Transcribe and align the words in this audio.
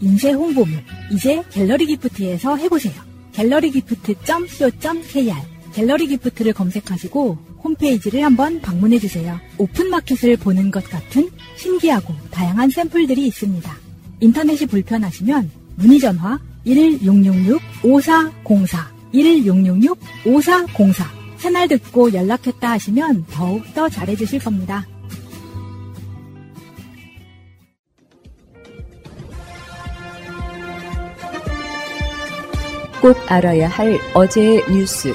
인쇄 0.00 0.32
홍보물, 0.32 0.82
이제 1.10 1.42
갤러리 1.50 1.86
기프트에서 1.86 2.56
해보세요. 2.56 2.94
갤러리 3.32 3.70
기프트.co.kr 3.70 5.34
갤러리 5.72 6.06
기프트를 6.06 6.52
검색하시고 6.54 7.38
홈페이지를 7.62 8.24
한번 8.24 8.60
방문해 8.60 8.98
주세요. 8.98 9.38
오픈 9.58 9.90
마켓을 9.90 10.38
보는 10.38 10.70
것 10.70 10.88
같은 10.88 11.28
신기하고 11.56 12.14
다양한 12.30 12.70
샘플들이 12.70 13.26
있습니다. 13.26 13.76
인터넷이 14.20 14.66
불편하시면 14.66 15.50
문의 15.76 15.98
전화 15.98 16.38
1666-5404 16.66 18.96
1666-5404 19.14 21.04
새날 21.36 21.68
듣고 21.68 22.12
연락했다 22.12 22.70
하시면 22.70 23.26
더욱 23.30 23.62
더 23.74 23.88
잘해주실 23.88 24.40
겁니다. 24.40 24.84
꼭 33.00 33.16
알아야 33.30 33.68
할 33.68 33.98
어제의 34.14 34.64
뉴스. 34.70 35.14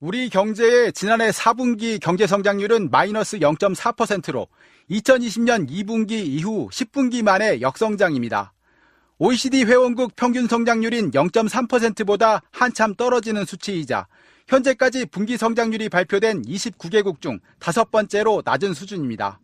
우리 0.00 0.28
경제의 0.28 0.92
지난해 0.92 1.30
4분기 1.30 1.98
경제 2.00 2.26
성장률은 2.26 2.90
마이너스 2.90 3.40
0.4%로 3.40 4.46
2020년 4.90 5.68
2분기 5.68 6.12
이후 6.12 6.68
10분기 6.70 7.22
만에 7.22 7.60
역성장입니다. 7.60 8.52
OECD 9.18 9.64
회원국 9.64 10.14
평균 10.14 10.46
성장률인 10.46 11.10
0.3%보다 11.10 12.42
한참 12.52 12.94
떨어지는 12.94 13.44
수치이자 13.44 14.06
현재까지 14.46 15.06
분기 15.06 15.36
성장률이 15.36 15.88
발표된 15.88 16.42
29개국 16.42 17.20
중 17.20 17.40
다섯 17.58 17.90
번째로 17.90 18.42
낮은 18.44 18.72
수준입니다. 18.72 19.40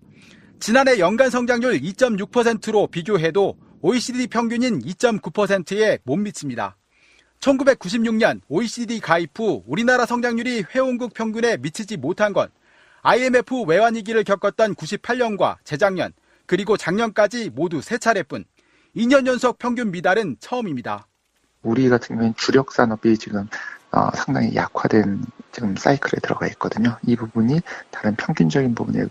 지난해 0.61 1.01
연간 1.01 1.31
성장률 1.31 1.81
2.6%로 1.81 2.87
비교해도 2.87 3.57
OECD 3.87 4.29
평균인 4.29 4.81
2.9%에 4.81 5.99
못 6.05 6.17
미칩니다. 6.17 6.75
1996년 7.41 8.41
OECD 8.49 8.99
가입 8.99 9.39
후 9.39 9.63
우리나라 9.67 10.07
성장률이 10.07 10.65
회원국 10.75 11.13
평균에 11.13 11.59
미치지 11.59 11.99
못한 11.99 12.33
건 12.33 12.49
IMF 13.03 13.65
외환위기를 13.67 14.25
겪었던 14.25 14.75
98년과 14.75 15.57
재작년, 15.65 16.15
그리고 16.47 16.79
작년까지 16.79 17.51
모두 17.51 17.83
세 17.83 17.99
차례뿐 17.99 18.47
2년 18.97 19.27
연속 19.27 19.59
평균 19.59 19.91
미달은 19.91 20.37
처음입니다. 20.41 21.07
우리 21.63 21.91
같은 21.91 22.17
경우는 22.17 22.35
주력 22.39 22.73
산업이 22.73 23.19
지금 23.19 23.47
어, 23.91 24.11
상당히 24.15 24.57
약화된 24.57 25.27
지금 25.53 25.77
사이클에 25.77 26.21
들어가 26.23 26.47
있거든요. 26.49 26.97
이 27.07 27.17
부분이 27.17 27.61
다른 27.91 28.17
평균적인 28.17 28.75
부분에 28.75 29.09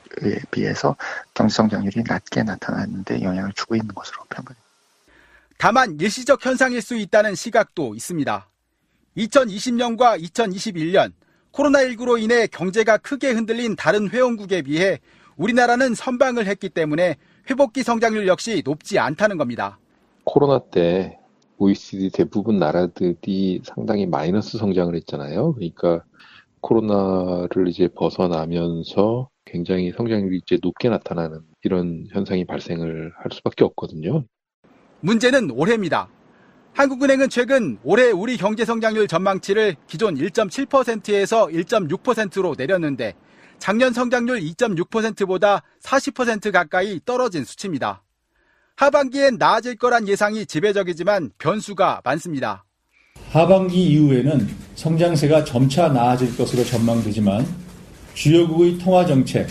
비해서 0.49 0.95
경제 1.35 1.53
성장률이 1.53 2.05
낮게 2.07 2.41
나타나는데 2.41 3.21
영향을 3.21 3.53
주고 3.53 3.75
있는 3.75 3.93
것으로 3.93 4.23
평가됩니다. 4.29 4.62
다만 5.65 5.97
일시적 5.97 6.45
현상일 6.45 6.81
수 6.81 6.97
있다는 6.97 7.35
시각도 7.35 7.95
있습니다. 7.95 8.49
2020년과 9.15 10.21
2021년 10.21 11.13
코로나19로 11.53 12.21
인해 12.21 12.47
경제가 12.47 12.97
크게 12.97 13.29
흔들린 13.29 13.77
다른 13.77 14.09
회원국에 14.09 14.63
비해 14.63 14.99
우리나라는 15.37 15.95
선방을 15.95 16.47
했기 16.47 16.67
때문에 16.67 17.15
회복기 17.49 17.81
성장률 17.81 18.27
역시 18.27 18.61
높지 18.65 18.99
않다는 18.99 19.37
겁니다. 19.37 19.79
코로나 20.25 20.59
때 20.59 21.17
OECD 21.57 22.09
대부분 22.09 22.59
나라들이 22.59 23.61
상당히 23.63 24.05
마이너스 24.05 24.57
성장을 24.57 24.93
했잖아요. 24.93 25.53
그러니까 25.53 26.03
코로나를 26.59 27.69
이제 27.69 27.87
벗어나면서 27.87 29.29
굉장히 29.45 29.93
성장률이 29.93 30.41
이제 30.43 30.57
높게 30.61 30.89
나타나는 30.89 31.39
이런 31.63 32.05
현상이 32.11 32.43
발생을 32.43 33.13
할 33.15 33.31
수밖에 33.31 33.63
없거든요. 33.63 34.25
문제는 35.03 35.51
올해입니다. 35.51 36.07
한국은행은 36.73 37.27
최근 37.29 37.77
올해 37.83 38.09
우리 38.09 38.37
경제 38.37 38.63
성장률 38.63 39.09
전망치를 39.09 39.75
기존 39.85 40.15
1.7%에서 40.15 41.47
1.6%로 41.47 42.55
내렸는데 42.57 43.13
작년 43.59 43.91
성장률 43.91 44.39
2.6%보다 44.39 45.61
40% 45.83 46.53
가까이 46.53 47.01
떨어진 47.03 47.43
수치입니다. 47.43 48.01
하반기엔 48.77 49.35
나아질 49.37 49.75
거란 49.75 50.07
예상이 50.07 50.45
지배적이지만 50.45 51.31
변수가 51.37 52.01
많습니다. 52.05 52.63
하반기 53.29 53.85
이후에는 53.87 54.47
성장세가 54.75 55.43
점차 55.43 55.89
나아질 55.89 56.37
것으로 56.37 56.63
전망되지만 56.63 57.45
주요국의 58.13 58.77
통화 58.77 59.05
정책, 59.05 59.47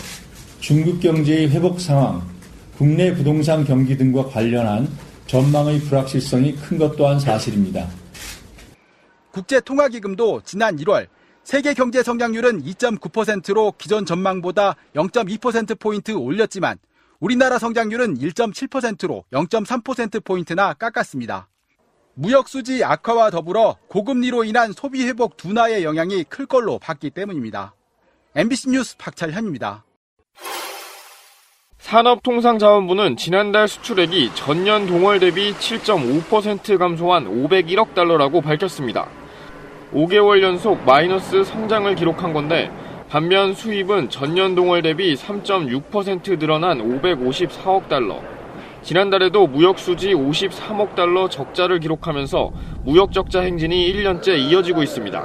중국 0.59 0.99
경제의 0.99 1.51
회복 1.51 1.79
상황, 1.79 2.27
국내 2.75 3.13
부동산 3.13 3.63
경기 3.63 3.95
등과 3.95 4.25
관련한 4.25 4.87
전망의 5.33 5.79
불확실성이 5.79 6.55
큰 6.57 6.77
것 6.77 6.95
또한 6.95 7.19
사실입니다. 7.19 7.89
국제통화기금도 9.31 10.41
지난 10.45 10.77
1월 10.77 11.07
세계 11.43 11.73
경제 11.73 12.03
성장률은 12.03 12.61
2.9%로 12.61 13.73
기존 13.79 14.05
전망보다 14.05 14.75
0.2%포인트 14.93 16.11
올렸지만 16.11 16.77
우리나라 17.19 17.57
성장률은 17.57 18.19
1.7%로 18.19 19.23
0.3%포인트나 19.33 20.75
깎았습니다. 20.75 21.49
무역 22.13 22.47
수지 22.47 22.83
악화와 22.83 23.31
더불어 23.31 23.77
고금리로 23.87 24.43
인한 24.43 24.71
소비 24.71 25.03
회복 25.03 25.35
둔화의 25.35 25.83
영향이 25.83 26.25
클 26.25 26.45
걸로 26.45 26.77
봤기 26.77 27.09
때문입니다. 27.09 27.73
MBC 28.35 28.69
뉴스 28.69 28.95
박철현입니다. 28.97 29.83
산업통상자원부는 31.83 33.17
지난달 33.17 33.67
수출액이 33.67 34.31
전년 34.35 34.87
동월 34.87 35.19
대비 35.19 35.53
7.5% 35.53 36.77
감소한 36.77 37.25
501억 37.25 37.93
달러라고 37.93 38.39
밝혔습니다. 38.39 39.07
5개월 39.93 40.41
연속 40.41 40.85
마이너스 40.85 41.43
성장을 41.43 41.93
기록한 41.95 42.31
건데 42.31 42.71
반면 43.09 43.53
수입은 43.53 44.09
전년 44.09 44.55
동월 44.55 44.81
대비 44.81 45.13
3.6% 45.13 46.39
늘어난 46.39 46.79
554억 46.79 47.89
달러. 47.89 48.21
지난달에도 48.81 49.47
무역 49.47 49.77
수지 49.77 50.13
53억 50.13 50.95
달러 50.95 51.27
적자를 51.27 51.81
기록하면서 51.81 52.51
무역 52.85 53.11
적자 53.11 53.41
행진이 53.41 53.93
1년째 53.93 54.37
이어지고 54.39 54.83
있습니다. 54.83 55.21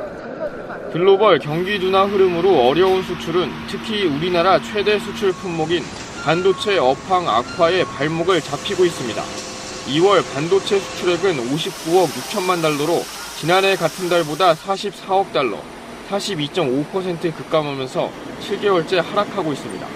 글로벌 0.93 1.39
경기 1.39 1.79
둔화 1.79 2.05
흐름으로 2.05 2.67
어려운 2.67 3.03
수출은 3.03 3.49
특히 3.69 4.07
우리나라 4.07 4.61
최대 4.61 4.99
수출 4.99 5.31
품목인 5.33 5.83
반도체 6.29 6.77
업황 6.77 7.27
악화에 7.27 7.85
발목을 7.85 8.43
잡히고 8.43 8.85
있습니다. 8.85 9.23
2월 9.23 10.23
반도체 10.35 10.79
수출액은 10.79 11.39
59억 11.39 12.05
6천만 12.05 12.61
달러로 12.61 13.03
지난해 13.41 13.75
같은 13.77 14.11
달보다 14.11 14.53
44억 14.53 15.33
달러, 15.33 15.57
42.5% 16.11 17.35
급감하면서 17.35 18.11
7개월째 18.43 18.97
하락하고 18.97 19.55
있습니다. 19.55 19.87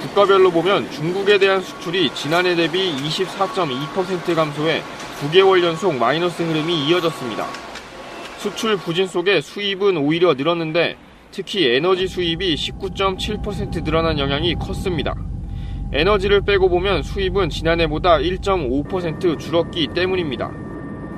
국가별로 0.00 0.50
보면 0.50 0.90
중국에 0.92 1.36
대한 1.36 1.60
수출이 1.60 2.14
지난해 2.14 2.56
대비 2.56 2.96
24.2% 2.96 4.34
감소해 4.34 4.82
9개월 5.20 5.62
연속 5.62 5.94
마이너스 5.94 6.42
흐름이 6.42 6.86
이어졌습니다. 6.86 7.46
수출 8.38 8.78
부진 8.78 9.06
속에 9.06 9.42
수입은 9.42 9.98
오히려 9.98 10.32
늘었는데 10.32 10.96
특히 11.32 11.66
에너지 11.66 12.08
수입이 12.08 12.54
19.7% 12.54 13.84
늘어난 13.84 14.18
영향이 14.18 14.54
컸습니다. 14.54 15.14
에너지를 15.92 16.42
빼고 16.42 16.68
보면 16.68 17.02
수입은 17.02 17.50
지난해보다 17.50 18.18
1.5% 18.18 19.40
줄었기 19.40 19.88
때문입니다. 19.88 20.48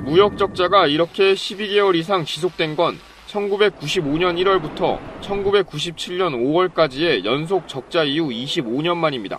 무역 0.05 0.39
적자가 0.39 0.87
이렇게 0.87 1.35
12개월 1.35 1.95
이상 1.95 2.25
지속된 2.25 2.75
건 2.75 2.97
1995년 3.29 4.43
1월부터 4.43 4.99
1997년 5.21 6.35
5월까지의 6.35 7.27
연속 7.27 7.69
적자 7.69 8.03
이후 8.03 8.31
25년 8.31 8.97
만입니다. 8.97 9.39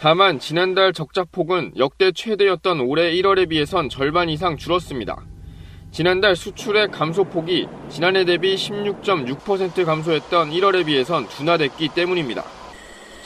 다만 0.00 0.40
지난달 0.40 0.92
적자폭은 0.92 1.74
역대 1.78 2.10
최대였던 2.10 2.80
올해 2.80 3.12
1월에 3.12 3.48
비해선 3.48 3.88
절반 3.88 4.28
이상 4.28 4.56
줄었습니다. 4.56 5.24
지난달 5.92 6.34
수출의 6.34 6.88
감소폭이 6.88 7.68
지난해 7.88 8.24
대비 8.24 8.56
16.6% 8.56 9.84
감소했던 9.84 10.50
1월에 10.50 10.84
비해선 10.84 11.28
둔화됐기 11.28 11.90
때문입니다. 11.94 12.61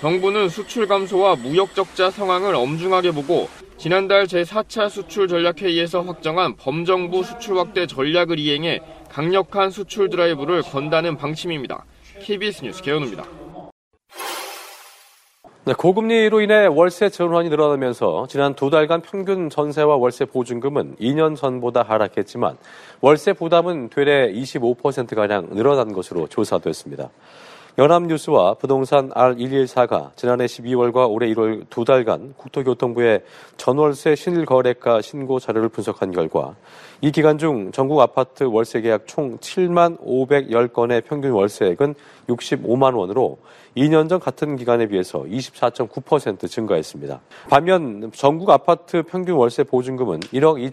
정부는 0.01 0.51
수출 0.51 0.87
감소와 0.87 1.37
무역 1.37 1.75
적자 1.75 2.11
상황을 2.11 2.55
엄중하게 2.55 3.13
보고 3.13 3.49
지난달 3.79 4.27
제4차 4.27 4.91
수출 4.91 5.27
전략회의에서 5.27 6.03
확정한 6.03 6.55
범정부 6.57 7.23
수출 7.23 7.59
확대 7.59 7.87
전략을 7.87 8.39
이행해 8.39 8.81
강력한 9.09 9.71
수출 9.71 10.11
드라이브를 10.11 10.63
건다는 10.63 11.17
방침입니다. 11.17 11.85
KBS 12.21 12.65
뉴스 12.65 12.83
개연우입니다. 12.83 13.25
네, 15.65 15.73
고금리로 15.73 16.43
인해 16.43 16.67
월세 16.67 17.09
전환이 17.09 17.49
늘어나면서 17.49 18.27
지난 18.29 18.55
두 18.55 18.71
달간 18.71 19.01
평균 19.01 19.51
전세와 19.51 19.97
월세 19.97 20.25
보증금은 20.25 20.97
2년 21.01 21.35
전보다 21.35 21.83
하락했지만 21.83 22.57
월세 23.01 23.33
부담은 23.33 23.89
되레 23.89 24.33
25%가량 24.33 25.49
늘어난 25.55 25.93
것으로 25.93 26.29
조사됐습니다. 26.29 27.11
연합뉴스와 27.79 28.55
부동산 28.55 29.11
R114가 29.11 30.17
지난해 30.17 30.47
12월과 30.47 31.11
올해 31.11 31.31
1월 31.35 31.67
두 31.69 31.85
달간 31.85 32.33
국토교통부의 32.39 33.21
전월세 33.59 34.15
신일거래가 34.15 35.03
신고 35.03 35.39
자료를 35.39 35.69
분석한 35.69 36.11
결과 36.11 36.55
이 37.03 37.11
기간 37.11 37.37
중 37.37 37.73
전국 37.73 38.01
아파트 38.01 38.45
월세 38.45 38.81
계약 38.81 39.07
총 39.07 39.37
7만 39.37 40.01
510건의 40.01 41.05
평균 41.05 41.33
월세액은 41.33 41.95
65만 42.29 42.97
원으로 42.97 43.37
2년 43.77 44.09
전 44.09 44.21
같은 44.21 44.57
기간에 44.57 44.87
비해서 44.87 45.25
24.9% 45.25 46.49
증가했습니다. 46.49 47.21
반면 47.51 48.11
전국 48.15 48.49
아파트 48.49 49.03
평균 49.03 49.35
월세 49.35 49.65
보증금은 49.65 50.21
1억 50.21 50.73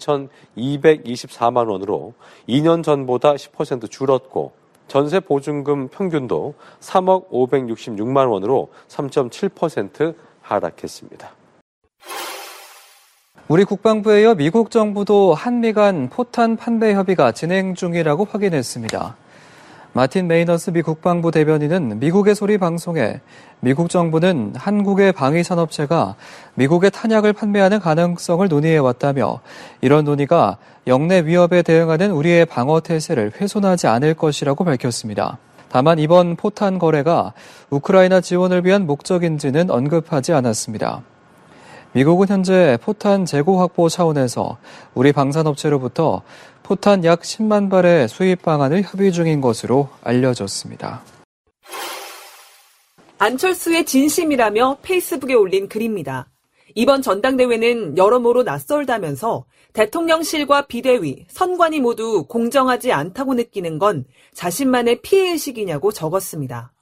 2,224만 0.58 1.70
원으로 1.70 2.14
2년 2.48 2.82
전보다 2.82 3.34
10% 3.34 3.92
줄었고 3.92 4.62
전세 4.88 5.19
보증금 5.19 5.88
평균도 5.88 6.53
3억 6.80 7.30
566만 7.30 8.30
원으로 8.30 8.69
3.7% 8.88 10.15
하락했습니다. 10.41 11.31
우리 13.50 13.65
국방부에 13.65 14.21
이어 14.21 14.35
미국 14.35 14.71
정부도 14.71 15.33
한미 15.33 15.74
간 15.74 16.09
포탄 16.09 16.56
판매 16.56 16.94
협의가 16.94 17.33
진행 17.33 17.75
중이라고 17.75 18.25
확인했습니다. 18.25 19.18
마틴 19.95 20.25
메이너스 20.25 20.72
미 20.72 20.81
국방부 20.81 21.30
대변인은 21.30 22.00
미국의 22.00 22.34
소리 22.34 22.57
방송에 22.57 23.22
미국 23.60 23.92
정부는 23.92 24.54
한국의 24.56 25.12
방위 25.12 25.44
산업체가 25.44 26.16
미국의 26.56 26.90
탄약을 26.90 27.34
판매하는 27.34 27.80
가능성을 27.80 28.48
논의해 28.48 28.78
왔다며 28.78 29.40
이런 29.81 30.04
논의가 30.04 30.57
영내 30.88 31.22
위협에 31.25 31.62
대응하는 31.62 32.12
우리의 32.12 32.45
방어 32.48 32.80
태세를 32.80 33.34
훼손하지 33.40 33.86
않을 33.86 34.16
것이라고 34.16 34.63
밝혔습니다. 34.63 35.38
다만 35.69 36.00
이번 36.00 36.38
포탄 36.38 36.80
거래가 36.80 37.34
우크라이나 37.69 38.19
지원을 38.19 38.66
위한 38.66 38.88
목적인지는 38.88 39.69
언급하지 39.69 40.34
않았습니다. 40.34 41.04
미국은 41.95 42.28
현재 42.28 42.78
포탄 42.81 43.24
재고 43.24 43.60
확보 43.60 43.88
차원에서 43.88 44.57
우리 44.95 45.12
방산업체로부터 45.12 46.24
포탄 46.63 47.06
약 47.06 47.22
10만 47.22 47.69
발의 47.69 48.07
수입 48.07 48.42
방안을 48.42 48.81
협의 48.84 49.12
중인 49.12 49.42
것으로 49.42 49.90
알려졌습니다. 50.01 51.04
안철수의 53.19 53.86
진심이라며 53.86 54.78
페이스북에 54.81 55.36
올린 55.36 55.69
글입니다. 55.69 56.30
이번 56.75 57.04
전당대회는 57.04 57.98
여러모로 57.98 58.42
낯설다면서 58.42 59.45
대통령실과 59.74 60.66
비대위, 60.66 61.25
선관위 61.30 61.80
모두 61.80 62.25
공정하지 62.28 62.92
않다고 62.92 63.36
느끼는 63.36 63.78
건 63.78 64.06
자신만의 64.34 65.01
피해의식이냐고 65.04 65.92
적었습니다. 65.92 66.74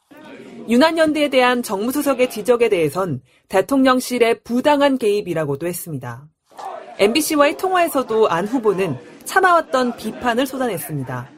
윤한연대에 0.69 1.29
대한 1.29 1.63
정무수석의 1.63 2.29
지적에 2.29 2.69
대해선 2.69 3.21
대통령실의 3.51 4.43
부당한 4.45 4.97
개입이라고도 4.97 5.67
했습니다. 5.67 6.25
MBC와의 6.99 7.57
통화에서도 7.57 8.29
안 8.29 8.47
후보는 8.47 8.97
참아왔던 9.25 9.97
비판을 9.97 10.47
쏟아냈습니다. 10.47 11.29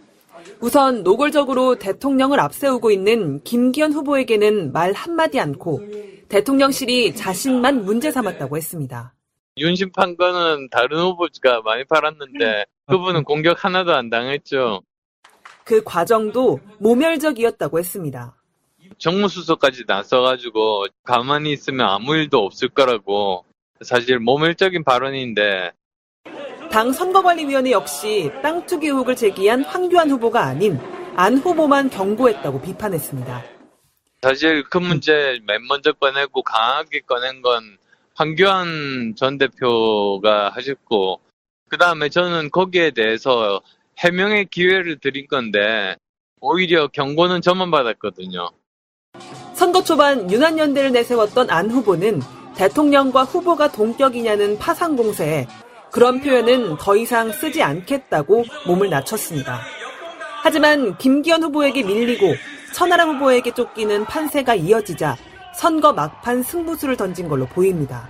우선 0.60 1.01
노골적으로 1.01 1.80
대통령을 1.80 2.39
앞세우고 2.39 2.92
있는 2.92 3.42
김기현 3.44 3.94
후보에게는 3.94 4.71
말 4.71 4.94
한마디 4.94 5.39
않고 5.39 5.81
대통령실이 6.30 7.15
자신만 7.15 7.83
문제 7.83 8.12
삼았다고 8.12 8.57
했습니다. 8.57 9.15
윤심 9.57 9.92
판 9.92 10.15
거는 10.15 10.69
다른 10.69 11.00
후보가 11.00 11.62
많이 11.63 11.83
팔았는데 11.86 12.65
그분은 12.88 13.24
공격 13.24 13.65
하나도 13.65 13.92
안 13.92 14.12
당했죠. 14.12 14.81
그 15.63 15.83
과정도 15.83 16.60
모멸적이었다고 16.80 17.80
했습니다. 17.80 18.36
정무수석까지 19.04 19.84
나서가지고 19.86 20.86
가만히 21.04 21.52
있으면 21.52 21.86
아무 21.86 22.16
일도 22.16 22.40
없을 22.40 22.70
거라고 22.70 23.44
사실 23.82 24.18
모멸적인 24.18 24.86
발언인데 24.86 25.72
당 26.72 26.94
선거관리위원회 26.94 27.72
역시 27.72 28.32
땅 28.42 28.66
투기 28.66 28.88
의혹을 28.88 29.18
제기한 29.18 29.66
황교안 29.66 30.10
후보가 30.10 30.42
아닌 30.42 30.80
안 31.18 31.38
후보만 31.38 31.90
경고했다고 31.90 32.62
비판했습니다. 32.62 33.44
사실 34.22 34.64
그 34.70 34.78
문제 34.78 35.38
맨 35.46 35.68
먼저 35.68 35.92
꺼내고 35.92 36.42
강하게 36.42 37.02
꺼낸 37.02 37.42
건 37.42 37.78
황교안 38.16 39.16
전 39.18 39.38
대표가 39.38 40.50
하셨고 40.52 41.20
그 41.68 41.78
다음에 41.78 42.08
저는 42.08 42.52
거기에 42.52 42.92
대해서 42.92 43.62
해명의 44.00 44.46
기회를 44.46 45.00
드린 45.00 45.28
건데 45.28 45.98
오히려 46.40 46.88
경고는 46.88 47.42
저만 47.42 47.70
받았거든요. 47.70 48.50
선거 49.54 49.84
초반 49.84 50.32
유난연대를 50.32 50.92
내세웠던 50.92 51.50
안 51.50 51.70
후보는 51.70 52.22
대통령과 52.56 53.24
후보가 53.24 53.72
동격이냐는 53.72 54.58
파상 54.58 54.96
공세에 54.96 55.48
그런 55.92 56.22
표현은 56.22 56.78
더 56.78 56.96
이상 56.96 57.32
쓰지 57.32 57.62
않겠다고 57.62 58.46
몸을 58.68 58.90
낮췄습니다. 58.90 59.62
하지만 60.42 60.98
김기현 60.98 61.44
후보에게 61.44 61.84
밀리고 61.84 62.34
천하람 62.74 63.16
후보에게 63.16 63.52
쫓기는 63.54 64.04
판세가 64.06 64.56
이어지자 64.56 65.16
선거 65.56 65.94
막판 65.94 66.42
승부수를 66.42 66.98
던진 66.98 67.30
걸로 67.30 67.46
보입니다. 67.46 68.10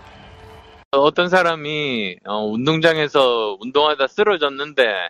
어떤 0.92 1.28
사람이 1.28 2.18
어, 2.26 2.46
운동장에서 2.46 3.58
운동하다 3.60 4.08
쓰러졌는데 4.08 5.10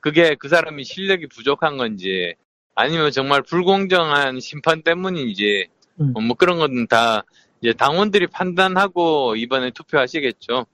그게 0.00 0.36
그 0.36 0.48
사람이 0.48 0.84
실력이 0.84 1.26
부족한 1.28 1.76
건지 1.76 2.34
아니면 2.76 3.10
정말 3.10 3.42
불공정한 3.42 4.38
심판 4.38 4.82
때문인지 4.82 5.66
음. 6.00 6.12
뭐 6.12 6.36
그런 6.36 6.58
건 6.58 6.86
다 6.86 7.24
이제 7.60 7.72
당원들이 7.72 8.28
판단하고 8.28 9.34
이번에 9.34 9.72
투표하시겠죠. 9.72 10.66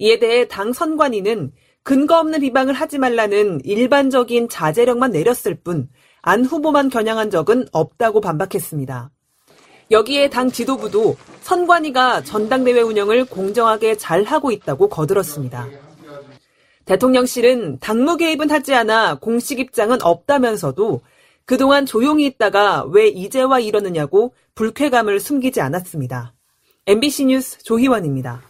이에 0.00 0.18
대해 0.18 0.48
당 0.48 0.72
선관위는 0.72 1.52
근거 1.84 2.18
없는 2.18 2.40
비방을 2.40 2.74
하지 2.74 2.98
말라는 2.98 3.60
일반적인 3.64 4.48
자제력만 4.48 5.12
내렸을 5.12 5.54
뿐 5.54 5.88
안 6.26 6.44
후보만 6.44 6.88
겨냥한 6.88 7.30
적은 7.30 7.66
없다고 7.70 8.22
반박했습니다. 8.22 9.10
여기에 9.90 10.30
당 10.30 10.50
지도부도 10.50 11.16
선관위가 11.42 12.22
전당대회 12.22 12.80
운영을 12.80 13.26
공정하게 13.26 13.96
잘 13.96 14.24
하고 14.24 14.50
있다고 14.50 14.88
거들었습니다. 14.88 15.68
대통령실은 16.84 17.78
당무 17.80 18.16
개입은 18.16 18.50
하지 18.50 18.74
않아 18.74 19.16
공식 19.16 19.58
입장은 19.58 20.02
없다면서도 20.02 21.00
그동안 21.44 21.86
조용히 21.86 22.26
있다가 22.26 22.84
왜 22.84 23.08
이제와 23.08 23.60
이러느냐고 23.60 24.34
불쾌감을 24.54 25.20
숨기지 25.20 25.60
않았습니다. 25.60 26.34
MBC 26.86 27.26
뉴스 27.26 27.58
조희원입니다. 27.62 28.42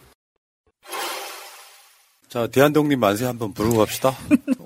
자, 2.35 2.47
대한독립 2.47 2.99
만세 2.99 3.25
한번 3.25 3.53
부르고 3.53 3.77
갑시다. 3.77 4.13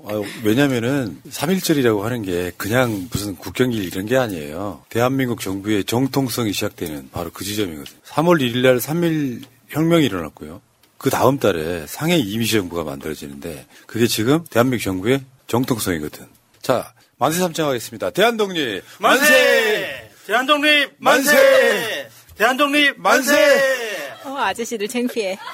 왜냐면은 0.44 1.20
3.1절이라고 1.28 2.00
하는 2.00 2.22
게 2.22 2.50
그냥 2.56 3.08
무슨 3.12 3.36
국경일 3.36 3.84
이런 3.84 4.06
게 4.06 4.16
아니에요. 4.16 4.82
대한민국 4.88 5.40
정부의 5.40 5.84
정통성이 5.84 6.52
시작되는 6.52 7.10
바로 7.12 7.30
그 7.32 7.44
지점이거든요. 7.44 8.00
3월 8.04 8.40
1일 8.40 8.62
날 8.62 8.78
3.1 8.78 9.44
혁명이 9.68 10.04
일어났고요. 10.04 10.60
그 11.00 11.08
다음 11.08 11.38
달에 11.38 11.86
상해 11.86 12.18
이미지 12.18 12.52
정부가 12.52 12.84
만들어지는데 12.84 13.66
그게 13.86 14.06
지금 14.06 14.44
대한민국 14.50 14.84
정부의 14.84 15.24
정통성이거든. 15.46 16.26
자, 16.60 16.92
만세 17.16 17.38
삼창하겠습니다. 17.40 18.10
대한독립 18.10 18.84
만세! 18.98 19.22
만세! 19.22 20.10
대한독립 20.26 20.90
만세! 20.98 21.32
만세! 21.32 22.10
대한독립 22.36 23.00
만세! 23.00 24.12
어, 24.24 24.36
아저씨들 24.36 24.88
창피해. 24.88 25.38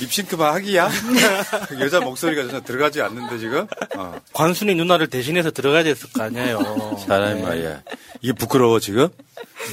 립싱크만 0.00 0.54
하기야? 0.54 0.90
여자 1.80 2.00
목소리가 2.00 2.42
전혀 2.46 2.60
들어가지 2.60 3.00
않는데 3.00 3.38
지금? 3.38 3.66
어. 3.96 4.20
관순이 4.34 4.74
누나를 4.74 5.06
대신해서 5.06 5.50
들어가야 5.50 5.82
됐을 5.84 6.10
거 6.12 6.24
아니에요. 6.24 6.98
사람이 7.06 7.40
말이야. 7.40 7.82
이게 8.20 8.32
부끄러워 8.34 8.80
지금? 8.80 9.08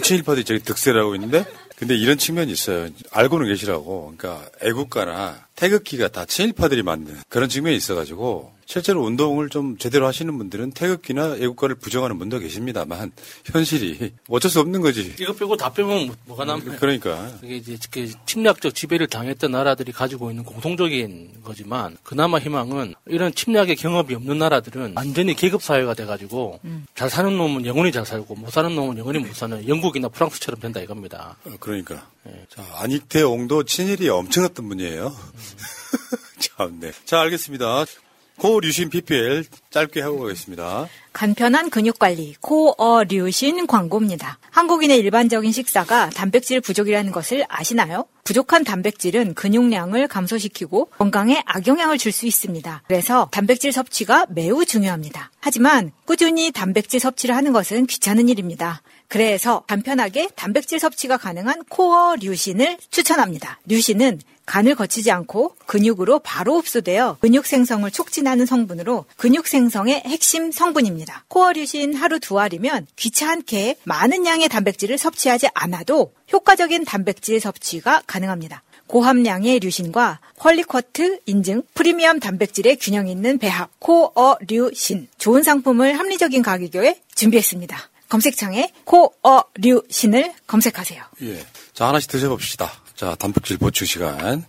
친일파들이 0.04 0.46
저기 0.46 0.62
득세를 0.62 1.02
하고 1.02 1.16
있는데? 1.16 1.46
근데 1.78 1.96
이런 1.96 2.18
측면이 2.18 2.52
있어요. 2.52 2.90
알고는 3.12 3.48
계시라고. 3.48 4.14
그러니까 4.18 4.50
애국가나 4.62 5.46
태극기가 5.56 6.08
다 6.08 6.26
친일파들이 6.26 6.82
만든 6.82 7.16
그런 7.30 7.50
측면이 7.50 7.76
있어가지고 7.78 8.57
실제로 8.70 9.02
운동을 9.06 9.48
좀 9.48 9.78
제대로 9.78 10.06
하시는 10.08 10.38
분들은 10.38 10.72
태극기나 10.72 11.38
애국가를 11.38 11.76
부정하는 11.76 12.20
분도 12.20 12.38
계십니다만 12.38 13.14
현실이 13.46 14.12
어쩔 14.28 14.52
수 14.52 14.60
없는 14.60 14.82
거지. 14.82 15.16
이거 15.22 15.32
빼고 15.34 15.56
다 15.56 15.72
빼면 15.72 16.08
뭐- 16.08 16.16
뭐가 16.26 16.44
남아요? 16.44 16.76
그러니까 16.78 17.32
이게 17.42 17.56
이제 17.56 17.78
그 17.90 18.12
침략적 18.26 18.76
지배를 18.76 19.08
당했던 19.08 19.52
나라들이 19.52 19.94
가지고 19.94 20.32
있는 20.32 20.44
공통적인 20.44 21.44
거지만 21.46 21.96
그나마 22.04 22.40
희망은 22.40 22.94
이런 23.06 23.34
침략의 23.34 23.78
경험이 23.78 24.16
없는 24.16 24.38
나라들은 24.38 24.94
완전히 24.98 25.34
계급 25.34 25.64
사회가 25.64 25.94
돼가지고 25.94 26.60
잘 26.94 27.10
사는 27.10 27.36
놈은 27.38 27.66
영원히 27.66 27.94
잘 27.94 28.06
살고 28.06 28.36
못 28.36 28.52
사는 28.52 28.76
놈은 28.76 28.98
영원히 28.98 29.20
못 29.20 29.34
사는 29.34 29.66
영국이나 29.66 30.10
프랑스처럼 30.10 30.60
된다 30.60 30.82
이겁니다. 30.82 31.38
어, 31.46 31.52
그러니까 31.62 32.06
자, 32.50 32.66
안익태 32.76 33.22
옹도 33.22 33.64
친일이 33.64 34.10
엄청났던 34.10 34.68
분이에요. 34.68 35.16
참, 36.40 36.82
네. 36.82 36.92
자, 37.06 37.22
알겠습니다. 37.22 37.86
고류신 38.40 38.90
PPL 38.90 39.46
짧게 39.72 40.02
하고 40.02 40.20
가겠습니다. 40.20 40.88
간편한 41.12 41.72
근육 41.72 41.98
관리, 41.98 42.36
코어류신 42.42 43.66
광고입니다. 43.66 44.38
한국인의 44.52 45.00
일반적인 45.00 45.52
식사가 45.52 46.12
단백질 46.12 46.62
부족이라는 46.62 47.12
것을 47.12 47.44
아시나요? 47.50 48.06
부족한 48.24 48.64
단백질은 48.64 49.34
근육량을 49.34 50.08
감소시키고 50.08 50.90
건강에 50.98 51.42
악영향을 51.46 51.98
줄 51.98 52.12
수 52.12 52.26
있습니다. 52.28 52.84
그래서 52.88 53.28
단백질 53.32 53.72
섭취가 53.72 54.28
매우 54.30 54.66
중요합니다. 54.66 55.32
하지만 55.40 55.92
꾸준히 56.06 56.52
단백질 56.52 57.00
섭취를 57.00 57.36
하는 57.36 57.54
것은 57.54 57.86
귀찮은 57.86 58.30
일입니다. 58.30 58.82
그래서 59.08 59.64
간편하게 59.68 60.30
단백질 60.36 60.80
섭취가 60.80 61.18
가능한 61.18 61.64
코어 61.70 62.16
류신을 62.18 62.78
추천합니다. 62.92 63.60
류신은 63.66 64.20
간을 64.48 64.74
거치지 64.74 65.12
않고 65.12 65.56
근육으로 65.68 66.20
바로 66.20 66.58
흡수되어 66.58 67.18
근육 67.20 67.46
생성을 67.46 67.90
촉진하는 67.92 68.48
성분으로 68.48 69.06
근육 69.18 69.48
생성의 69.48 70.04
핵심 70.06 70.52
성분입니다. 70.52 71.26
코어 71.28 71.52
류신 71.52 71.94
하루 71.94 72.20
두 72.20 72.40
알이면 72.40 72.88
귀찮게 72.96 73.76
많은 73.84 74.26
양의 74.26 74.50
단백질을 74.50 74.98
섭취하지 74.98 75.50
않아도 75.54 76.14
효과적인 76.34 76.86
단백질 76.86 77.40
섭취가 77.40 78.04
가능합니다. 78.08 78.64
고함량의 78.88 79.60
류신과 79.60 80.22
퀄리쿼트 80.38 81.20
인증 81.26 81.64
프리미엄 81.74 82.22
단백질의 82.22 82.78
균형 82.78 83.08
있는 83.08 83.38
배합 83.38 83.70
코어류신 83.80 85.10
좋은 85.18 85.44
상품을 85.44 86.00
합리적인 86.00 86.42
가격에 86.42 87.02
준비했습니다. 87.14 87.78
검색창에 88.08 88.72
코어류신을 88.86 90.34
검색하세요. 90.48 91.04
예. 91.24 91.46
자, 91.74 91.90
하나씩 91.90 92.10
드셔봅시다. 92.10 92.72
자, 92.98 93.14
단백질 93.14 93.60
보충 93.60 93.86
시간. 93.86 94.44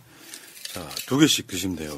자, 0.73 0.89
두 1.05 1.19
개씩 1.19 1.45
드시면 1.45 1.75
돼요. 1.75 1.93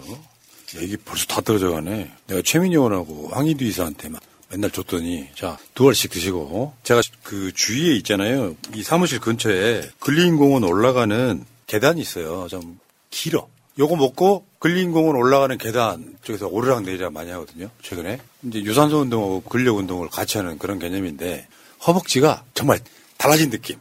야, 0.75 0.81
이게 0.81 0.98
벌써 0.98 1.25
다 1.25 1.39
떨어져 1.39 1.72
가네. 1.72 2.12
내가 2.27 2.41
최민희 2.41 2.75
의원하고 2.75 3.29
황희두 3.29 3.63
이사한테 3.63 4.10
막 4.10 4.22
맨날 4.50 4.70
줬더니, 4.70 5.29
자, 5.34 5.58
두 5.74 5.88
알씩 5.88 6.12
드시고. 6.12 6.74
제가 6.84 7.01
그 7.24 7.53
주위에 7.53 7.96
있잖아요. 7.96 8.58
이 8.75 8.84
사무실 8.84 9.22
근처에 9.22 9.89
근린공원 10.01 10.65
올라가는 10.65 11.46
계단이 11.67 12.01
있어요. 12.01 12.50
좀 12.50 12.79
길어. 13.10 13.48
요거 13.79 13.96
먹고 13.96 14.46
근린공원 14.60 15.15
올라가는 15.15 15.58
계단 15.58 16.17
쪽에서 16.22 16.48
오르락 16.48 16.84
내리락 16.84 17.13
많이 17.13 17.31
하거든요. 17.31 17.70
최근에. 17.81 18.20
이제 18.43 18.60
유산소 18.60 19.00
운동하고 19.00 19.43
근력 19.43 19.77
운동을 19.77 20.10
같이 20.10 20.38
하는 20.38 20.58
그런 20.58 20.79
개념인데 20.79 21.48
허벅지가 21.88 22.43
정말 22.53 22.81
달라진 23.17 23.50
느낌. 23.50 23.77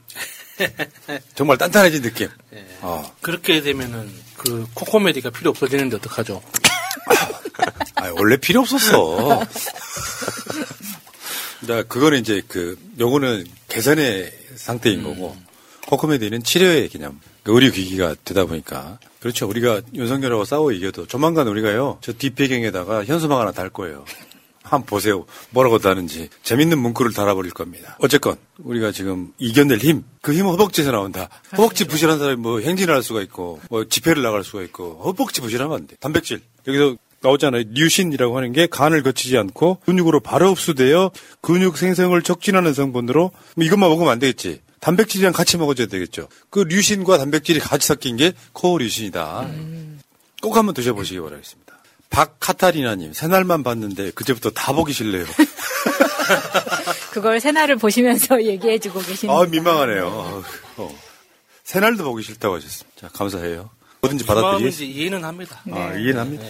정말 1.35 1.59
단단해진 1.59 2.03
느낌. 2.03 2.29
어. 2.81 3.13
그렇게 3.21 3.61
되면은 3.63 4.11
그 4.37 4.67
코코메디가 4.75 5.31
필요 5.31 5.51
없어지는데 5.51 5.97
어떡하죠? 5.97 6.43
아, 7.97 8.11
원래 8.17 8.37
필요 8.37 8.61
없었어. 8.61 9.45
자, 11.67 11.83
그거는 11.83 12.21
이제 12.21 12.43
그, 12.49 12.79
요거는 12.99 13.47
개선의 13.69 14.33
상태인 14.57 15.03
거고, 15.03 15.37
코코메디는 15.87 16.43
치료의 16.43 16.89
개념, 16.89 17.21
그 17.43 17.53
의료 17.55 17.71
기기가 17.71 18.15
되다 18.25 18.47
보니까. 18.47 18.99
그렇죠. 19.21 19.47
우리가 19.47 19.83
윤석열하고 19.95 20.47
싸워 20.47 20.73
이겨도 20.73 21.07
조만간 21.07 21.47
우리가요, 21.49 21.99
저 22.01 22.13
뒷배경에다가 22.15 23.05
현수막 23.05 23.39
하나 23.39 23.53
달 23.53 23.69
거예요. 23.69 24.07
한번 24.63 24.87
보세요. 24.87 25.25
뭐라고 25.51 25.79
다는지. 25.79 26.29
재밌는 26.43 26.79
문구를 26.79 27.13
달아버릴 27.13 27.53
겁니다. 27.53 27.97
어쨌건, 28.01 28.37
우리가 28.59 28.93
지금 28.93 29.33
이겨낼 29.39 29.79
힘, 29.79 30.05
그 30.21 30.33
힘은 30.33 30.51
허벅지에서 30.51 30.93
나온다. 30.93 31.29
허벅지 31.57 31.87
부실한 31.87 32.19
사람이 32.19 32.37
뭐 32.37 32.61
행진을 32.61 32.95
할 32.95 33.03
수가 33.03 33.23
있고, 33.23 33.61
뭐 33.71 33.87
집회를 33.87 34.23
나갈 34.23 34.45
수가 34.45 34.63
있고, 34.63 35.01
허벅지 35.05 35.41
부실하면 35.41 35.77
안 35.77 35.87
돼. 35.87 35.97
단백질. 36.01 36.41
여기서 36.67 36.97
나오잖아요. 37.23 37.65
뉴신이라고 37.73 38.37
하는 38.37 38.53
게 38.53 38.67
간을 38.67 39.03
거치지 39.03 39.37
않고 39.37 39.81
근육으로 39.85 40.21
바로 40.21 40.51
흡수되어 40.55 41.11
근육 41.43 41.77
생성을 41.77 42.21
촉진하는 42.23 42.73
성분으로 42.73 43.31
뭐 43.57 43.65
이것만 43.65 43.91
먹으면 43.91 44.11
안 44.11 44.19
되겠지. 44.19 44.63
단백질이랑 44.81 45.35
같이 45.35 45.59
먹어줘야 45.59 45.87
되겠죠. 45.87 46.29
그 46.49 46.61
류신과 46.61 47.19
단백질이 47.19 47.61
같이 47.61 47.87
섞인 47.87 48.17
게 48.17 48.33
코어 48.55 48.79
류신이다. 48.79 49.51
꼭 50.41 50.57
한번 50.57 50.75
드셔보시기 50.75 51.21
바라겠습니다. 51.21 51.60
박카타리나님, 52.11 53.13
새날만 53.13 53.63
봤는데 53.63 54.11
그제부터 54.11 54.51
다 54.51 54.73
보기 54.73 54.93
싫네요. 54.93 55.25
그걸 57.13 57.41
새날을 57.41 57.77
보시면서 57.77 58.43
얘기해주고 58.45 59.01
계시는 59.01 59.35
아, 59.35 59.45
민망하네요. 59.45 60.43
어. 60.77 60.99
새날도 61.65 62.05
보기 62.05 62.23
싫다고 62.23 62.57
하셨습니다. 62.57 63.01
자, 63.01 63.09
감사해요. 63.13 63.71
뭐든지. 64.01 64.25
이제 64.69 64.85
이해는 64.85 65.25
합니다. 65.25 65.63
아, 65.71 65.95
이해는 65.95 66.19
합니다. 66.19 66.45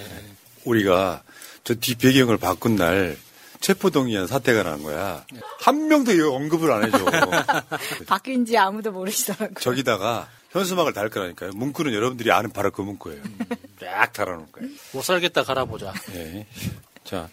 우리가 0.64 1.22
저 1.64 1.74
뒷배경을 1.74 2.38
바꾼 2.38 2.76
날 2.76 3.18
체포동의안 3.60 4.26
사태가 4.26 4.62
난 4.62 4.82
거야. 4.82 5.24
한 5.60 5.88
명도 5.88 6.12
이거 6.12 6.32
언급을 6.32 6.72
안 6.72 6.84
해줘. 6.84 7.04
바뀐지 8.06 8.56
아무도 8.56 8.92
모르시더라고요. 8.92 9.54
저기다가 9.60 10.28
현수막을 10.50 10.92
달 10.92 11.08
거라니까요. 11.08 11.50
문구는 11.54 11.92
여러분들이 11.92 12.30
아는 12.32 12.50
바로 12.50 12.70
그 12.70 12.82
문구예요. 12.82 13.22
쫙 13.80 14.12
달아놓을 14.12 14.46
거예요. 14.52 14.70
못 14.92 15.02
살겠다 15.02 15.44
갈아보자. 15.44 15.92
예. 16.14 16.46
자, 17.04 17.28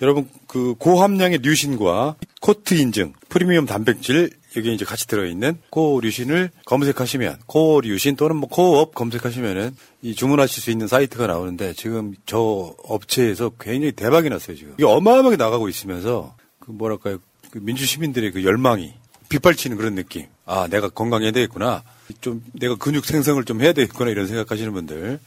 여러분 0.00 0.28
그 0.46 0.74
고함량의 0.78 1.38
류신과 1.42 2.16
코트 2.40 2.74
인증 2.74 3.12
프리미엄 3.28 3.66
단백질 3.66 4.30
여기 4.56 4.74
이제 4.74 4.84
같이 4.84 5.06
들어있는 5.06 5.58
코어류신을 5.70 6.50
검색하시면 6.66 7.38
코어류신 7.46 8.16
또는 8.16 8.36
뭐 8.36 8.48
코업 8.48 8.94
검색하시면은 8.94 9.74
이 10.02 10.14
주문하실 10.14 10.62
수 10.62 10.70
있는 10.70 10.88
사이트가 10.88 11.26
나오는데 11.26 11.72
지금 11.74 12.14
저 12.26 12.74
업체에서 12.84 13.52
굉장히 13.60 13.92
대박이 13.92 14.28
났어요 14.28 14.56
지금 14.56 14.74
이게 14.74 14.84
어마어마하게 14.84 15.36
나가고 15.36 15.68
있으면서 15.68 16.34
그 16.58 16.70
뭐랄까요 16.70 17.18
그 17.50 17.60
민주 17.62 17.86
시민들의 17.86 18.32
그 18.32 18.44
열망이 18.44 18.92
빗발치는 19.28 19.76
그런 19.76 19.94
느낌 19.94 20.26
아 20.44 20.66
내가 20.68 20.88
건강해야 20.88 21.30
되겠구나 21.30 21.82
좀 22.20 22.42
내가 22.52 22.76
근육 22.76 23.04
생성을 23.04 23.42
좀 23.44 23.60
해야 23.62 23.72
되겠구나 23.72 24.10
이런 24.10 24.26
생각하시는 24.26 24.72
분들 24.72 25.18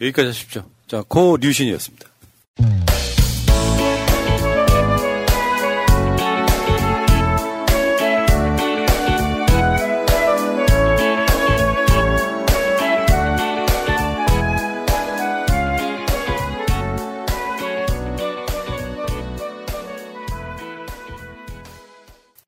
여기까지 0.00 0.26
하십시오 0.28 0.64
자 0.86 1.02
코류신이었습니다. 1.08 2.08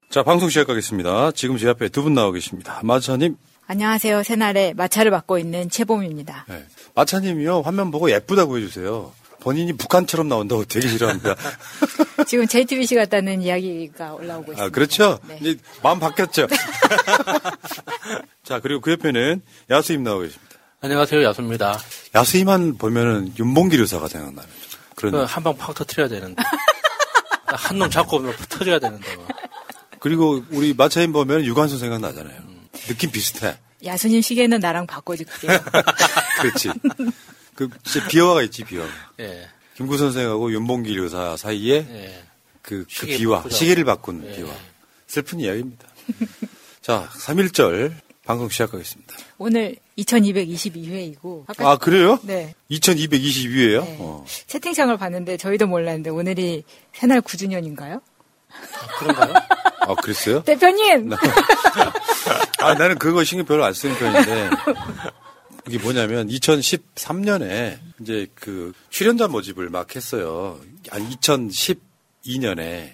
자, 0.08 0.22
방송 0.22 0.48
시작하겠습니다. 0.48 1.32
지금 1.32 1.58
제 1.58 1.68
앞에 1.68 1.88
두 1.90 2.02
분 2.02 2.14
나와 2.14 2.32
계십니다. 2.32 2.80
마차님, 2.82 3.36
안녕하세요. 3.68 4.22
새날의 4.22 4.74
마차를 4.74 5.10
맡고 5.10 5.38
있는 5.38 5.68
최봄입니다. 5.68 6.46
네. 6.48 6.64
마차님이요, 6.94 7.62
화면 7.62 7.90
보고 7.90 8.10
예쁘다고 8.10 8.58
해주세요. 8.58 9.12
본인이 9.40 9.72
북한처럼 9.72 10.28
나온다고 10.28 10.64
되게 10.64 10.86
싫어합니다. 10.88 11.34
지금 12.26 12.46
JTBC 12.46 12.94
같다는 12.94 13.42
이야기가 13.42 14.14
올라오고 14.14 14.52
있습니다. 14.52 14.62
아, 14.64 14.68
그렇죠? 14.70 15.18
네. 15.28 15.38
이제 15.40 15.56
마음 15.82 15.98
바뀌었죠? 15.98 16.46
자, 18.44 18.60
그리고 18.60 18.80
그 18.80 18.92
옆에는 18.92 19.42
야수임 19.70 20.02
나와 20.04 20.20
계십니다. 20.22 20.56
안녕하세요 20.80 21.22
야수입니다. 21.24 21.78
야수임만 22.14 22.76
보면은 22.78 23.32
윤봉길 23.38 23.80
의사가 23.80 24.08
생각나는 24.08 24.48
그런. 24.94 25.12
그한방 25.12 25.56
팍 25.56 25.74
터트려야 25.74 26.08
되는데 26.08 26.42
한 27.46 27.78
놈 27.78 27.90
잡고 27.90 28.16
오면 28.18 28.34
터져야 28.48 28.78
되는데 28.78 29.16
뭐. 29.16 29.26
그리고 30.00 30.42
우리 30.50 30.74
마차임 30.74 31.12
보면 31.12 31.44
유관순 31.44 31.78
생각나잖아요. 31.78 32.38
느낌 32.86 33.10
비슷해. 33.10 33.56
야수님 33.84 34.20
시계는 34.22 34.60
나랑 34.60 34.86
바꿔줄게요. 34.86 35.52
그렇지. 36.40 36.70
그, 37.54 37.68
진짜 37.84 38.06
비화가 38.08 38.42
있지, 38.42 38.64
비화. 38.64 38.84
예. 39.20 39.48
김구 39.76 39.98
선생하고 39.98 40.52
윤봉길 40.52 40.98
의사 40.98 41.36
사이에 41.36 41.86
예. 41.88 42.24
그, 42.62 42.84
그 42.84 42.94
시계 42.94 43.18
비화, 43.18 43.36
바꾸자. 43.36 43.56
시계를 43.56 43.84
바꾼 43.84 44.24
예. 44.26 44.36
비화. 44.36 44.48
슬픈 45.06 45.40
이야기입니다. 45.40 45.86
자, 46.80 47.08
3.1절 47.12 47.92
방송 48.24 48.48
시작하겠습니다. 48.48 49.14
오늘 49.38 49.76
2222회이고. 49.98 51.44
아, 51.58 51.76
그래요? 51.76 52.18
네. 52.22 52.54
2222회요? 52.70 53.84
네. 53.84 53.96
어. 54.00 54.24
채팅창을 54.46 54.96
봤는데 54.96 55.36
저희도 55.36 55.66
몰랐는데 55.66 56.10
오늘이 56.10 56.64
새날 56.92 57.20
9주년인가요? 57.20 58.00
아, 59.80 59.94
그랬어요? 60.02 60.42
대표님! 60.42 61.10
아, 62.60 62.74
나는 62.74 62.98
그거 62.98 63.24
신경 63.24 63.46
별로 63.46 63.64
안 63.64 63.72
쓰는 63.72 63.96
편인데. 63.96 64.50
이게 65.68 65.78
뭐냐면 65.78 66.28
2013년에 66.28 67.78
이제 68.00 68.26
그 68.34 68.72
출연자 68.90 69.28
모집을 69.28 69.68
막 69.68 69.94
했어요. 69.96 70.60
아니 70.90 71.08
2012년에 71.16 72.92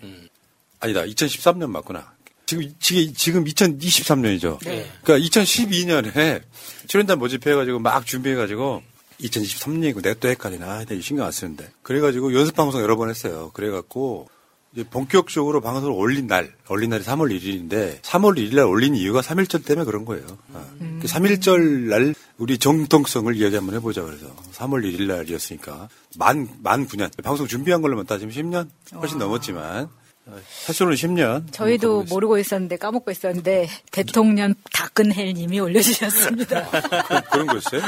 아니다 0.81 1.03
2013년 1.03 1.69
맞구나. 1.71 2.13
지금 2.47 2.75
지금 2.81 3.15
지금 3.15 3.45
2023년이죠. 3.45 4.59
네. 4.65 4.91
그러니까 5.03 5.29
2012년에 5.29 6.43
출연자 6.87 7.17
모집해가지고 7.17 7.79
막 7.79 8.07
준비해가지고 8.07 8.83
2023년이고 9.21 10.03
내가 10.03 10.19
또 10.19 10.29
헷갈리나 10.29 10.67
아, 10.67 10.85
신경 11.01 11.27
안 11.27 11.33
쓰는데 11.33 11.71
그래가지고 11.83 12.35
연습 12.35 12.57
방송 12.57 12.81
여러 12.81 12.97
번 12.97 13.11
했어요. 13.11 13.51
그래갖고 13.53 14.29
이제 14.73 14.85
본격적으로 14.85 15.61
방송을 15.61 15.95
올린 15.95 16.27
날, 16.27 16.51
올린 16.69 16.91
날이 16.91 17.05
3월 17.05 17.31
1일인데 17.39 18.01
3월 18.01 18.39
1일 18.39 18.57
날 18.57 18.65
올린 18.65 18.95
이유가 18.95 19.21
3일절 19.21 19.67
때문에 19.67 19.85
그런 19.85 20.07
거예요. 20.07 20.27
아, 20.55 20.65
그 20.79 21.07
3일절 21.07 21.89
날 21.91 22.15
우리 22.39 22.57
정통성을 22.57 23.37
이야기 23.37 23.55
한번 23.55 23.75
해보자 23.75 24.03
그래서 24.03 24.35
3월 24.53 24.83
1일 24.85 25.07
날이었으니까 25.09 25.89
만, 26.17 26.49
만 26.63 26.87
9년. 26.89 27.11
방송 27.23 27.47
준비한 27.47 27.83
걸로만 27.83 28.07
따지면 28.07 28.35
10년? 28.35 28.69
훨씬 28.99 29.19
넘었지만 29.19 29.91
어, 30.25 30.41
사실로는 30.65 30.97
10년. 30.97 31.53
저희도 31.53 32.05
모르고 32.05 32.39
있었는데 32.39 32.77
까먹고 32.77 33.11
있었는데 33.11 33.69
대통령 33.91 34.55
다끈헬 34.73 35.35
님이 35.35 35.61
올려주셨습니다. 35.61 36.71
그런 37.31 37.47
거였어요? 37.49 37.83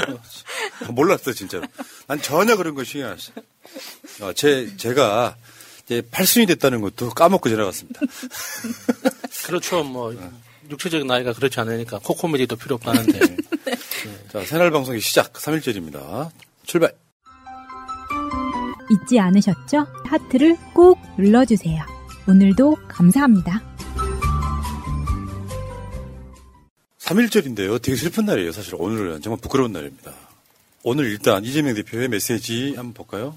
어, 0.86 0.92
몰랐어, 0.92 1.32
진짜로. 1.32 1.64
난 2.08 2.20
전혀 2.20 2.56
그런 2.56 2.74
거 2.74 2.84
신경 2.84 3.10
안 3.10 3.18
써. 3.18 3.32
어, 4.20 4.32
제, 4.32 4.76
제가 4.76 5.36
이제 5.84 6.00
8순이 6.00 6.46
됐다는 6.48 6.80
것도 6.80 7.10
까먹고 7.10 7.48
지나갔습니다. 7.48 8.00
그렇죠. 9.46 9.84
뭐 9.84 10.14
육체적인 10.70 11.06
나이가 11.06 11.32
그렇지 11.32 11.60
않으니까 11.60 11.98
코코미디도 11.98 12.56
필요 12.56 12.76
없다는데. 12.76 13.36
자, 14.32 14.44
새날 14.44 14.70
방송의 14.70 15.00
시작 15.00 15.34
3일절입니다. 15.34 16.30
출발. 16.64 16.94
잊지 18.90 19.18
않으셨죠? 19.18 19.86
하트를 20.04 20.56
꼭 20.74 20.98
눌러주세요. 21.18 21.82
오늘도 22.28 22.76
감사합니다. 22.88 23.62
3일절인데요. 26.98 27.80
되게 27.82 27.96
슬픈 27.96 28.24
날이에요. 28.24 28.52
사실 28.52 28.74
오늘은 28.78 29.20
정말 29.20 29.38
부끄러운 29.40 29.72
날입니다. 29.72 30.12
오늘 30.82 31.06
일단 31.06 31.44
이재명 31.44 31.74
대표의 31.74 32.08
메시지 32.08 32.74
한번 32.76 32.94
볼까요? 32.94 33.36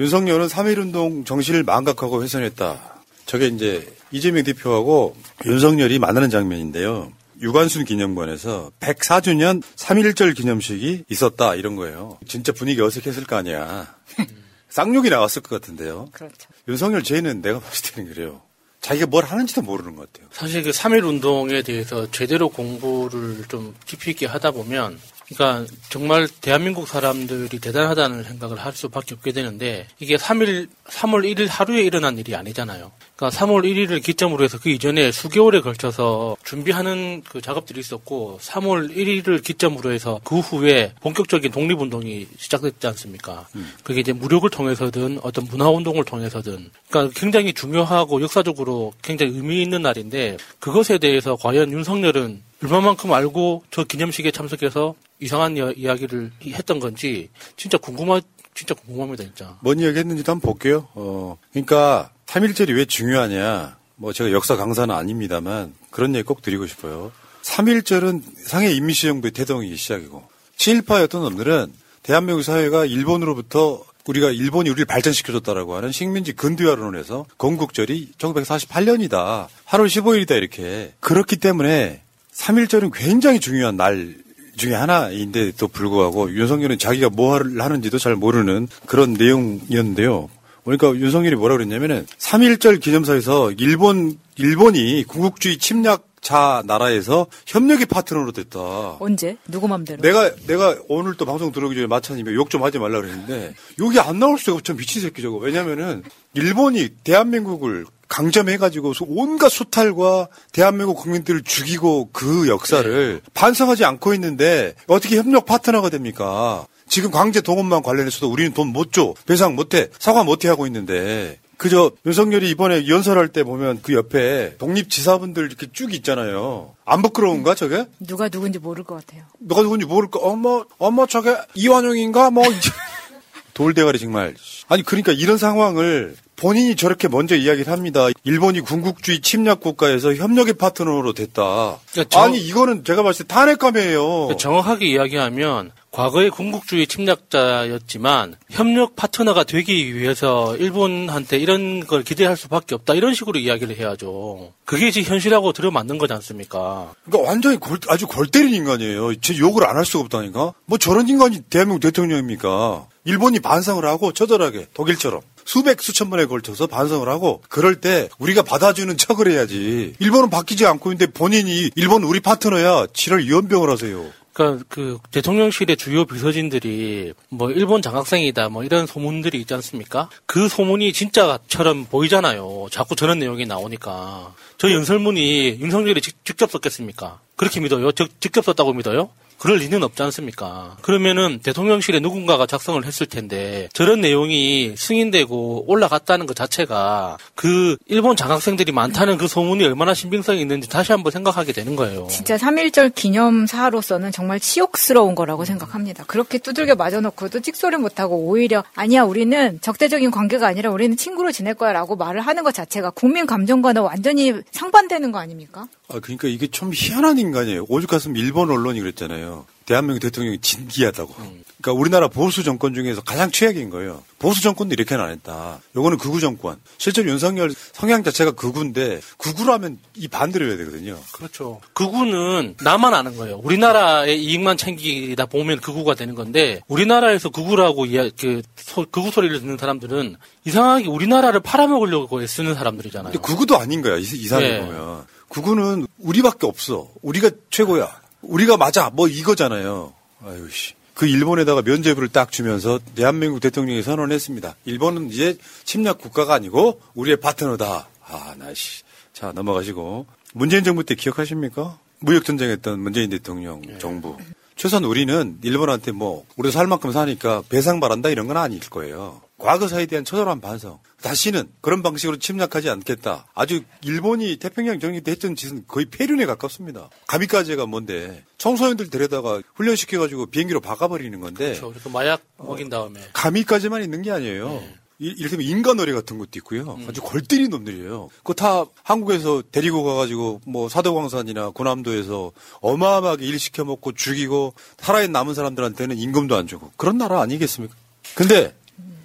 윤석열은 0.00 0.46
3.1운동 0.46 1.26
정신을 1.26 1.64
망각하고 1.64 2.22
훼손했다. 2.22 3.02
저게 3.26 3.46
이제 3.48 3.86
이재명 4.10 4.44
대표하고 4.44 5.16
윤석열이 5.44 5.98
만나는 5.98 6.30
장면인데요. 6.30 7.12
유관순 7.40 7.84
기념관에서 7.84 8.70
104주년 8.80 9.62
3.1절 9.76 10.36
기념식이 10.36 11.04
있었다 11.08 11.54
이런 11.56 11.76
거예요. 11.76 12.18
진짜 12.26 12.52
분위기 12.52 12.80
어색했을 12.80 13.24
거 13.24 13.36
아니야. 13.36 13.94
쌍욕이 14.68 15.10
나왔을 15.10 15.42
것 15.42 15.60
같은데요. 15.60 16.08
그렇죠. 16.12 16.48
윤석열 16.68 17.02
죄는 17.02 17.42
내가 17.42 17.58
봤을 17.58 17.94
때는 17.94 18.14
그래요. 18.14 18.42
자기가 18.80 19.06
뭘 19.06 19.24
하는지도 19.24 19.62
모르는 19.62 19.96
것 19.96 20.12
같아요. 20.12 20.28
사실 20.32 20.62
그 20.62 20.70
3.1 20.70 21.04
운동에 21.06 21.62
대해서 21.62 22.10
제대로 22.10 22.48
공부를 22.48 23.44
좀 23.48 23.74
깊이 23.86 24.10
있게 24.10 24.26
하다 24.26 24.52
보면 24.52 24.98
그러니까 25.28 25.72
정말 25.88 26.28
대한민국 26.40 26.88
사람들이 26.88 27.58
대단하다는 27.58 28.24
생각을 28.24 28.58
할 28.58 28.72
수밖에 28.72 29.14
없게 29.14 29.32
되는데 29.32 29.86
이게 29.98 30.16
3일 30.16 30.68
3월 30.86 31.24
1일 31.24 31.48
하루에 31.48 31.82
일어난 31.82 32.18
일이 32.18 32.34
아니잖아요. 32.34 32.92
그러니까 33.16 33.38
3월 33.38 33.64
1일을 33.64 34.02
기점으로 34.02 34.42
해서 34.44 34.58
그 34.58 34.68
이전에 34.68 35.12
수개월에 35.12 35.60
걸쳐서 35.60 36.36
준비하는 36.44 37.22
그 37.28 37.40
작업들이 37.40 37.80
있었고 37.80 38.38
3월 38.42 38.94
1일을 38.94 39.42
기점으로 39.42 39.92
해서 39.92 40.20
그 40.24 40.40
후에 40.40 40.92
본격적인 41.00 41.52
독립 41.52 41.80
운동이 41.80 42.26
시작됐지 42.36 42.86
않습니까? 42.88 43.46
그게 43.84 44.00
이제 44.00 44.12
무력을 44.12 44.48
통해서든 44.50 45.20
어떤 45.22 45.44
문화 45.44 45.68
운동을 45.70 46.04
통해서든 46.04 46.70
그러니까 46.88 47.20
굉장히 47.20 47.52
중요하고 47.52 48.20
역사적으로 48.22 48.92
굉장히 49.02 49.32
의미 49.32 49.62
있는 49.62 49.82
날인데 49.82 50.36
그것에 50.58 50.98
대해서 50.98 51.36
과연 51.36 51.70
윤석열은 51.72 52.42
얼마만큼 52.62 53.12
알고 53.12 53.64
저 53.70 53.84
기념식에 53.84 54.30
참석해서 54.30 54.94
이상한 55.20 55.56
이야- 55.56 55.72
이야기를 55.76 56.30
했던 56.46 56.78
건지 56.80 57.28
진짜 57.56 57.78
궁금하 57.78 58.20
진짜 58.54 58.74
궁금합니다 58.74 59.24
진짜. 59.24 59.56
뭔 59.62 59.78
이야기 59.80 59.98
했는지도 59.98 60.30
한번 60.32 60.50
볼게요. 60.52 60.88
어, 60.94 61.38
그러니까 61.52 62.10
3.1절이 62.26 62.74
왜 62.76 62.84
중요하냐. 62.84 63.76
뭐 63.96 64.12
제가 64.12 64.30
역사 64.32 64.56
강사는 64.56 64.94
아닙니다만 64.94 65.74
그런 65.90 66.14
얘기 66.14 66.24
꼭 66.24 66.42
드리고 66.42 66.66
싶어요. 66.66 67.12
3.1절은 67.42 68.22
상해 68.44 68.70
인민시정부의 68.72 69.32
태동이 69.32 69.74
시작이고 69.76 70.22
7.18였던 70.56 71.22
놈들은 71.22 71.72
대한민국 72.02 72.42
사회가 72.42 72.84
일본으로부터 72.84 73.82
우리가 74.06 74.30
일본이 74.30 74.68
우리를 74.70 74.84
발전시켜줬다라고 74.84 75.76
하는 75.76 75.92
식민지 75.92 76.32
근대화론에서 76.32 77.26
건국절이 77.38 78.10
1948년이다. 78.18 79.46
8월 79.66 79.86
15일이다 79.86 80.32
이렇게. 80.36 80.92
그렇기 81.00 81.36
때문에 81.36 82.01
3.1절은 82.34 82.90
굉장히 82.94 83.40
중요한 83.40 83.76
날 83.76 84.14
중에 84.56 84.74
하나인데도 84.74 85.68
불구하고 85.68 86.30
윤석열은 86.32 86.78
자기가 86.78 87.08
뭐 87.10 87.34
하는지도 87.36 87.98
잘 87.98 88.16
모르는 88.16 88.68
그런 88.86 89.14
내용이었는데요. 89.14 90.28
그러니까 90.64 90.94
윤석열이 90.94 91.36
뭐라 91.36 91.56
그랬냐면은 91.56 92.06
3.1절 92.18 92.80
기념사에서 92.80 93.50
일본, 93.52 94.18
일본이 94.36 95.04
군국주의 95.08 95.58
침략자 95.58 96.62
나라에서 96.66 97.26
협력의 97.46 97.86
파트너로 97.86 98.30
됐다. 98.32 98.96
언제? 99.00 99.36
누구 99.48 99.66
맘대로? 99.66 100.00
내가, 100.02 100.30
내가 100.46 100.76
오늘 100.88 101.14
또 101.16 101.24
방송 101.26 101.50
들어오기 101.50 101.74
전에 101.74 101.86
마찬가지로 101.88 102.34
욕 102.36 102.48
좀 102.50 102.62
하지 102.62 102.78
말라 102.78 103.00
그랬는데 103.00 103.54
여기 103.80 103.98
안 103.98 104.18
나올 104.20 104.38
수가 104.38 104.56
없죠. 104.58 104.74
미친 104.76 105.02
새끼 105.02 105.22
저거. 105.22 105.38
왜냐면은 105.38 106.02
일본이 106.34 106.90
대한민국을 107.02 107.86
강점해가지고 108.12 108.92
소- 108.94 109.06
온갖 109.08 109.48
수탈과 109.48 110.28
대한민국 110.52 110.94
국민들을 110.96 111.42
죽이고 111.42 112.10
그 112.12 112.46
역사를 112.48 113.20
반성하지 113.32 113.84
않고 113.86 114.12
있는데 114.14 114.74
어떻게 114.86 115.16
협력 115.16 115.46
파트너가 115.46 115.88
됩니까? 115.88 116.66
지금 116.88 117.10
강제 117.10 117.40
동원만 117.40 117.82
관련해서도 117.82 118.30
우리는 118.30 118.52
돈 118.52 118.68
못 118.68 118.92
줘. 118.92 119.14
배상 119.26 119.54
못 119.56 119.74
해. 119.74 119.88
사과 119.98 120.24
못 120.24 120.44
해 120.44 120.48
하고 120.50 120.66
있는데. 120.66 121.38
그저 121.56 121.92
윤석열이 122.04 122.50
이번에 122.50 122.86
연설할 122.88 123.28
때 123.28 123.44
보면 123.44 123.80
그 123.82 123.94
옆에 123.94 124.56
독립지사분들 124.58 125.46
이렇게 125.46 125.68
쭉 125.72 125.94
있잖아요. 125.94 126.74
안 126.84 127.00
부끄러운가 127.02 127.54
저게? 127.54 127.86
누가 128.00 128.28
누군지 128.28 128.58
모를 128.58 128.84
것 128.84 128.96
같아요. 128.96 129.22
누가 129.38 129.62
누군지 129.62 129.86
모를까? 129.86 130.18
어머, 130.20 130.64
어머, 130.78 131.06
저게 131.06 131.36
이완용인가? 131.54 132.30
뭐. 132.30 132.44
돌대가리 133.54 133.98
정말. 133.98 134.34
아니, 134.68 134.82
그러니까 134.82 135.12
이런 135.12 135.36
상황을 135.38 136.16
본인이 136.36 136.74
저렇게 136.76 137.08
먼저 137.08 137.36
이야기를 137.36 137.72
합니다. 137.72 138.08
일본이 138.24 138.60
군국주의 138.60 139.20
침략 139.20 139.60
국가에서 139.60 140.14
협력의 140.14 140.54
파트너로 140.54 141.12
됐다. 141.12 141.78
그러니까 141.92 142.04
저- 142.08 142.20
아니, 142.20 142.38
이거는 142.38 142.84
제가 142.84 143.02
봤을 143.02 143.26
때 143.26 143.34
탄핵감이에요. 143.34 144.36
정확하게 144.38 144.86
이야기하면 144.86 145.70
과거의 145.92 146.30
군국주의 146.30 146.86
침략자였지만 146.86 148.36
협력 148.50 148.96
파트너가 148.96 149.44
되기 149.44 149.94
위해서 149.94 150.56
일본한테 150.56 151.36
이런 151.38 151.86
걸 151.86 152.02
기대할 152.02 152.36
수밖에 152.36 152.74
없다 152.74 152.94
이런 152.94 153.14
식으로 153.14 153.38
이야기를 153.38 153.76
해야죠. 153.78 154.52
그게 154.64 154.90
지금 154.90 155.12
현실하고 155.12 155.52
들어맞는 155.52 155.98
거지 155.98 156.12
않습니까? 156.14 156.92
그러니까 157.04 157.28
완전히 157.30 157.58
골- 157.58 157.78
아주 157.88 158.06
골 158.06 158.26
때린 158.26 158.54
인간이에요. 158.54 159.14
제 159.16 159.36
욕을 159.38 159.64
안 159.66 159.76
할 159.76 159.84
수가 159.84 160.04
없다니까? 160.04 160.52
뭐 160.66 160.78
저런 160.78 161.08
인간이 161.08 161.40
대한민국 161.50 161.80
대통령입니까? 161.80 162.86
일본이 163.04 163.40
반성을 163.40 163.84
하고 163.84 164.12
처절하게 164.12 164.68
독일처럼 164.74 165.20
수백 165.44 165.80
수천 165.82 166.10
번에 166.10 166.26
걸쳐서 166.26 166.66
반성을 166.66 167.08
하고 167.08 167.42
그럴 167.48 167.80
때 167.80 168.08
우리가 168.18 168.42
받아주는 168.42 168.96
척을 168.96 169.30
해야지. 169.30 169.94
일본은 169.98 170.30
바뀌지 170.30 170.66
않고 170.66 170.92
있는데 170.92 171.12
본인이 171.12 171.70
일본 171.74 172.04
우리 172.04 172.20
파트너야. 172.20 172.86
7월 172.86 173.24
유언병을 173.24 173.70
하세요. 173.70 174.12
그러니까 174.32 174.64
그 174.68 174.98
대통령실의 175.10 175.76
주요 175.76 176.04
비서진들이 176.06 177.12
뭐 177.28 177.50
일본 177.50 177.82
장학생이다 177.82 178.48
뭐 178.48 178.64
이런 178.64 178.86
소문들이 178.86 179.38
있지 179.40 179.52
않습니까? 179.54 180.08
그 180.26 180.48
소문이 180.48 180.92
진짜처럼 180.92 181.86
보이잖아요. 181.86 182.68
자꾸 182.70 182.96
저런 182.96 183.18
내용이 183.18 183.44
나오니까 183.46 184.34
저 184.56 184.70
연설문이 184.70 185.58
윤석열이 185.60 186.00
직, 186.00 186.24
직접 186.24 186.50
썼겠습니까? 186.50 187.20
그렇게 187.36 187.60
믿어요? 187.60 187.92
직, 187.92 188.20
직접 188.20 188.44
썼다고 188.44 188.72
믿어요? 188.72 189.10
그럴 189.42 189.58
리는 189.58 189.82
없지 189.82 190.00
않습니까? 190.04 190.76
그러면은 190.82 191.40
대통령실에 191.42 191.98
누군가가 191.98 192.46
작성을 192.46 192.84
했을 192.84 193.06
텐데 193.06 193.68
저런 193.72 194.00
내용이 194.00 194.74
승인되고 194.76 195.64
올라갔다는 195.66 196.26
것 196.26 196.36
자체가 196.36 197.18
그 197.34 197.76
일본 197.86 198.14
장학생들이 198.14 198.70
많다는 198.70 199.18
그 199.18 199.26
소문이 199.26 199.64
얼마나 199.64 199.94
신빙성이 199.94 200.40
있는지 200.40 200.68
다시 200.68 200.92
한번 200.92 201.10
생각하게 201.10 201.52
되는 201.52 201.74
거예요. 201.74 202.06
진짜 202.08 202.36
3.1절 202.36 202.94
기념사로서는 202.94 204.12
정말 204.12 204.38
치욕스러운 204.38 205.16
거라고 205.16 205.44
생각합니다. 205.44 206.04
그렇게 206.04 206.38
두들겨 206.38 206.76
맞아놓고도 206.76 207.40
찍소리 207.40 207.78
못하고 207.78 208.18
오히려 208.18 208.62
아니야 208.76 209.02
우리는 209.02 209.58
적대적인 209.60 210.12
관계가 210.12 210.46
아니라 210.46 210.70
우리는 210.70 210.96
친구로 210.96 211.32
지낼 211.32 211.54
거야 211.54 211.72
라고 211.72 211.96
말을 211.96 212.20
하는 212.20 212.44
것 212.44 212.54
자체가 212.54 212.90
국민 212.90 213.26
감정과는 213.26 213.82
완전히 213.82 214.34
상반되는 214.52 215.10
거 215.10 215.18
아닙니까? 215.18 215.66
아, 215.88 215.98
그러니까 216.00 216.28
이게 216.28 216.46
좀 216.46 216.70
희한한 216.72 217.18
인간이에요. 217.18 217.66
오죽 217.68 217.90
갔으면 217.90 218.16
일본 218.16 218.50
언론이 218.50 218.80
그랬잖아요. 218.80 219.31
대한민국 219.66 220.00
대통령이 220.00 220.38
진기하다고. 220.38 221.14
그러니까 221.14 221.72
우리나라 221.72 222.08
보수 222.08 222.42
정권 222.42 222.74
중에서 222.74 223.00
가장 223.02 223.30
최악인 223.30 223.70
거예요. 223.70 224.02
보수 224.18 224.42
정권도 224.42 224.72
이렇게는 224.74 225.02
안 225.02 225.10
했다. 225.10 225.60
요거는 225.76 225.98
극우 225.98 226.20
정권. 226.20 226.56
실제로 226.78 227.08
윤석열 227.10 227.52
성향 227.72 228.02
자체가 228.02 228.32
극우인데 228.32 229.00
극우라면 229.18 229.78
이 229.94 230.08
반대로 230.08 230.46
해야 230.46 230.56
되거든요. 230.56 230.98
그렇죠. 231.12 231.60
극우는 231.72 232.56
나만 232.62 232.94
아는 232.94 233.16
거예요. 233.16 233.40
우리나라의 233.42 234.22
이익만 234.22 234.56
챙기다 234.56 235.26
보면 235.26 235.60
극우가 235.60 235.94
되는 235.94 236.14
건데 236.14 236.60
우리나라에서 236.68 237.30
극우라고 237.30 237.86
이야, 237.86 238.08
그 238.18 238.42
소, 238.56 238.84
극우 238.90 239.10
소리를 239.10 239.40
듣는 239.40 239.56
사람들은 239.56 240.16
이상하게 240.44 240.88
우리나라를 240.88 241.40
팔아먹으려고 241.40 242.26
쓰는 242.26 242.54
사람들이잖아요. 242.54 243.12
근데 243.12 243.26
극우도 243.26 243.56
아닌 243.56 243.82
거야. 243.82 243.96
이, 243.96 244.02
이 244.02 244.26
사람을 244.26 244.50
네. 244.50 244.66
보면. 244.66 245.06
극우는 245.28 245.86
우리밖에 245.98 246.46
없어. 246.46 246.90
우리가 247.00 247.30
최고야. 247.50 248.01
우리가 248.22 248.56
맞아. 248.56 248.90
뭐 248.90 249.08
이거잖아요. 249.08 249.92
아유 250.24 250.48
씨. 250.50 250.74
그 250.94 251.06
일본에다가 251.06 251.62
면죄부를 251.62 252.08
딱 252.08 252.30
주면서 252.30 252.78
대한민국 252.94 253.40
대통령이 253.40 253.82
선언했습니다. 253.82 254.56
일본은 254.66 255.10
이제 255.10 255.36
침략 255.64 255.98
국가가 255.98 256.34
아니고 256.34 256.80
우리의 256.94 257.18
파트너다. 257.18 257.88
아, 258.06 258.34
나씨. 258.38 258.82
자, 259.12 259.32
넘어가시고. 259.32 260.06
문재인 260.34 260.64
정부 260.64 260.84
때 260.84 260.94
기억하십니까? 260.94 261.78
무역 262.00 262.24
전쟁했던 262.24 262.80
문재인 262.80 263.10
대통령 263.10 263.62
정부. 263.78 264.16
최소한 264.56 264.84
우리는 264.84 265.38
일본한테 265.42 265.92
뭐 265.92 266.24
우리도 266.36 266.52
살 266.52 266.66
만큼 266.66 266.92
사니까 266.92 267.42
배상 267.48 267.80
바란다 267.80 268.10
이런 268.10 268.26
건 268.26 268.36
아닐 268.36 268.60
거예요. 268.60 269.22
과거사에 269.42 269.86
대한 269.86 270.04
처절한 270.04 270.40
반성. 270.40 270.78
다시는 271.02 271.48
그런 271.60 271.82
방식으로 271.82 272.16
침략하지 272.18 272.70
않겠다. 272.70 273.26
아주 273.34 273.62
일본이 273.82 274.36
태평양 274.36 274.78
정리 274.78 275.00
때 275.00 275.10
했던 275.10 275.34
짓은 275.34 275.64
거의 275.66 275.86
폐륜에 275.86 276.26
가깝습니다. 276.26 276.88
가미까지가 277.08 277.66
뭔데 277.66 278.24
청소년들 278.38 278.88
데려다가 278.88 279.42
훈련시켜가지고 279.56 280.26
비행기로 280.26 280.60
박아버리는 280.60 281.18
건데 281.20 281.46
그렇죠. 281.46 281.70
그래서 281.70 281.88
마약 281.90 282.22
먹인 282.38 282.68
다음에 282.68 283.00
가미까지만 283.12 283.82
있는 283.82 284.02
게 284.02 284.12
아니에요. 284.12 284.62
이- 285.00 285.12
이를테면 285.18 285.44
인간어리 285.44 285.92
같은 285.92 286.18
것도 286.18 286.30
있고요. 286.36 286.78
아주 286.88 287.00
골때리 287.02 287.48
놈들이에요. 287.48 288.10
그거 288.18 288.34
다 288.34 288.64
한국에서 288.84 289.42
데리고 289.50 289.82
가가지고 289.82 290.42
뭐 290.46 290.68
사도광산이나 290.68 291.50
고남도에서 291.50 292.30
어마어마하게 292.60 293.26
일 293.26 293.40
시켜먹고 293.40 293.92
죽이고 293.92 294.54
살아있는 294.78 295.10
남은 295.12 295.34
사람들한테는 295.34 295.98
임금도 295.98 296.36
안 296.36 296.46
주고 296.46 296.70
그런 296.76 296.98
나라 296.98 297.20
아니겠습니까? 297.22 297.74
근데 298.14 298.54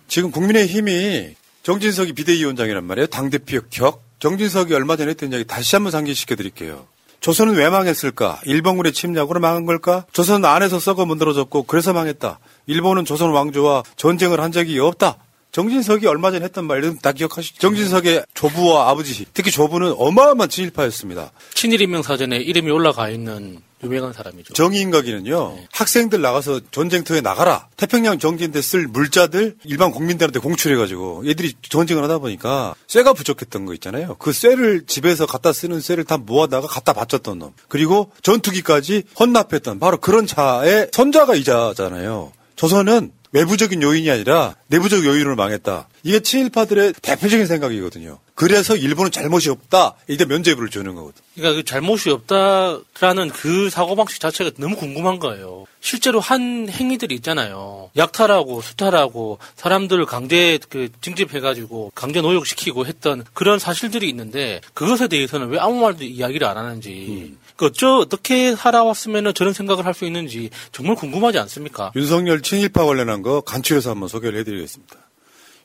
지금 0.07 0.31
국민의힘이 0.31 1.35
정진석이 1.63 2.13
비대위원장이란 2.13 2.83
말이에요. 2.85 3.07
당대표 3.07 3.61
격. 3.69 4.03
정진석이 4.19 4.73
얼마 4.73 4.95
전에 4.95 5.11
했던 5.11 5.31
이야기 5.31 5.45
다시 5.45 5.75
한번 5.75 5.91
상기시켜 5.91 6.35
드릴게요. 6.35 6.87
조선은 7.19 7.55
왜 7.55 7.69
망했을까? 7.69 8.41
일본군의 8.45 8.93
침략으로 8.93 9.39
망한 9.39 9.65
걸까? 9.65 10.05
조선은 10.13 10.45
안에서 10.45 10.79
썩어 10.79 11.05
문드러졌고 11.05 11.63
그래서 11.63 11.93
망했다. 11.93 12.39
일본은 12.67 13.05
조선 13.05 13.31
왕조와 13.31 13.83
전쟁을 13.95 14.39
한 14.39 14.51
적이 14.51 14.79
없다. 14.79 15.17
정진석이 15.57 16.05
얼마 16.05 16.29
전에 16.29 16.45
했던 16.45 16.65
말은 16.65 16.99
다 17.01 17.11
기억하시죠? 17.11 17.57
정진석의 17.57 18.25
조부와 18.35 18.91
아버지, 18.91 19.25
특히 19.33 19.49
조부는 19.49 19.95
어마어마한 19.97 20.49
친일파였습니다. 20.49 21.31
친일인명 21.55 22.03
사전에 22.03 22.37
이름이 22.37 22.69
올라가 22.69 23.09
있는 23.09 23.63
유명한 23.83 24.13
사람이죠. 24.13 24.53
정의인각에는요 24.53 25.57
학생들 25.71 26.21
나가서 26.21 26.61
전쟁터에 26.69 27.21
나가라 27.21 27.69
태평양 27.75 28.19
정진대 28.19 28.61
쓸 28.61 28.87
물자들 28.87 29.55
일반 29.63 29.89
국민들한테 29.89 30.39
공출해가지고 30.39 31.27
얘들이 31.27 31.53
전쟁을 31.67 32.03
하다 32.03 32.19
보니까 32.19 32.75
쇠가 32.87 33.13
부족했던 33.13 33.65
거 33.65 33.75
있잖아요 33.75 34.15
그 34.17 34.33
쇠를 34.33 34.87
집에서 34.87 35.27
갖다 35.27 35.53
쓰는 35.53 35.79
쇠를 35.79 36.05
다 36.05 36.17
모아다가 36.17 36.65
갖다 36.65 36.93
바쳤던 36.93 37.37
놈 37.37 37.53
그리고 37.67 38.11
전투기까지 38.23 39.03
헌납했던 39.19 39.77
바로 39.77 39.97
그런 39.97 40.25
자의 40.25 40.89
손자가 40.91 41.35
이자잖아요 41.35 42.31
조선은 42.57 43.11
외부적인 43.31 43.81
요인이 43.81 44.09
아니라 44.09 44.55
내부적 44.67 45.03
요인으로 45.05 45.35
망했다. 45.35 45.87
이게 46.03 46.19
친일파들의 46.21 46.93
대표적인 47.01 47.45
생각이거든요. 47.45 48.19
그래서 48.35 48.75
일본은 48.75 49.11
잘못이 49.11 49.49
없다. 49.49 49.95
이때 50.07 50.23
면죄부를 50.25 50.69
주는 50.69 50.93
거거든. 50.93 51.21
그러니까 51.35 51.55
그 51.57 51.65
잘못이 51.65 52.09
없다라는 52.11 53.29
그 53.29 53.69
사고방식 53.69 54.19
자체가 54.19 54.51
너무 54.57 54.75
궁금한 54.75 55.17
거예요. 55.19 55.65
실제로 55.81 56.19
한 56.19 56.69
행위들이 56.69 57.15
있잖아요. 57.15 57.89
약탈하고 57.97 58.61
수탈하고 58.61 59.39
사람들을 59.55 60.05
강제 60.05 60.59
그 60.69 60.89
징집해가지고 61.01 61.91
강제 61.95 62.21
노역시키고 62.21 62.85
했던 62.85 63.23
그런 63.33 63.57
사실들이 63.59 64.07
있는데 64.09 64.61
그것에 64.73 65.07
대해서는 65.07 65.47
왜 65.49 65.59
아무 65.59 65.79
말도 65.81 66.03
이야기를 66.03 66.45
안 66.47 66.57
하는지 66.57 67.35
그 67.55 67.65
어쩌 67.65 67.97
어떻게 67.97 68.55
살아왔으면 68.55 69.33
저런 69.33 69.53
생각을 69.53 69.85
할 69.85 69.97
수 69.97 70.05
있는지 70.05 70.51
정말 70.71 70.95
궁금하지 70.95 71.39
않습니까? 71.39 71.91
윤석열 71.95 72.43
친일파 72.43 72.85
관련한 72.85 73.16
거 73.21 73.41
간추려서 73.41 73.91
한번 73.91 74.09
소개를 74.09 74.39
해드리겠습니다. 74.39 74.95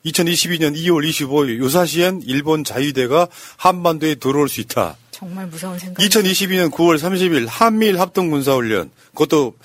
2022년 0.05 0.75
2월 0.75 1.07
25일 1.09 1.59
요사시엔 1.59 2.23
일본 2.25 2.63
자위대가 2.63 3.27
한반도에 3.57 4.15
들어올 4.15 4.49
수 4.49 4.59
있다. 4.61 4.97
정말 5.11 5.47
무서운 5.47 5.79
생각. 5.79 6.01
2022년 6.03 6.69
9월 6.71 6.97
30일 6.97 7.45
한미일 7.47 7.99
합동군사훈련 7.99 8.91
그것도 9.11 9.55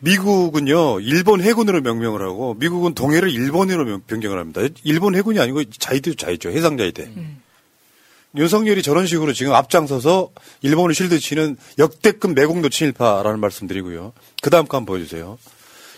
미국은요 0.00 1.00
일본 1.00 1.40
해군으로 1.40 1.80
명명을 1.80 2.22
하고 2.22 2.54
미국은 2.54 2.94
동해를 2.94 3.30
일본으로 3.30 3.84
명- 3.84 4.02
변경을 4.06 4.38
합니다. 4.38 4.60
일본 4.84 5.14
해군이 5.16 5.40
아니고 5.40 5.64
자위대 5.70 6.14
자위죠 6.14 6.50
해상 6.50 6.76
자위대. 6.76 7.10
윤석열이 8.36 8.82
저런 8.82 9.06
식으로 9.06 9.32
지금 9.32 9.54
앞장서서 9.54 10.30
일본을 10.60 10.94
실드치는 10.94 11.56
역대급 11.78 12.32
내공도 12.32 12.68
친일파라는 12.68 13.40
말씀드리고요. 13.40 14.12
그 14.42 14.50
다음 14.50 14.66
거 14.66 14.76
한번 14.76 14.94
보여주세요. 14.96 15.38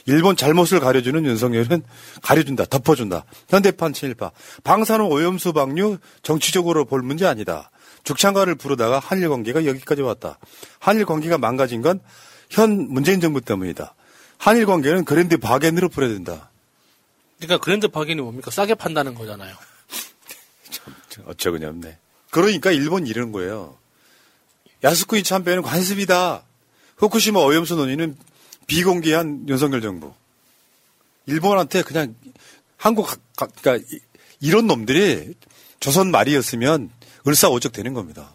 일본 0.06 0.36
잘못을 0.36 0.80
가려주는 0.80 1.24
윤석열은 1.24 1.82
가려준다, 2.22 2.64
덮어준다. 2.64 3.24
현대판 3.48 3.92
친일파. 3.92 4.30
방사능 4.64 5.06
오염수 5.06 5.52
방류 5.52 5.98
정치적으로 6.22 6.84
볼 6.84 7.02
문제 7.02 7.26
아니다. 7.26 7.70
죽창가를 8.04 8.54
부르다가 8.54 8.98
한일 8.98 9.28
관계가 9.28 9.66
여기까지 9.66 10.02
왔다. 10.02 10.38
한일 10.78 11.04
관계가 11.04 11.38
망가진 11.38 11.82
건 11.82 12.00
현 12.50 12.92
문재인 12.92 13.20
정부 13.20 13.40
때문이다. 13.40 13.94
한일 14.38 14.66
관계는 14.66 15.04
그랜드 15.04 15.38
바겐으로 15.38 15.88
풀어야 15.88 16.10
된다. 16.10 16.50
그러니까 17.38 17.58
그랜드 17.64 17.88
박인이 17.88 18.20
뭡니까? 18.20 18.50
싸게 18.50 18.74
판다는 18.74 19.14
거잖아요. 19.14 19.54
어처구니 21.26 21.64
없네. 21.64 21.96
그러니까 22.30 22.70
일본 22.70 23.06
이러는 23.06 23.32
거예요. 23.32 23.78
야스쿠니 24.84 25.22
참배는 25.22 25.62
관습이다. 25.62 26.42
후쿠시마 26.96 27.40
오염수 27.40 27.76
논의는 27.76 28.16
비공개한 28.74 29.48
윤석열 29.48 29.80
정부. 29.80 30.12
일본한테 31.26 31.82
그냥 31.82 32.14
한국 32.76 33.08
그러니까 33.36 33.84
이- 33.92 33.98
이런 34.40 34.68
놈들이 34.68 35.34
조선 35.80 36.12
말이었으면 36.12 36.88
을사오적 37.26 37.72
되는 37.72 37.94
겁니다. 37.94 38.32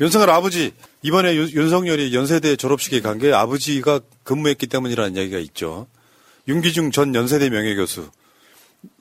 윤석열 0.00 0.30
아버지 0.30 0.72
이번에 1.02 1.34
윤- 1.36 1.50
윤석열이 1.52 2.14
연세대 2.14 2.56
졸업식에 2.56 3.02
간 3.02 3.18
게 3.18 3.30
아버지가 3.30 4.00
근무했기 4.22 4.66
때문이라는 4.68 5.16
이야기가 5.16 5.38
있죠. 5.40 5.86
윤기중 6.48 6.90
전 6.90 7.14
연세대 7.14 7.50
명예교수, 7.50 8.10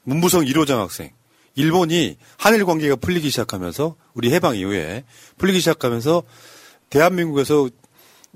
문부성 0.04 0.44
1호장 0.44 0.80
학생. 0.80 1.12
일본이 1.56 2.18
한일 2.38 2.66
관계가 2.66 2.98
풀리기 2.98 3.30
시작하면서 3.30 3.96
우리 4.16 4.34
해방 4.34 4.58
이후에 4.58 5.06
풀리기 5.38 5.60
시작하면서 5.60 6.24
대한민국에서 6.90 7.70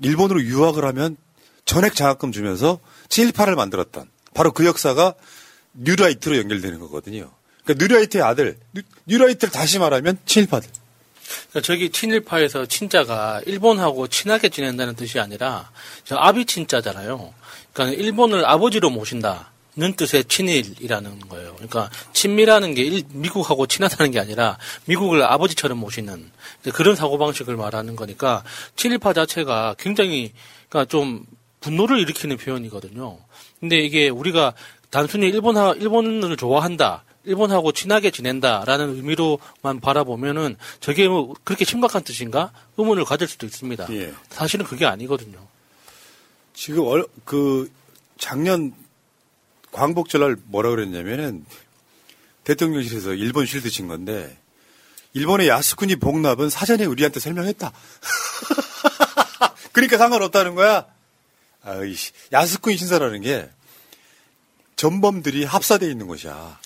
일본으로 0.00 0.42
유학을 0.42 0.84
하면 0.86 1.16
전액 1.68 1.94
장학금 1.94 2.32
주면서 2.32 2.80
친일파를 3.10 3.54
만들었던 3.54 4.08
바로 4.32 4.52
그 4.52 4.64
역사가 4.64 5.12
뉴라이트로 5.74 6.38
연결되는 6.38 6.78
거거든요. 6.80 7.30
그러니까 7.62 7.84
뉴라이트의 7.84 8.24
아들, 8.24 8.56
뉴, 8.72 8.80
뉴라이트를 9.04 9.52
다시 9.52 9.78
말하면 9.78 10.16
친일파들. 10.24 10.66
그러니까 11.50 11.60
저기 11.60 11.90
친일파에서 11.90 12.64
친자가 12.64 13.42
일본하고 13.44 14.08
친하게 14.08 14.48
지낸다는 14.48 14.94
뜻이 14.96 15.20
아니라 15.20 15.70
저 16.04 16.16
아비 16.16 16.46
친자잖아요. 16.46 17.34
그러니까 17.74 18.02
일본을 18.02 18.46
아버지로 18.46 18.88
모신다 18.88 19.52
는 19.76 19.94
뜻의 19.94 20.24
친일이라는 20.24 21.20
거예요. 21.28 21.52
그러니까 21.54 21.88
친미라는 22.12 22.74
게 22.74 22.82
일- 22.82 23.04
미국하고 23.10 23.68
친하다는 23.68 24.10
게 24.10 24.18
아니라 24.18 24.58
미국을 24.86 25.22
아버지처럼 25.22 25.78
모시는 25.78 26.32
그런 26.74 26.96
사고방식을 26.96 27.56
말하는 27.56 27.94
거니까 27.94 28.42
친일파 28.74 29.12
자체가 29.12 29.76
굉장히 29.78 30.32
그러니까 30.68 30.90
좀 30.90 31.24
분노를 31.68 32.00
일으키는 32.00 32.38
표현이거든요. 32.38 33.18
근데 33.60 33.78
이게 33.78 34.08
우리가 34.08 34.54
단순히 34.90 35.28
일본하 35.28 35.72
일본을 35.72 36.38
좋아한다. 36.38 37.04
일본하고 37.24 37.72
친하게 37.72 38.10
지낸다라는 38.10 38.96
의미로만 38.96 39.80
바라보면은 39.82 40.56
저게 40.80 41.08
뭐 41.08 41.34
그렇게 41.44 41.66
심각한 41.66 42.02
뜻인가 42.02 42.52
의문을 42.78 43.04
가질 43.04 43.28
수도 43.28 43.44
있습니다. 43.44 43.86
예. 43.90 44.14
사실은 44.30 44.64
그게 44.64 44.86
아니거든요. 44.86 45.38
지금 46.54 46.86
얼, 46.86 47.06
그 47.26 47.70
작년 48.16 48.72
광복절날 49.72 50.38
뭐라 50.46 50.70
그랬냐면은 50.70 51.44
대통령실에서 52.44 53.12
일본 53.12 53.44
쉴드 53.44 53.68
친 53.68 53.88
건데 53.88 54.38
일본의 55.12 55.48
야스쿠니 55.48 55.96
복납은 55.96 56.48
사전에 56.48 56.86
우리한테 56.86 57.20
설명했다. 57.20 57.72
그러니까 59.72 59.98
상관없다는 59.98 60.54
거야. 60.54 60.86
아이씨, 61.62 62.12
야스쿠니 62.32 62.76
신사라는 62.76 63.22
게 63.22 63.48
전범들이 64.76 65.44
합사되어 65.44 65.88
있는 65.88 66.06
것이야. 66.06 66.58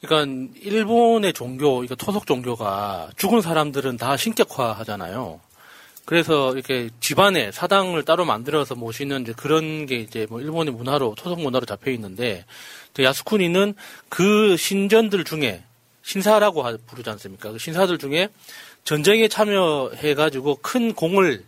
그러니까 0.00 0.50
일본의 0.60 1.32
종교, 1.32 1.74
그러니까 1.74 1.94
토속 1.94 2.26
종교가 2.26 3.10
죽은 3.16 3.40
사람들은 3.40 3.98
다 3.98 4.16
신격화 4.16 4.72
하잖아요. 4.72 5.40
그래서 6.04 6.52
이렇게 6.54 6.90
집안에 6.98 7.52
사당을 7.52 8.04
따로 8.04 8.24
만들어서 8.24 8.74
모시는 8.74 9.22
이제 9.22 9.32
그런 9.36 9.86
게 9.86 9.96
이제 9.96 10.26
뭐 10.28 10.40
일본의 10.40 10.74
문화로 10.74 11.14
토속 11.16 11.40
문화로 11.40 11.64
잡혀 11.64 11.92
있는데 11.92 12.44
야스쿠니는 12.98 13.74
그 14.08 14.56
신전들 14.56 15.22
중에 15.24 15.62
신사라고 16.02 16.64
부르지 16.86 17.08
않습니까? 17.10 17.52
그 17.52 17.58
신사들 17.58 17.98
중에 17.98 18.28
전쟁에 18.82 19.28
참여해 19.28 20.14
가지고 20.14 20.56
큰 20.56 20.92
공을 20.92 21.44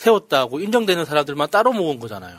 세웠다고 0.00 0.60
인정되는 0.60 1.04
사람들만 1.04 1.50
따로 1.50 1.72
모은 1.72 2.00
거잖아요. 2.00 2.38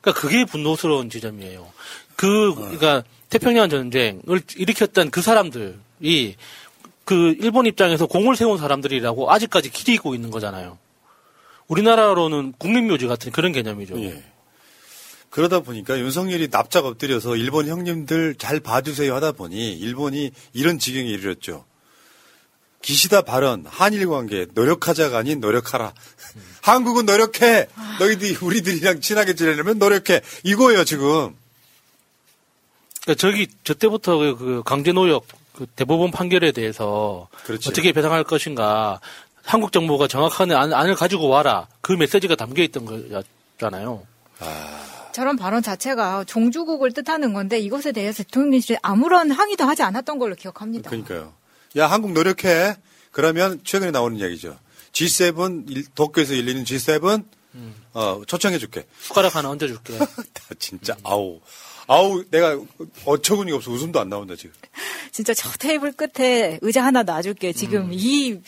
그러니까 0.00 0.20
그게 0.20 0.44
분노스러운 0.46 1.10
지점이에요. 1.10 1.70
그 2.16 2.54
그러니까 2.54 3.04
태평양 3.28 3.68
전쟁을 3.68 4.40
일으켰던 4.56 5.10
그 5.10 5.20
사람들이 5.20 6.36
그 7.04 7.36
일본 7.38 7.66
입장에서 7.66 8.06
공을 8.06 8.34
세운 8.34 8.56
사람들이라고 8.56 9.30
아직까지 9.30 9.70
기리고 9.70 10.14
있는 10.14 10.30
거잖아요. 10.30 10.78
우리나라로는 11.68 12.54
국민묘지 12.56 13.06
같은 13.06 13.30
그런 13.30 13.52
개념이죠. 13.52 14.00
예. 14.02 14.22
그러다 15.28 15.60
보니까 15.60 15.98
윤석열이 15.98 16.48
납작 16.48 16.86
엎드려서 16.86 17.36
일본 17.36 17.68
형님들 17.68 18.36
잘 18.38 18.58
봐주세요 18.58 19.14
하다 19.16 19.32
보니 19.32 19.74
일본이 19.74 20.30
이런 20.54 20.78
지경에 20.78 21.10
이르렀죠. 21.10 21.66
기시다 22.86 23.22
발언, 23.22 23.64
한일 23.66 24.08
관계, 24.08 24.46
노력하자가 24.54 25.18
아닌 25.18 25.40
노력하라. 25.40 25.92
한국은 26.62 27.04
노력해! 27.04 27.66
너희들이 27.98 28.36
우리들이랑 28.40 29.00
친하게 29.00 29.34
지내려면 29.34 29.80
노력해! 29.80 30.20
이거예요, 30.44 30.84
지금. 30.84 31.34
그러니까 33.02 33.14
저기, 33.18 33.48
저 33.64 33.74
때부터 33.74 34.16
그, 34.18 34.36
그 34.38 34.62
강제 34.64 34.92
노역 34.92 35.26
그 35.56 35.66
대법원 35.74 36.12
판결에 36.12 36.52
대해서 36.52 37.26
그렇지. 37.44 37.68
어떻게 37.68 37.90
배상할 37.90 38.22
것인가 38.22 39.00
한국 39.42 39.72
정부가 39.72 40.06
정확한 40.06 40.52
안, 40.52 40.72
안을 40.72 40.94
가지고 40.94 41.26
와라. 41.26 41.66
그 41.80 41.92
메시지가 41.92 42.36
담겨 42.36 42.62
있던 42.62 42.84
거잖아요. 43.58 44.06
저런 45.10 45.36
발언 45.36 45.60
자체가 45.60 46.22
종주국을 46.22 46.92
뜻하는 46.92 47.32
건데 47.32 47.58
이것에 47.58 47.90
대해서 47.90 48.22
대통령실이 48.22 48.78
아무런 48.82 49.32
항의도 49.32 49.64
하지 49.64 49.82
않았던 49.82 50.20
걸로 50.20 50.36
기억합니다. 50.36 50.90
그러니까요. 50.90 51.32
야, 51.76 51.86
한국 51.90 52.12
노력해. 52.12 52.76
그러면 53.10 53.60
최근에 53.64 53.90
나오는 53.90 54.16
이야기죠. 54.18 54.58
G7, 54.92 55.70
일- 55.70 55.86
도쿄에서 55.94 56.36
열리는 56.36 56.64
G7, 56.64 57.24
어, 57.94 58.22
초청해줄게. 58.26 58.86
숟가락 59.00 59.36
하나 59.36 59.50
얹어줄게. 59.50 59.96
다 59.98 60.06
진짜, 60.58 60.96
아우. 61.02 61.40
아우, 61.86 62.24
내가 62.30 62.58
어처구니가 63.04 63.56
없어. 63.58 63.70
웃음도 63.70 64.00
안 64.00 64.08
나온다, 64.08 64.34
지금. 64.36 64.52
진짜 65.12 65.32
저 65.34 65.50
테이블 65.52 65.92
끝에 65.92 66.58
의자 66.62 66.84
하나 66.84 67.02
놔줄게. 67.02 67.52
지금 67.52 67.90
이, 67.92 68.40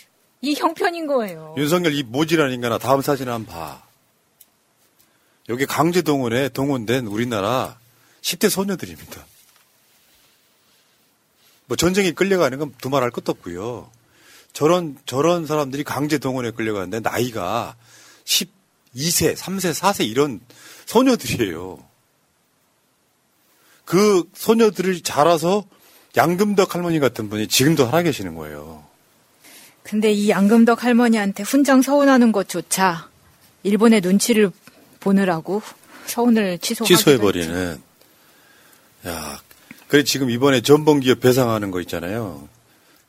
이 0.43 0.55
형편인 0.55 1.07
거예요. 1.07 1.55
윤석열 1.57 1.95
이 1.95 2.03
모질한 2.03 2.53
인간아, 2.53 2.79
다음 2.79 3.01
사진 3.01 3.29
한번 3.29 3.55
봐. 3.55 3.83
여기 5.49 5.65
강제동원에 5.67 6.51
동원된 6.51 7.07
우리나라 7.07 7.79
10대 8.21 8.51
소녀들입니다. 8.51 9.25
뭐 11.69 11.77
전쟁에 11.77 12.11
끌려가는 12.11 12.59
건 12.59 12.75
두말할 12.81 13.11
것도 13.11 13.33
없고요. 13.33 13.91
저런 14.53 14.97
저런 15.07 15.47
사람들이 15.47 15.85
강제 15.85 16.19
동원에 16.19 16.51
끌려가는데 16.51 17.01
나이가 17.01 17.77
12세, 18.25 19.37
3세, 19.37 19.73
4세 19.73 20.09
이런 20.09 20.41
소녀들이에요. 20.87 21.79
그 23.85 24.25
소녀들을 24.35 25.03
자라서 25.03 25.65
양금덕 26.17 26.75
할머니 26.75 26.99
같은 26.99 27.31
분이 27.31 27.49
지금도 27.49 27.85
살아 27.87 28.03
계시는 28.03 28.35
거예요. 28.35 28.85
근데 29.83 30.11
이 30.11 30.29
양금덕 30.29 30.85
할머니한테 30.85 31.43
훈장 31.43 31.83
서운하는 31.83 32.33
것조차 32.33 33.09
일본의 33.63 34.01
눈치를 34.01 34.51
보느라고 35.01 35.63
서운을 36.07 36.53
했죠. 36.53 36.85
취소해 36.85 37.19
버리는. 37.19 37.81
야, 39.07 39.41
그래 39.89 40.05
지금 40.05 40.31
이번에 40.31 40.61
전범기업 40.61 41.21
배상하는 41.21 41.71
거 41.71 41.81
있잖아요. 41.81 42.49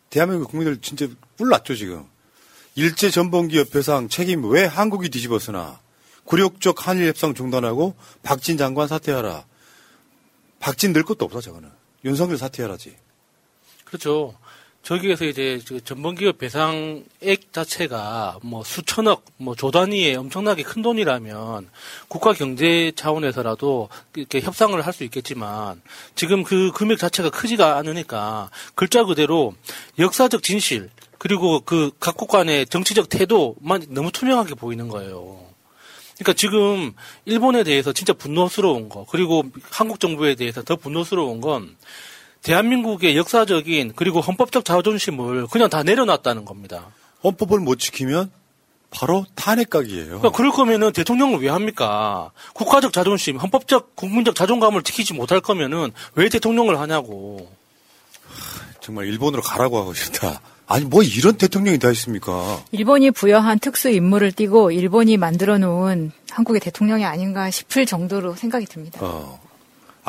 대한민국 0.10 0.50
국민들 0.50 0.82
진짜 0.82 1.08
뿔났죠 1.38 1.76
지금. 1.76 2.06
일제 2.76 3.10
전범기업 3.10 3.70
배상 3.70 4.08
책임 4.08 4.50
왜 4.50 4.66
한국이 4.66 5.10
뒤집어쓰나. 5.10 5.80
굴욕적 6.24 6.88
한일 6.88 7.08
협상 7.08 7.34
중단하고 7.34 7.96
박진 8.24 8.58
장관 8.58 8.88
사퇴하라. 8.88 9.46
박진 10.60 10.94
늘 10.94 11.04
것도 11.04 11.26
없어 11.26 11.42
저거는. 11.42 11.70
윤석열 12.06 12.38
사퇴하라지. 12.38 12.96
그렇죠. 13.84 14.38
저기에서 14.90 15.26
이제 15.26 15.62
그 15.68 15.84
전범기업 15.84 16.40
배상액 16.40 17.54
자체가 17.54 18.40
뭐 18.42 18.64
수천억, 18.64 19.24
뭐 19.38 19.54
조 19.54 19.70
단위의 19.70 20.16
엄청나게 20.16 20.64
큰 20.64 20.82
돈이라면 20.82 21.70
국가 22.08 22.34
경제 22.34 22.92
차원에서라도 22.96 23.90
이렇게 24.16 24.42
협상을 24.42 24.82
할 24.84 24.92
수 24.92 25.04
있겠지만 25.04 25.80
지금 26.16 26.44
그 26.44 26.72
금액 26.72 26.98
자체가 26.98 27.30
크지가 27.30 27.78
않으니까 27.78 28.50
글자 28.74 29.04
그대로 29.04 29.54
역사적 30.00 30.42
진실 30.42 30.90
그리고 31.20 31.60
그 31.60 31.92
각국 32.00 32.28
간의 32.28 32.66
정치적 32.66 33.10
태도만 33.10 33.86
너무 33.90 34.12
투명하게 34.12 34.56
보이는 34.56 34.88
거예요. 34.88 35.40
그러니까 36.16 36.34
지금 36.34 36.94
일본에 37.26 37.64
대해서 37.64 37.94
진짜 37.94 38.14
분노스러운 38.14 38.90
거 38.90 39.06
그리고 39.08 39.44
한국 39.70 40.00
정부에 40.00 40.34
대해서 40.34 40.64
더 40.64 40.76
분노스러운 40.76 41.42
건 41.42 41.78
대한민국의 42.44 43.18
역사적인 43.18 43.94
그리고 43.96 44.22
헌법적 44.22 44.66
자존심을 44.66 45.48
그냥 45.48 45.70
다 45.70 45.84
내려놨다는 45.84 46.46
겁니다. 46.46 46.88
헌법을 47.24 47.60
못 47.60 47.80
지키면 47.80 48.32
바로 48.92 49.26
탄핵각이에요. 49.36 50.06
그러니까 50.06 50.32
그럴 50.32 50.52
거면은 50.52 50.92
대통령을 50.94 51.42
왜 51.42 51.50
합니까? 51.50 52.32
국가적 52.54 52.92
자존심, 52.92 53.38
헌법적 53.38 53.96
국민적 53.96 54.36
자존감을 54.36 54.84
지키지 54.84 55.14
못할 55.14 55.42
거면은 55.42 55.92
왜 56.16 56.30
대통령을 56.30 56.80
하냐고. 56.80 57.52
정말 58.82 59.06
일본으로 59.08 59.42
가라고 59.44 59.78
하고 59.78 59.94
싶다. 59.94 60.42
아니 60.66 60.86
뭐 60.86 61.04
이런 61.04 61.38
대통령이 61.38 61.78
다 61.78 61.92
있습니까? 61.92 62.64
일본이 62.72 63.12
부여한 63.12 63.60
특수 63.60 63.90
임무를 63.90 64.32
띠고 64.32 64.72
일본이 64.72 65.18
만들어 65.18 65.58
놓은 65.58 66.12
한국의 66.30 66.62
대통령이 66.62 67.06
아닌가 67.06 67.50
싶을 67.50 67.86
정도로 67.86 68.36
생각이 68.36 68.66
듭니다. 68.66 69.00
어. 69.02 69.40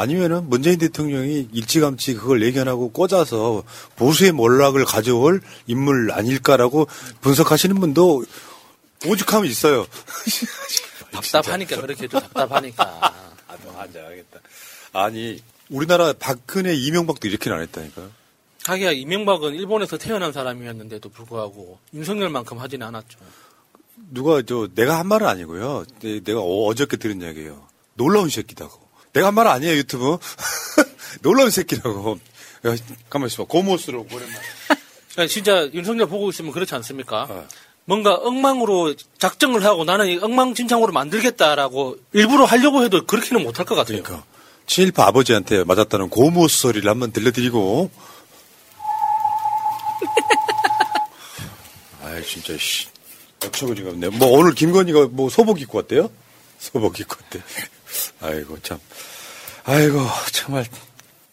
아니면은 0.05 0.49
문재인 0.49 0.79
대통령이 0.79 1.49
일찌감치 1.53 2.15
그걸 2.15 2.43
예견하고 2.43 2.91
꽂아서 2.91 3.65
보수의 3.97 4.33
몰락을 4.33 4.87
가져올 4.87 5.43
인물 5.67 6.11
아닐까라고 6.11 6.87
분석하시는 7.21 7.79
분도 7.79 8.25
오죽하면 9.07 9.51
있어요. 9.51 9.87
답답하니까 11.13 11.81
그렇게 11.83 12.09
좀 12.09 12.19
답답하니까. 12.19 12.83
아, 13.47 13.57
뭐 13.63 13.79
한장하겠다. 13.79 14.41
아니 14.95 15.43
우리나라 15.69 16.15
박근혜 16.19 16.75
이명박도 16.75 17.29
이렇게는 17.29 17.59
안 17.59 17.63
했다니까요. 17.65 18.11
하기야 18.65 18.93
이명박은 18.93 19.53
일본에서 19.55 19.99
태어난 19.99 20.33
사람이었는데도 20.33 21.11
불구하고 21.11 21.79
윤석열만큼 21.93 22.59
하지는 22.59 22.87
않았죠. 22.87 23.19
누가 24.13 24.41
저 24.41 24.67
내가 24.75 24.99
한 24.99 25.09
말은 25.09 25.27
아니고요. 25.27 25.85
내- 26.01 26.21
내가 26.21 26.41
어- 26.41 26.67
어저께 26.69 26.97
들은 26.97 27.21
이야기예요. 27.21 27.67
놀라운 27.95 28.31
새끼다고. 28.31 28.80
내가 29.13 29.29
한 29.29 29.35
말은 29.35 29.51
아니에요 29.51 29.77
유튜브. 29.77 30.19
놀라운 31.23 31.51
새끼라고. 31.51 32.19
야, 32.67 32.77
가만 33.09 33.29
있어봐. 33.29 33.49
고모스로 33.49 34.07
오랜만에. 34.13 34.41
진짜 35.29 35.69
윤석열 35.73 36.09
보고 36.09 36.31
있으면 36.31 36.53
그렇지 36.53 36.75
않습니까? 36.77 37.47
뭔가 37.85 38.15
엉망으로 38.15 38.95
작정을 39.19 39.65
하고 39.65 39.85
나는 39.85 40.07
이 40.07 40.19
엉망진창으로 40.19 40.93
만들겠다라고 40.93 41.97
일부러 42.13 42.45
하려고 42.45 42.85
해도 42.85 43.05
그렇게는 43.05 43.43
못할 43.43 43.67
것 43.67 43.75
같아요. 43.75 44.03
그러니까. 44.03 44.25
친일파 44.67 45.05
아버지한테 45.07 45.65
맞았다는 45.65 46.11
고모스 46.11 46.61
소리를 46.61 46.89
한번 46.89 47.11
들려드리고. 47.11 47.91
아이 52.05 52.25
진짜 52.25 52.57
씨. 52.57 52.87
어처구니가 53.45 53.91
없네. 53.91 54.11
뭐 54.11 54.29
오늘 54.39 54.55
김건희가 54.55 55.09
뭐 55.11 55.29
소복 55.29 55.61
입고 55.61 55.79
왔대요? 55.79 56.11
소복 56.59 57.01
입고 57.01 57.17
때. 57.31 57.43
아이고 58.21 58.59
참. 58.63 58.79
아이고 59.65 60.05
정말 60.33 60.67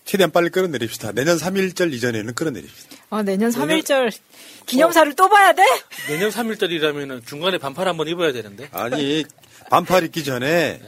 최대한 0.05 0.31
빨리 0.31 0.49
끌어내립시다. 0.49 1.11
내년 1.11 1.37
3일절 1.37 1.93
이전에는 1.93 2.33
끌어내립시다. 2.33 2.95
아, 3.09 3.23
내년 3.23 3.51
3일절 3.51 4.11
기념사를 4.65 5.13
또 5.15 5.29
봐야 5.29 5.53
돼? 5.53 5.63
내년 6.07 6.29
3일절이라면 6.29 7.25
중간에 7.25 7.57
반팔 7.57 7.87
한번 7.87 8.07
입어야 8.07 8.31
되는데. 8.31 8.69
아니 8.71 9.25
반팔 9.69 10.03
입기 10.05 10.23
전에 10.23 10.81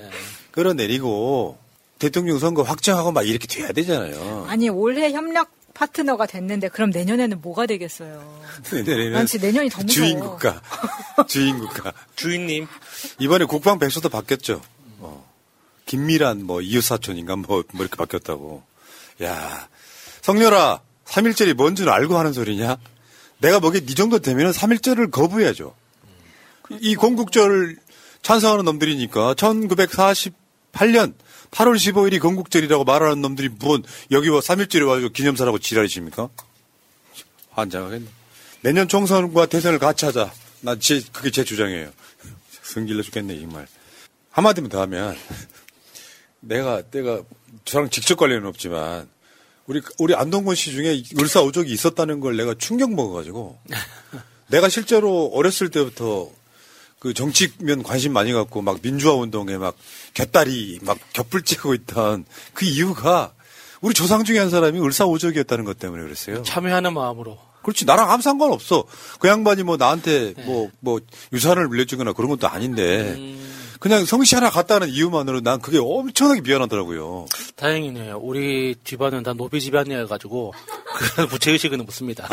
끌어내리고 0.52 1.58
대통령 2.00 2.40
선거 2.40 2.64
확정하고 2.64 3.12
막 3.12 3.28
이렇게 3.28 3.46
돼야 3.48 3.72
되잖아요. 3.74 4.46
아니, 4.48 4.70
올해 4.70 5.12
협력 5.12 5.50
파트너가 5.74 6.26
됐는데 6.26 6.70
그럼 6.70 6.90
내년에는 6.90 7.42
뭐가 7.42 7.66
되겠어요? 7.66 8.42
내년에는 8.72 9.12
난 9.12 9.26
진짜 9.26 9.48
내년이 9.48 9.70
더 9.70 9.82
무서워. 9.84 10.06
주인 10.08 10.20
국가. 10.20 10.62
주인 11.28 11.60
국가. 11.60 11.94
주인님. 12.16 12.68
이번에 13.20 13.46
국방 13.46 13.80
백서도 13.80 14.10
바뀌었죠. 14.10 14.62
어. 15.89 15.91
김미란 15.91 16.45
뭐 16.45 16.62
이웃사촌인가 16.62 17.36
뭐, 17.38 17.63
뭐 17.73 17.82
이렇게 17.86 17.95
바뀌었다고. 17.97 18.63
야 19.23 19.67
성렬아 20.21 20.82
3일절이 21.06 21.54
뭔 21.56 21.75
줄 21.75 21.89
알고 21.89 22.17
하는 22.17 22.34
소리냐? 22.34 22.78
내가 23.39 23.60
보기에 23.60 23.82
네 23.82 23.93
정도 23.95 24.19
되면 24.19 24.52
3일절을 24.52 25.12
거부해야죠. 25.12 25.73
이 26.82 26.95
건국절 26.95 27.78
찬성하는 28.21 28.65
놈들이니까 28.65 29.34
1948년 29.34 31.13
8월 31.52 31.75
15일이 31.78 32.19
건국절이라고 32.19 32.84
말하는 32.84 33.21
놈들이 33.21 33.49
뭔 33.49 33.84
여기 34.12 34.30
뭐 34.30 34.39
3일절에 34.39 34.86
와가지고 34.86 35.12
기념사라고 35.13 35.58
지랄이십니까? 35.58 36.30
환장하겠네. 37.52 38.06
내년 38.62 38.88
총선과 38.88 39.47
대선을 39.47 39.80
같이 39.80 40.06
하자. 40.06 40.32
나 40.62 40.78
제, 40.78 41.02
그게 41.12 41.32
제 41.32 41.43
주장이에요. 41.43 41.89
승질나 42.63 43.02
죽겠네, 43.02 43.39
정말. 43.39 43.67
한마디만 44.32 44.69
더 44.69 44.82
하면, 44.82 45.17
내가, 46.41 46.82
내가, 46.91 47.21
저랑 47.65 47.89
직접 47.89 48.17
관련은 48.17 48.47
없지만, 48.47 49.08
우리, 49.65 49.82
우리 49.97 50.15
안동권 50.15 50.56
씨 50.56 50.71
중에 50.71 51.04
을사오족이 51.17 51.71
있었다는 51.71 52.19
걸 52.19 52.38
내가 52.38 52.54
충격 52.58 52.91
먹어가지고, 52.93 53.60
내가 54.49 54.67
실제로 54.67 55.28
어렸을 55.34 55.69
때부터 55.69 56.32
그 56.99 57.13
정치면 57.13 57.84
관심 57.84 58.13
많이 58.13 58.34
갖고 58.34 58.62
막 58.62 58.80
민주화 58.82 59.13
운동에 59.13 59.58
막 59.58 59.75
곁다리 60.13 60.80
막 60.82 60.97
곁불 61.13 61.43
찍고 61.43 61.73
있던 61.75 62.25
그 62.54 62.65
이유가 62.65 63.34
우리 63.82 63.93
조상 63.93 64.25
중에 64.25 64.38
한 64.38 64.49
사람이 64.49 64.80
을사오족이었다는 64.82 65.63
것 65.63 65.80
때문에 65.80 66.04
그랬어요. 66.04 66.43
참여하는 66.43 66.93
마음으로. 66.93 67.39
그렇지 67.62 67.86
나랑 67.86 68.12
아무 68.12 68.21
상관없어. 68.21 68.86
그 69.19 69.28
양반이 69.28 69.63
뭐 69.63 69.78
나한테 69.78 70.34
뭐뭐 70.45 70.99
유산을 71.32 71.67
물려주거나 71.67 72.13
그런 72.13 72.30
것도 72.30 72.47
아닌데 72.47 73.38
그냥 73.80 74.04
성씨 74.06 74.36
하나 74.36 74.50
갖다는 74.50 74.89
이유만으로 74.89 75.39
난 75.42 75.60
그게 75.62 75.78
엄청나게 75.80 76.42
미안하더라고요. 76.42 77.26
다행이네요. 77.56 78.20
우리 78.22 78.76
집안은 78.84 79.24
다 79.24 79.34
노비 79.34 79.62
집안이어가지고 79.62 80.54
그런 81.15 81.28
부채의식은 81.30 81.80
없습니다. 81.82 82.28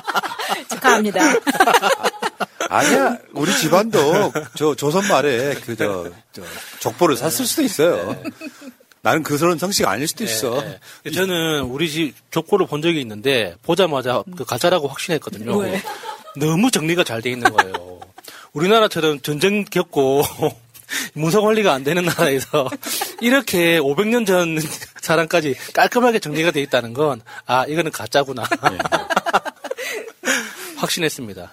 축하합니다. 0.70 1.20
아니야 2.70 3.18
우리 3.34 3.52
집안도 3.54 4.32
저 4.56 4.74
조선 4.74 5.06
말에 5.08 5.54
그저 5.56 6.10
족보를 6.80 7.16
샀을 7.18 7.46
수도 7.46 7.62
있어요. 7.62 8.16
나는 9.02 9.22
그런 9.22 9.58
성씨가 9.58 9.90
아닐 9.90 10.06
수도 10.08 10.24
있어. 10.24 10.62
네, 10.62 10.78
네. 11.04 11.10
저는 11.10 11.62
우리 11.64 11.90
집 11.90 12.14
족보를 12.30 12.66
본 12.66 12.80
적이 12.80 13.00
있는데 13.02 13.56
보자마자 13.62 14.22
그 14.36 14.44
가짜라고 14.44 14.88
확신했거든요. 14.88 15.54
왜? 15.58 15.82
너무 16.36 16.70
정리가 16.70 17.04
잘 17.04 17.20
돼 17.20 17.30
있는 17.30 17.52
거예요. 17.52 17.91
우리나라처럼 18.52 19.20
전쟁 19.20 19.64
겪고 19.64 20.22
문서 21.14 21.40
관리가 21.40 21.72
안 21.72 21.84
되는 21.84 22.04
나라에서 22.04 22.68
이렇게 23.22 23.78
500년 23.80 24.26
전 24.26 24.58
사람까지 25.00 25.54
깔끔하게 25.74 26.18
정리가 26.18 26.50
돼 26.50 26.60
있다는 26.62 26.92
건 26.92 27.20
아 27.46 27.64
이거는 27.66 27.90
가짜구나 27.90 28.44
확신했습니다. 30.76 31.52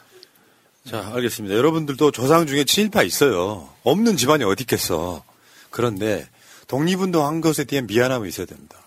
자, 0.90 1.12
알겠습니다. 1.14 1.56
여러분들도 1.56 2.12
조상 2.12 2.48
중에 2.48 2.64
친일파 2.64 3.04
있어요. 3.04 3.70
없는 3.84 4.18
집안이 4.18 4.44
어디 4.44 4.64
있겠어. 4.64 5.24
그런데 5.70 6.28
독립운동 6.68 7.26
한 7.28 7.42
것에 7.42 7.64
대한 7.64 7.86
미안함이 7.86 8.28
있어야 8.28 8.48
됩니다. 8.48 8.78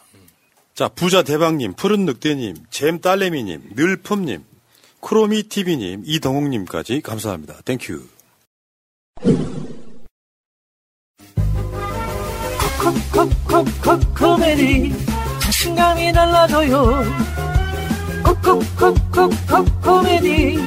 자, 0.74 0.88
부자 0.88 1.22
대박님, 1.22 1.74
푸른 1.74 2.06
늑대님, 2.06 2.56
잼 2.70 3.00
딸내미님, 3.00 3.70
늘품님, 3.76 4.44
크로미 5.02 5.42
TV님, 5.42 6.04
이동욱님까지 6.06 7.02
감사합니다. 7.02 7.60
Thank 7.64 7.85
you. 7.85 8.02
코코코코코메디 13.12 14.92
자신감이 15.40 16.12
달라져요 16.12 17.04
코코코코코코메디 18.24 20.58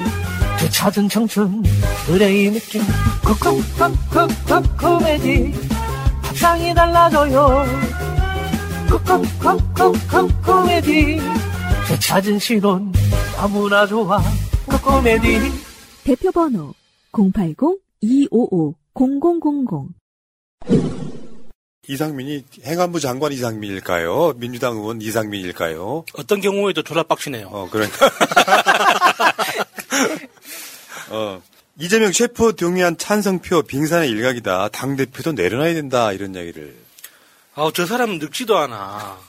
되찾은 0.59 1.09
청춘 1.09 1.63
의뢰의 2.07 2.51
느낌 2.51 2.81
코코코코코코메디 3.25 5.53
밥상이 6.21 6.73
달라져요 6.73 7.65
코코코코코코메디 8.89 11.19
되찾은 11.87 12.39
시론 12.39 12.93
너무나 13.37 13.85
좋아 13.85 14.19
코코메디 14.65 15.51
대표 16.03 16.31
번호 16.31 16.73
080-255-0000 17.11 19.87
이상민이 21.87 22.43
행안부 22.63 22.99
장관 22.99 23.31
이상민일까요? 23.31 24.33
민주당 24.37 24.77
의원 24.77 24.99
이상민일까요? 25.01 26.05
어떤 26.17 26.41
경우에도 26.41 26.81
졸라 26.81 27.03
빡치네요. 27.03 27.47
어, 27.47 27.69
그러니까. 27.69 28.09
어, 31.11 31.39
이재명 31.79 32.11
셰프 32.11 32.55
동의한 32.55 32.97
찬성표 32.97 33.61
빙산의 33.63 34.09
일각이다. 34.09 34.69
당대표도 34.69 35.33
내려놔야 35.33 35.75
된다. 35.75 36.11
이런 36.11 36.33
이야기를. 36.33 36.75
아우 37.53 37.71
저 37.71 37.85
사람은 37.85 38.17
늙지도 38.17 38.57
않아. 38.57 39.19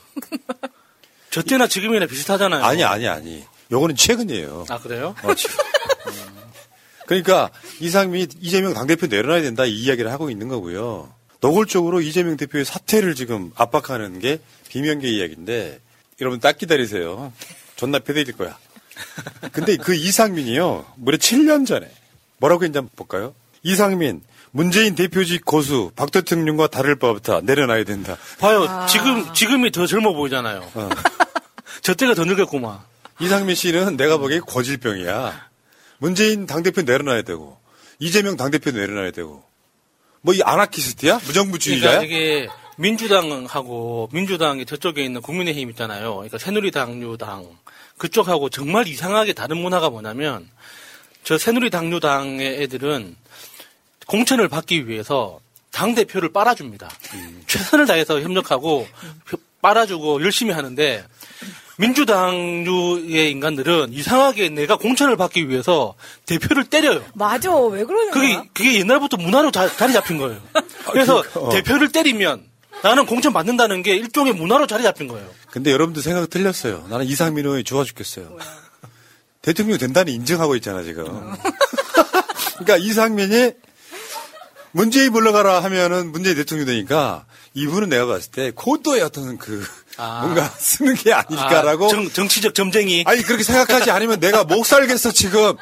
저 1.31 1.43
때나 1.43 1.67
지금이나 1.69 2.07
비슷하잖아요. 2.07 2.65
아니, 2.65 2.83
아니, 2.85 3.07
아니. 3.07 3.45
요거는 3.71 3.97
최근이에요. 3.97 4.67
아 4.69 4.79
그래요? 4.79 5.15
어, 5.23 5.35
지금. 5.35 5.57
그러니까 7.07 7.51
이상민이 7.81 8.29
이재명 8.41 8.75
당대표 8.75 9.07
내려놔야 9.07 9.43
된다. 9.43 9.65
이 9.65 9.73
이야기를 9.75 10.11
하고 10.11 10.31
있는 10.31 10.49
거고요. 10.49 11.13
노골적으로 11.41 12.01
이재명 12.01 12.37
대표의 12.37 12.65
사퇴를 12.65 13.15
지금 13.15 13.53
압박하는 13.55 14.19
게 14.19 14.41
비명계 14.69 15.09
이야기인데 15.09 15.81
여러분 16.21 16.41
딱 16.41 16.59
기다리세요. 16.59 17.33
존나 17.77 17.99
패드릴 17.99 18.37
거야. 18.37 18.59
근데 19.53 19.77
그 19.77 19.95
이상민이요. 19.95 20.87
무려 20.97 21.19
7년 21.19 21.67
전에 21.67 21.89
뭐라고 22.39 22.65
했는지 22.65 22.79
한번 22.79 22.91
볼까요? 22.97 23.35
이상민 23.63 24.23
문재인 24.51 24.95
대표직 24.95 25.45
고수 25.45 25.91
박 25.95 26.11
대통령과 26.11 26.69
다를 26.69 26.97
바 26.97 27.11
없다. 27.11 27.43
내려놔야 27.43 27.85
된다. 27.85 28.17
봐요. 28.41 28.87
지금 28.89 29.33
지금이 29.35 29.71
더 29.71 29.87
젊어 29.87 30.15
보이잖아요. 30.15 30.71
어. 30.75 30.89
저 31.83 31.95
때가 31.95 32.15
더 32.15 32.25
늙었구만. 32.25 32.81
이상민 33.21 33.55
씨는 33.55 33.97
내가 33.97 34.19
보기에 34.19 34.41
고질병이야. 34.41 35.47
문재인 35.99 36.47
당대표 36.47 36.83
내려놔야 36.83 37.23
되고 37.23 37.59
이재명 37.99 38.37
당대표 38.37 38.71
내려놔야 38.71 39.13
되고 39.13 39.43
뭐 40.21 40.35
이 40.35 40.43
아나키스트야? 40.43 41.21
무정부주의자야? 41.25 42.01
그러니까 42.01 42.05
이게 42.05 42.49
민주당하고 42.77 44.09
민주당이 44.13 44.67
저쪽에 44.67 45.03
있는 45.05 45.23
국민의힘 45.23 45.71
있잖아요. 45.71 46.15
그러니까 46.17 46.37
새누리당류당 46.39 47.47
그쪽하고 47.97 48.51
정말 48.51 48.87
이상하게 48.89 49.33
다른 49.33 49.57
문화가 49.57 49.89
뭐냐면 49.89 50.49
저 51.25 51.39
새누리당류당의 51.39 52.63
애들은 52.63 53.17
공천을 54.07 54.49
받기 54.49 54.89
위해서 54.89 55.41
당 55.73 55.95
대표를 55.95 56.33
빨아줍니다. 56.33 56.91
최선을 57.47 57.87
다해서 57.87 58.21
협력하고 58.21 58.87
빨아주고 59.63 60.23
열심히 60.23 60.53
하는데 60.53 61.05
민주당류의 61.79 63.31
인간들은 63.31 63.93
이상하게 63.93 64.49
내가 64.51 64.77
공천을 64.77 65.17
받기 65.17 65.49
위해서 65.49 65.95
대표를 66.25 66.65
때려요. 66.65 67.03
맞아. 67.15 67.55
왜 67.55 67.85
그러는 67.85 68.11
그게 68.13 68.35
거야? 68.35 68.45
그게 68.55 68.79
옛날부터 68.79 69.17
문화로 69.17 69.51
자, 69.51 69.69
자리 69.69 69.93
잡힌 69.93 70.19
거예요. 70.19 70.41
그래서 70.91 71.21
그러니까, 71.23 71.41
어. 71.41 71.51
대표를 71.51 71.93
때리면 71.93 72.45
나는 72.83 73.07
공천 73.07 73.33
받는다는 73.33 73.83
게 73.83 73.97
일종의 73.97 74.33
문화로 74.35 74.67
자리 74.67 74.83
잡힌 74.83 75.09
거예요. 75.09 75.29
근데 75.51 75.71
여러분들 75.71 76.03
생각 76.03 76.29
틀렸어요. 76.31 76.87
나는 76.89 77.07
이상민 77.07 77.45
의원이 77.45 77.65
좋아 77.65 77.85
죽겠어요. 77.85 78.37
대통령 79.43 79.79
된다는 79.79 80.13
인정하고 80.13 80.57
있잖아, 80.57 80.83
지금. 80.83 81.05
그러니까 82.59 82.77
이상민이 82.79 83.53
문재인 84.73 85.13
물러가라 85.13 85.63
하면은 85.65 86.13
문재인 86.13 86.37
대통령 86.37 86.67
되니까 86.67 87.25
이분은 87.55 87.89
내가 87.89 88.07
봤을 88.07 88.31
때 88.31 88.53
코도의 88.55 89.03
어떤 89.03 89.39
그 89.39 89.65
뭔가 89.97 90.45
쓰는 90.59 90.95
게 90.95 91.13
아닐까라고. 91.13 91.87
아, 91.87 91.89
정, 91.89 92.11
정치적 92.11 92.55
점쟁이. 92.55 93.05
아니, 93.07 93.23
그렇게 93.23 93.43
생각하지 93.43 93.91
않으면 93.91 94.21
내가 94.21 94.45
못 94.45 94.65
살겠어, 94.65 95.13
지금. 95.13 95.57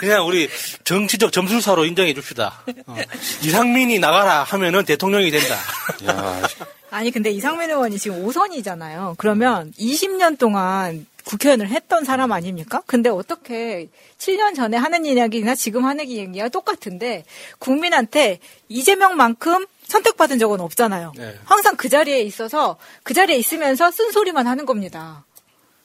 그냥 0.00 0.26
우리 0.26 0.48
정치적 0.84 1.30
점술사로 1.30 1.84
인정해 1.84 2.14
줍시다. 2.14 2.62
어. 2.86 2.96
이상민이 3.42 3.98
나가라 3.98 4.44
하면은 4.44 4.86
대통령이 4.86 5.30
된다. 5.30 5.56
아니 6.90 7.10
근데 7.10 7.30
이상민 7.30 7.70
의원이 7.70 7.98
지금 7.98 8.26
5선이잖아요. 8.26 9.16
그러면 9.18 9.72
20년 9.78 10.38
동안 10.38 11.06
국회의원을 11.24 11.68
했던 11.68 12.04
사람 12.04 12.32
아닙니까? 12.32 12.82
근데 12.86 13.10
어떻게 13.10 13.88
7년 14.18 14.56
전에 14.56 14.76
하는 14.76 15.04
이야기나 15.04 15.54
지금 15.54 15.84
하는 15.84 16.08
이야기가 16.08 16.48
똑같은데 16.48 17.24
국민한테 17.58 18.38
이재명만큼 18.68 19.66
선택받은 19.90 20.38
적은 20.38 20.60
없잖아요. 20.60 21.12
네. 21.16 21.38
항상 21.44 21.76
그 21.76 21.88
자리에 21.88 22.22
있어서 22.22 22.78
그 23.02 23.12
자리에 23.12 23.36
있으면서 23.36 23.90
쓴소리만 23.90 24.46
하는 24.46 24.64
겁니다. 24.64 25.24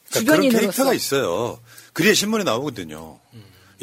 그러니까 0.09 0.31
그런 0.31 0.41
주변인으로서. 0.41 0.61
캐릭터가 0.61 0.93
있어요. 0.93 1.59
그래야 1.93 2.13
신문에 2.13 2.43
나오거든요. 2.43 3.19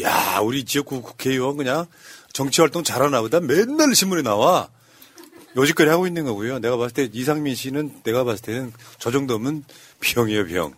야, 0.00 0.40
우리 0.42 0.64
지역구 0.64 1.02
국회의원 1.02 1.56
그냥 1.56 1.86
정치활동 2.32 2.84
잘하나 2.84 3.20
보다 3.20 3.40
맨날 3.40 3.94
신문에 3.94 4.22
나와. 4.22 4.68
요지거리 5.54 5.90
하고 5.90 6.06
있는 6.06 6.24
거고요. 6.24 6.60
내가 6.60 6.78
봤을 6.78 6.94
때 6.94 7.08
이상민 7.12 7.54
씨는 7.54 8.00
내가 8.04 8.24
봤을 8.24 8.42
때는 8.42 8.72
저 8.98 9.10
정도면 9.10 9.64
병이에요, 10.00 10.46
병. 10.46 10.74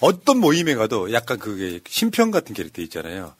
어떤 0.00 0.38
모임에 0.38 0.74
가도 0.74 1.12
약간 1.12 1.38
그게 1.38 1.80
심평 1.86 2.30
같은 2.30 2.54
캐릭터 2.54 2.80
있잖아요. 2.82 3.34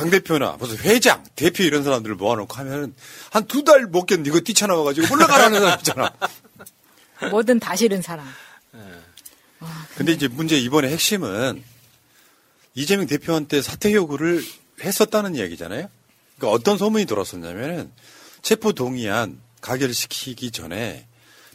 당대표나 0.00 0.56
무슨 0.58 0.78
회장, 0.78 1.22
대표 1.36 1.62
이런 1.62 1.84
사람들을 1.84 2.16
모아놓고 2.16 2.54
하면은 2.56 2.94
한 3.30 3.46
두 3.46 3.62
달 3.64 3.86
못 3.86 4.06
견디고 4.06 4.40
뛰쳐나와가지고 4.40 5.12
올라가라는 5.14 5.60
사람 5.60 5.78
있잖아. 5.78 6.10
뭐든 7.30 7.60
다 7.60 7.76
싫은 7.76 8.00
사람. 8.02 8.26
근데 9.96 10.12
이제 10.12 10.26
문제 10.28 10.58
이번에 10.58 10.88
핵심은 10.90 11.62
이재명 12.74 13.06
대표한테 13.06 13.60
사퇴 13.60 13.92
요구를 13.92 14.42
했었다는 14.82 15.34
이야기잖아요. 15.34 15.88
그러니까 16.38 16.54
어떤 16.56 16.78
소문이 16.78 17.04
돌았었냐면은 17.04 17.90
체포 18.40 18.72
동의안 18.72 19.38
가결시키기 19.60 20.50
전에 20.52 21.06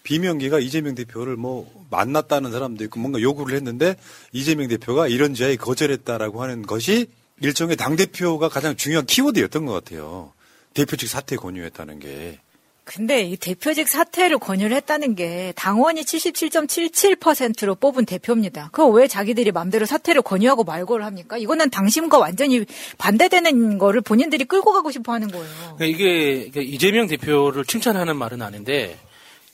비명계가 0.03 0.59
이재명 0.59 0.93
대표를 0.93 1.35
뭐 1.35 1.67
만났다는 1.89 2.51
사람도 2.51 2.83
있고 2.83 2.99
뭔가 2.99 3.19
요구를 3.19 3.55
했는데 3.55 3.95
이재명 4.31 4.67
대표가 4.67 5.07
이런 5.07 5.33
지하에 5.33 5.55
거절했다라고 5.55 6.43
하는 6.43 6.61
것이 6.61 7.07
일종의 7.41 7.75
당 7.75 7.95
대표가 7.95 8.49
가장 8.49 8.75
중요한 8.75 9.05
키워드였던 9.05 9.65
것 9.65 9.73
같아요. 9.73 10.33
대표 10.73 10.95
측 10.95 11.07
사퇴 11.07 11.35
권유했다는 11.35 11.99
게. 11.99 12.39
근데 12.85 13.23
이 13.23 13.35
대표직 13.35 13.87
사퇴를 13.87 14.37
권유를 14.37 14.75
했다는 14.77 15.15
게 15.15 15.53
당원이 15.55 16.03
77.77%로 16.03 17.73
뽑은 17.73 18.05
대표입니다. 18.05 18.69
그거 18.71 18.87
왜 18.89 19.07
자기들이 19.07 19.51
맘대로 19.51 19.87
사퇴를 19.87 20.21
권유하고 20.21 20.63
말고를 20.63 21.03
합니까? 21.03 21.37
이거는 21.37 21.71
당심과 21.71 22.19
완전히 22.19 22.63
반대되는 22.99 23.79
거를 23.79 24.01
본인들이 24.01 24.45
끌고 24.45 24.71
가고 24.71 24.91
싶어 24.91 25.13
하는 25.13 25.29
거예요. 25.29 25.47
그러니까 25.77 25.85
이게 25.85 26.49
그러니까 26.51 26.61
이재명 26.61 27.07
대표를 27.07 27.65
칭찬하는 27.65 28.15
말은 28.17 28.43
아닌데 28.43 28.99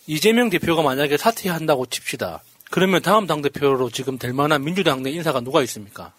이재명 0.08 0.50
대표가 0.50 0.82
만약에 0.82 1.16
사퇴한다고 1.16 1.86
칩시다. 1.86 2.44
그러면 2.70 3.02
다음 3.02 3.28
당 3.28 3.42
대표로 3.42 3.90
지금 3.92 4.18
될 4.18 4.34
만한 4.34 4.64
민주당 4.66 5.04
내 5.04 5.10
인사가 5.10 5.40
누가 5.40 5.62
있습니까? 5.64 6.12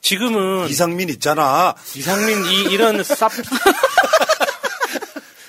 지금은 0.00 0.68
이상민 0.68 1.08
있잖아. 1.10 1.74
이상민 1.94 2.44
이 2.44 2.72
이런 2.72 3.00
쌉 3.02 3.30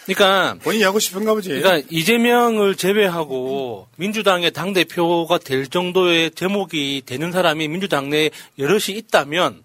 그러니까 0.06 0.58
본인이 0.64 0.84
하고 0.84 1.00
싶은가 1.00 1.34
보지. 1.34 1.50
그러니까 1.50 1.88
이재명을 1.92 2.76
제외하고 2.76 3.88
민주당의 3.98 4.52
당 4.52 4.74
대표가 4.74 5.38
될 5.38 5.68
정도의 5.68 6.32
제목이 6.32 7.04
되는 7.06 7.32
사람이 7.32 7.68
민주당 7.68 8.10
내에 8.10 8.32
여럿이 8.58 8.98
있다면 8.98 9.62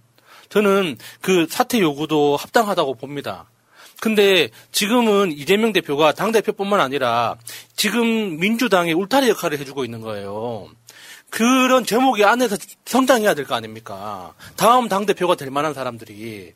저는 0.50 0.98
그 1.20 1.46
사퇴 1.48 1.80
요구도 1.80 2.36
합당하다고 2.36 2.94
봅니다. 2.94 3.50
근데 4.00 4.50
지금은 4.70 5.32
이재명 5.32 5.72
대표가 5.72 6.12
당 6.12 6.30
대표뿐만 6.30 6.80
아니라 6.80 7.36
지금 7.74 8.38
민주당의 8.38 8.92
울타리 8.92 9.28
역할을 9.30 9.58
해주고 9.60 9.84
있는 9.84 10.02
거예요. 10.02 10.68
그런 11.34 11.84
제목이 11.84 12.24
안에서 12.24 12.56
성장해야 12.84 13.34
될 13.34 13.44
거 13.44 13.56
아닙니까? 13.56 14.32
다음 14.56 14.88
당 14.88 15.04
대표가 15.04 15.34
될 15.34 15.50
만한 15.50 15.74
사람들이. 15.74 16.54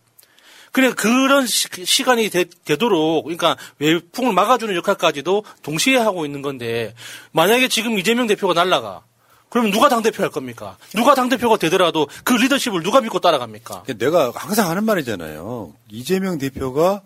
그래 0.70 0.92
그런 0.92 1.46
시, 1.46 2.04
간이 2.04 2.30
되, 2.30 2.44
도록 2.78 3.24
그러니까 3.24 3.56
외풍을 3.80 4.32
막아주는 4.32 4.72
역할까지도 4.76 5.42
동시에 5.62 5.96
하고 5.96 6.24
있는 6.24 6.42
건데 6.42 6.94
만약에 7.32 7.66
지금 7.68 7.98
이재명 7.98 8.28
대표가 8.28 8.54
날라가 8.54 9.02
그러면 9.48 9.72
누가 9.72 9.88
당 9.88 10.02
대표 10.02 10.22
할 10.22 10.30
겁니까? 10.30 10.76
누가 10.94 11.14
당 11.16 11.28
대표가 11.28 11.56
되더라도 11.56 12.06
그 12.22 12.34
리더십을 12.34 12.82
누가 12.82 13.00
믿고 13.00 13.18
따라갑니까? 13.18 13.84
내가 13.98 14.30
항상 14.34 14.70
하는 14.70 14.84
말이잖아요. 14.84 15.74
이재명 15.90 16.38
대표가 16.38 17.02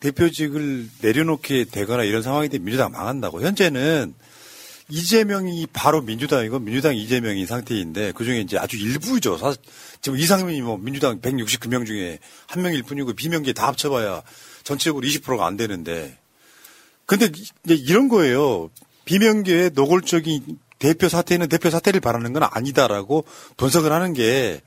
대표직을 0.00 0.88
내려놓게 1.02 1.66
되거나 1.70 2.02
이런 2.02 2.22
상황이 2.22 2.48
되면 2.48 2.64
민주당 2.64 2.90
망한다고. 2.90 3.42
현재는 3.42 4.14
이재명이 4.88 5.68
바로 5.72 6.02
민주당이고 6.02 6.58
민주당 6.58 6.94
이재명이 6.94 7.46
상태인데 7.46 8.12
그중에 8.12 8.40
이제 8.40 8.58
아주 8.58 8.76
일부죠. 8.76 9.38
사실 9.38 9.60
지금 10.00 10.18
이상민이 10.18 10.60
뭐 10.60 10.76
민주당 10.76 11.20
169명 11.20 11.86
중에 11.86 12.18
한 12.46 12.62
명일 12.62 12.82
뿐이고 12.82 13.14
비명계 13.14 13.54
다 13.54 13.68
합쳐봐야 13.68 14.22
전체적으로 14.62 15.06
20%가 15.06 15.46
안 15.46 15.56
되는데 15.56 16.18
근데 17.06 17.30
이런 17.66 18.08
거예요. 18.08 18.70
비명계의 19.04 19.70
노골적인 19.74 20.58
대표 20.78 21.08
사퇴는 21.08 21.48
대표 21.48 21.70
사퇴를 21.70 22.00
바라는 22.00 22.32
건 22.32 22.42
아니다라고 22.42 23.24
분석을 23.56 23.92
하는 23.92 24.12
게 24.12 24.60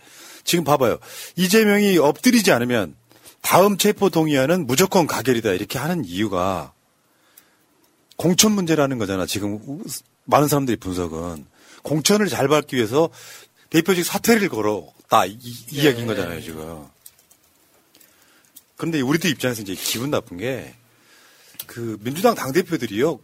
지금 0.43 0.63
봐봐요. 0.63 0.97
이재명이 1.35 1.97
엎드리지 1.97 2.51
않으면 2.51 2.95
다음 3.41 3.77
체포 3.77 4.09
동의안은 4.09 4.65
무조건 4.65 5.05
가결이다 5.07 5.51
이렇게 5.51 5.77
하는 5.77 6.05
이유가 6.05 6.73
공천 8.17 8.51
문제라는 8.51 8.97
거잖아. 8.97 9.25
지금 9.25 9.81
많은 10.25 10.47
사람들이 10.47 10.77
분석은 10.77 11.45
공천을 11.83 12.27
잘 12.27 12.47
받기 12.49 12.75
위해서 12.75 13.09
대표직 13.69 14.05
사퇴를 14.05 14.49
걸었다 14.49 15.25
이, 15.25 15.37
이 15.41 15.55
이야기인 15.71 16.07
거잖아요 16.07 16.41
지금. 16.41 16.85
그런데 18.75 18.99
우리들 19.01 19.29
입장에서 19.29 19.61
이제 19.61 19.73
기분 19.75 20.11
나쁜 20.11 20.37
게 20.37 20.75
그 21.67 21.97
민주당 22.01 22.33
당 22.33 22.51
대표들이요 22.53 23.19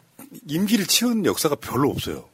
임기를 0.47 0.85
채운 0.85 1.25
역사가 1.25 1.55
별로 1.55 1.89
없어요. 1.89 2.29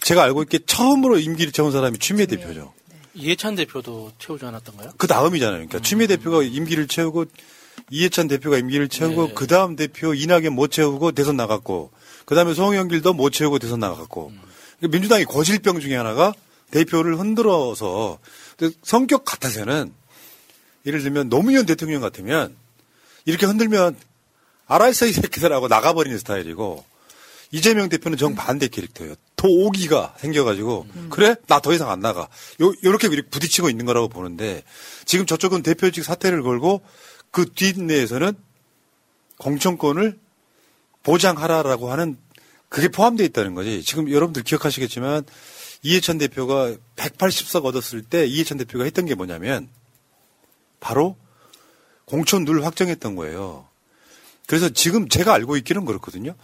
제가 0.00 0.22
알고 0.24 0.42
있기에 0.44 0.60
처음으로 0.66 1.18
임기를 1.18 1.52
채운 1.52 1.70
사람이 1.70 1.98
추미애 1.98 2.26
대표죠. 2.26 2.72
이해찬 3.14 3.54
대표도 3.54 4.12
채우지 4.18 4.44
않았던가요? 4.44 4.92
그 4.96 5.06
다음이잖아요. 5.06 5.54
그러니까 5.56 5.80
추미애 5.80 6.06
대표가 6.06 6.42
임기를 6.42 6.88
채우고 6.88 7.26
이해찬 7.90 8.28
대표가 8.28 8.58
임기를 8.58 8.88
채우고 8.88 9.34
그 9.34 9.46
다음 9.46 9.76
대표 9.76 10.14
이낙연 10.14 10.52
못 10.54 10.70
채우고 10.70 11.12
대선 11.12 11.36
나갔고 11.36 11.90
그 12.24 12.34
다음에 12.34 12.54
송영길도 12.54 13.12
못 13.14 13.30
채우고 13.30 13.58
대선 13.58 13.80
나갔고. 13.80 14.32
그러니까 14.78 14.96
민주당이 14.96 15.24
거실병 15.24 15.80
중에 15.80 15.94
하나가 15.96 16.32
대표를 16.70 17.18
흔들어서. 17.18 18.18
성격 18.82 19.24
같아서는 19.24 19.92
예를 20.86 21.02
들면 21.02 21.28
노무현 21.28 21.66
대통령 21.66 22.00
같으면 22.00 22.56
이렇게 23.26 23.44
흔들면 23.46 23.96
알아있어 24.66 25.06
이 25.06 25.12
새끼들하고 25.12 25.68
나가버리는 25.68 26.16
스타일이고 26.18 26.84
이재명 27.52 27.88
대표는 27.88 28.18
정반대 28.18 28.68
캐릭터예요. 28.68 29.14
도오기가 29.36 30.14
생겨가지고 30.18 30.86
그래? 31.10 31.36
나 31.46 31.60
더 31.60 31.72
이상 31.72 31.90
안 31.90 32.00
나가. 32.00 32.28
요 32.62 32.72
요렇게 32.82 33.08
이렇게 33.08 33.28
부딪히고 33.28 33.68
있는 33.70 33.84
거라고 33.84 34.08
보는데 34.08 34.62
지금 35.04 35.26
저쪽은 35.26 35.62
대표직 35.62 36.02
사퇴를 36.04 36.42
걸고 36.42 36.82
그 37.36 37.44
뒷내에서는 37.52 38.32
공천권을 39.36 40.18
보장하라라고 41.02 41.92
하는 41.92 42.16
그게 42.70 42.88
포함되어 42.88 43.26
있다는 43.26 43.54
거지. 43.54 43.82
지금 43.82 44.10
여러분들 44.10 44.42
기억하시겠지만 44.42 45.22
이해찬 45.82 46.16
대표가 46.16 46.74
180석 46.96 47.66
얻었을 47.66 48.00
때 48.00 48.24
이해찬 48.24 48.56
대표가 48.56 48.84
했던 48.84 49.04
게 49.04 49.14
뭐냐면 49.14 49.68
바로 50.80 51.14
공천 52.06 52.46
룰 52.46 52.64
확정했던 52.64 53.16
거예요. 53.16 53.68
그래서 54.46 54.70
지금 54.70 55.06
제가 55.06 55.34
알고 55.34 55.58
있기는 55.58 55.84
그렇거든요. 55.84 56.34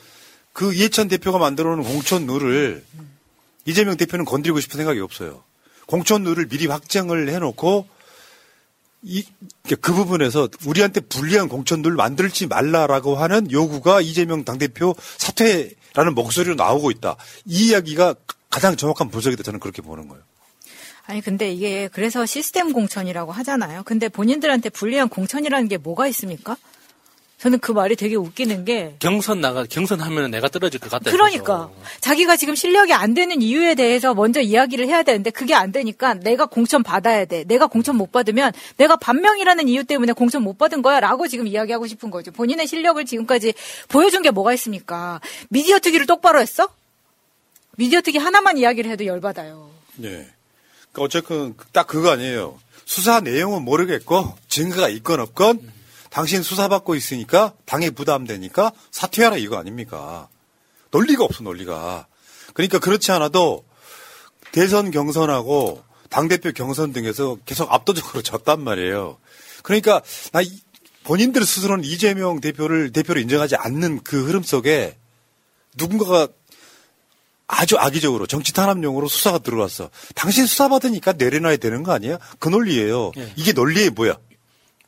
그 0.53 0.75
이해찬 0.75 1.09
대표가 1.09 1.39
만들어 1.39 1.75
놓은 1.75 1.85
공천 1.85 2.27
룰을 2.27 2.85
이재명 3.65 3.97
대표는 3.97 4.27
건드리고 4.27 4.61
싶은 4.61 4.77
생각이 4.77 5.01
없어요. 5.01 5.43
공천 5.87 6.23
룰을 6.25 6.49
미리 6.49 6.67
확정을 6.67 7.31
해놓고 7.31 7.89
이, 9.03 9.25
그 9.81 9.93
부분에서 9.93 10.49
우리한테 10.65 11.01
불리한 11.01 11.49
공천들 11.49 11.93
만들지 11.93 12.47
말라라고 12.47 13.17
하는 13.17 13.51
요구가 13.51 14.01
이재명 14.01 14.45
당대표 14.45 14.95
사퇴라는 15.19 16.15
목소리로 16.15 16.55
나오고 16.55 16.91
있다. 16.93 17.17
이 17.47 17.69
이야기가 17.69 18.15
가장 18.49 18.77
정확한 18.77 19.11
분석이다. 19.11 19.43
저는 19.43 19.61
그렇게 19.61 19.83
보는 19.83 20.09
거예요. 20.09 20.23
아니 21.07 21.21
근데 21.21 21.53
이게 21.53 21.89
그래서 21.93 22.25
시스템 22.27 22.73
공천이라고 22.73 23.33
하잖아요. 23.33 23.83
근데 23.85 24.09
본인들한테 24.09 24.71
불리한 24.71 25.09
공천이라는 25.09 25.69
게 25.69 25.77
뭐가 25.77 26.07
있습니까? 26.09 26.57
저는 27.43 27.59
그 27.59 27.73
말이 27.73 27.97
되게 27.97 28.15
웃기는 28.15 28.65
게 28.65 28.95
경선 29.01 29.41
나가 29.41 29.65
경선 29.69 30.01
하면 30.01 30.31
내가 30.31 30.47
떨어질 30.47 30.79
것 30.79 30.89
같다. 30.89 31.11
그러니까 31.11 31.71
자기가 32.01 32.37
지금 32.37 32.55
실력이 32.55 32.93
안 32.93 33.15
되는 33.15 33.43
이유에 33.43 33.75
대해서 33.75 34.15
먼저 34.15 34.41
이야기를 34.41 34.87
해야 34.87 35.03
되는데 35.03 35.31
그게 35.31 35.53
안 35.53 35.73
되니까 35.73 36.15
내가 36.15 36.47
공천 36.47 36.85
받아야 36.85 37.25
돼. 37.25 37.43
내가 37.43 37.67
공천 37.67 37.97
못 37.97 38.13
받으면 38.13 38.53
내가 38.77 38.95
반명이라는 38.95 39.67
이유 39.67 39.83
때문에 39.83 40.13
공천 40.13 40.45
못 40.45 40.57
받은 40.57 40.83
거야라고 40.83 41.27
지금 41.27 41.49
이야기하고 41.49 41.89
싶은 41.89 42.13
거죠. 42.13 42.31
본인의 42.31 42.69
실력을 42.69 43.05
지금까지 43.05 43.55
보여준 43.89 44.23
게 44.23 44.31
뭐가 44.31 44.53
있습니까? 44.55 45.21
미디어 45.49 45.81
특위를 45.81 46.07
똑바로 46.07 46.41
했어? 46.41 46.69
미디어 47.77 48.03
특위 48.03 48.19
하나만 48.19 48.57
이야기를 48.57 48.89
해도 48.89 49.05
열받아요. 49.05 49.69
네. 49.97 50.29
그러니까 50.93 51.03
어쨌든 51.03 51.57
딱 51.73 51.89
그거 51.89 52.11
아니에요. 52.11 52.61
수사 52.85 53.19
내용은 53.19 53.63
모르겠고 53.63 54.33
증거가 54.47 54.89
있건 54.89 55.19
없건 55.19 55.82
당신 56.13 56.43
수사받고 56.43 56.95
있으니까 56.95 57.55
당에 57.65 57.89
부담되니까 57.89 58.73
사퇴하라 58.91 59.39
이거 59.39 59.57
아닙니까? 59.57 60.29
논리가 60.91 61.25
없어 61.25 61.43
논리가. 61.43 62.07
그러니까 62.53 62.79
그렇지 62.79 63.11
않아도 63.13 63.65
대선 64.53 64.91
경선하고 64.91 65.83
당대표 66.11 66.53
경선 66.53 66.93
등에서 66.93 67.39
계속 67.47 67.73
압도적으로 67.73 68.21
졌단 68.23 68.63
말이에요. 68.63 69.17
그러니까 69.63 70.03
나 70.33 70.43
이- 70.43 70.61
본인들 71.05 71.45
스스로는 71.47 71.83
이재명 71.85 72.41
대표를 72.41 72.93
대표로 72.93 73.19
인정하지 73.19 73.57
않는 73.57 74.03
그 74.05 74.25
흐름 74.27 74.43
속에 74.43 74.97
누군가가 75.77 76.29
아주 77.49 77.77
악의적으로 77.79 78.27
정치 78.27 78.53
탄압용으로 78.53 79.09
수사가 79.09 79.39
들어왔어. 79.39 79.89
당신 80.15 80.45
수사받으니까 80.47 81.13
내려놔야 81.15 81.57
되는 81.57 81.83
거 81.83 81.93
아니야? 81.93 82.19
그 82.39 82.51
논리예요. 82.51 83.13
예. 83.17 83.33
이게 83.37 83.53
논리에 83.53 83.89
뭐야? 83.91 84.17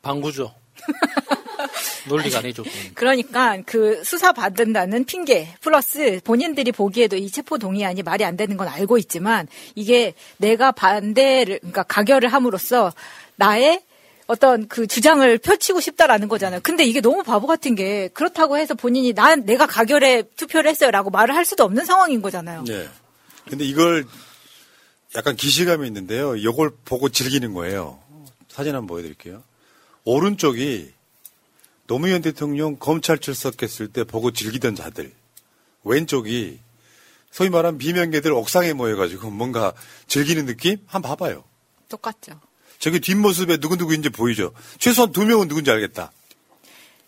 방구죠. 0.02 0.54
논리가 2.08 2.38
아니죠. 2.38 2.62
그건. 2.62 2.94
그러니까 2.94 3.58
그 3.64 4.02
수사 4.04 4.32
받는다는 4.32 5.04
핑계 5.04 5.54
플러스 5.60 6.20
본인들이 6.24 6.72
보기에도 6.72 7.16
이 7.16 7.30
체포 7.30 7.58
동의안이 7.58 8.02
말이 8.02 8.24
안 8.24 8.36
되는 8.36 8.56
건 8.56 8.68
알고 8.68 8.98
있지만 8.98 9.48
이게 9.74 10.14
내가 10.36 10.72
반대를 10.72 11.60
그러니까 11.60 11.82
가결을 11.84 12.32
함으로써 12.32 12.92
나의 13.36 13.82
어떤 14.26 14.68
그 14.68 14.86
주장을 14.86 15.38
펼치고 15.38 15.80
싶다라는 15.80 16.28
거잖아요. 16.28 16.60
근데 16.62 16.84
이게 16.84 17.00
너무 17.00 17.22
바보 17.22 17.46
같은 17.46 17.74
게 17.74 18.08
그렇다고 18.14 18.56
해서 18.56 18.74
본인이 18.74 19.12
난 19.12 19.44
내가 19.44 19.66
가결에 19.66 20.22
투표를 20.36 20.70
했어요라고 20.70 21.10
말을 21.10 21.34
할 21.34 21.44
수도 21.44 21.64
없는 21.64 21.84
상황인 21.84 22.22
거잖아요. 22.22 22.64
네. 22.64 22.88
근데 23.48 23.64
이걸 23.64 24.06
약간 25.16 25.36
기시감이 25.36 25.86
있는데요. 25.86 26.36
이걸 26.36 26.70
보고 26.84 27.10
즐기는 27.10 27.52
거예요. 27.52 27.98
사진 28.48 28.74
한번 28.74 28.86
보여드릴게요. 28.86 29.42
오른쪽이 30.04 30.92
노무현 31.86 32.22
대통령 32.22 32.76
검찰 32.78 33.18
출석했을 33.18 33.88
때 33.88 34.04
보고 34.04 34.30
즐기던 34.30 34.74
자들. 34.74 35.12
왼쪽이 35.84 36.58
소위 37.30 37.50
말하는 37.50 37.78
비명계들 37.78 38.32
옥상에 38.32 38.72
모여가지고 38.72 39.30
뭔가 39.30 39.72
즐기는 40.06 40.46
느낌? 40.46 40.78
한번 40.86 41.10
봐봐요. 41.10 41.44
똑같죠. 41.88 42.40
저기 42.78 43.00
뒷모습에 43.00 43.58
누구누구인지 43.58 44.10
보이죠? 44.10 44.52
최소한 44.78 45.12
두 45.12 45.24
명은 45.24 45.48
누군지 45.48 45.70
알겠다. 45.70 46.12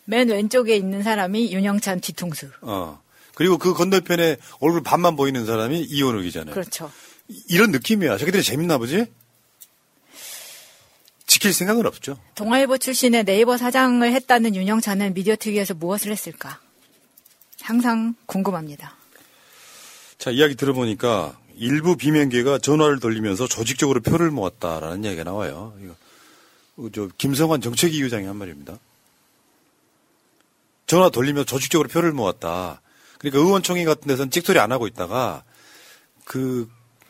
맨 0.05 0.29
왼쪽에 0.29 0.75
있는 0.75 1.03
사람이 1.03 1.51
윤영찬 1.53 2.01
뒤통수. 2.01 2.49
어. 2.61 3.01
그리고 3.35 3.57
그 3.57 3.73
건너편에 3.73 4.37
얼굴 4.59 4.81
반만 4.83 5.15
보이는 5.15 5.45
사람이 5.45 5.81
이원욱이잖아요. 5.81 6.53
그렇죠. 6.53 6.91
이- 7.27 7.43
이런 7.49 7.71
느낌이야. 7.71 8.17
자기들이 8.17 8.41
재밌나 8.43 8.77
보지? 8.77 9.05
지킬 11.37 11.53
생각은 11.53 11.85
없죠. 11.85 12.17
동아일보 12.33 12.79
출신의 12.79 13.23
네이버 13.23 13.57
사장을 13.57 14.11
했다는 14.11 14.55
윤영찬은 14.55 15.13
미디어 15.13 15.35
특위에서 15.35 15.75
무엇을 15.75 16.11
했을까? 16.11 16.59
항상 17.61 18.15
궁금합니다. 18.25 18.95
자, 20.17 20.31
이야기 20.31 20.55
들어보니까 20.55 21.37
일부 21.55 21.95
비명계가 21.95 22.57
전화를 22.57 22.99
돌리면서 22.99 23.47
조직적으로 23.47 24.01
표를 24.01 24.31
모았다라는 24.31 25.03
이야기가 25.03 25.25
나와요. 25.25 25.75
이거, 25.83 25.95
어, 26.77 26.89
저, 26.91 27.07
김성환 27.19 27.61
정책위 27.61 28.01
의장이 28.01 28.25
한 28.25 28.35
말입니다. 28.35 28.79
전화 30.87 31.09
돌리면서 31.09 31.45
조직적으로 31.45 31.87
표를 31.87 32.13
모았다. 32.13 32.81
그러니까 33.19 33.39
의원총회 33.39 33.85
같은 33.85 34.07
데서는 34.07 34.31
찍소리 34.31 34.57
안 34.57 34.71
하고 34.71 34.87
있다가 34.87 35.43
그 36.23 36.67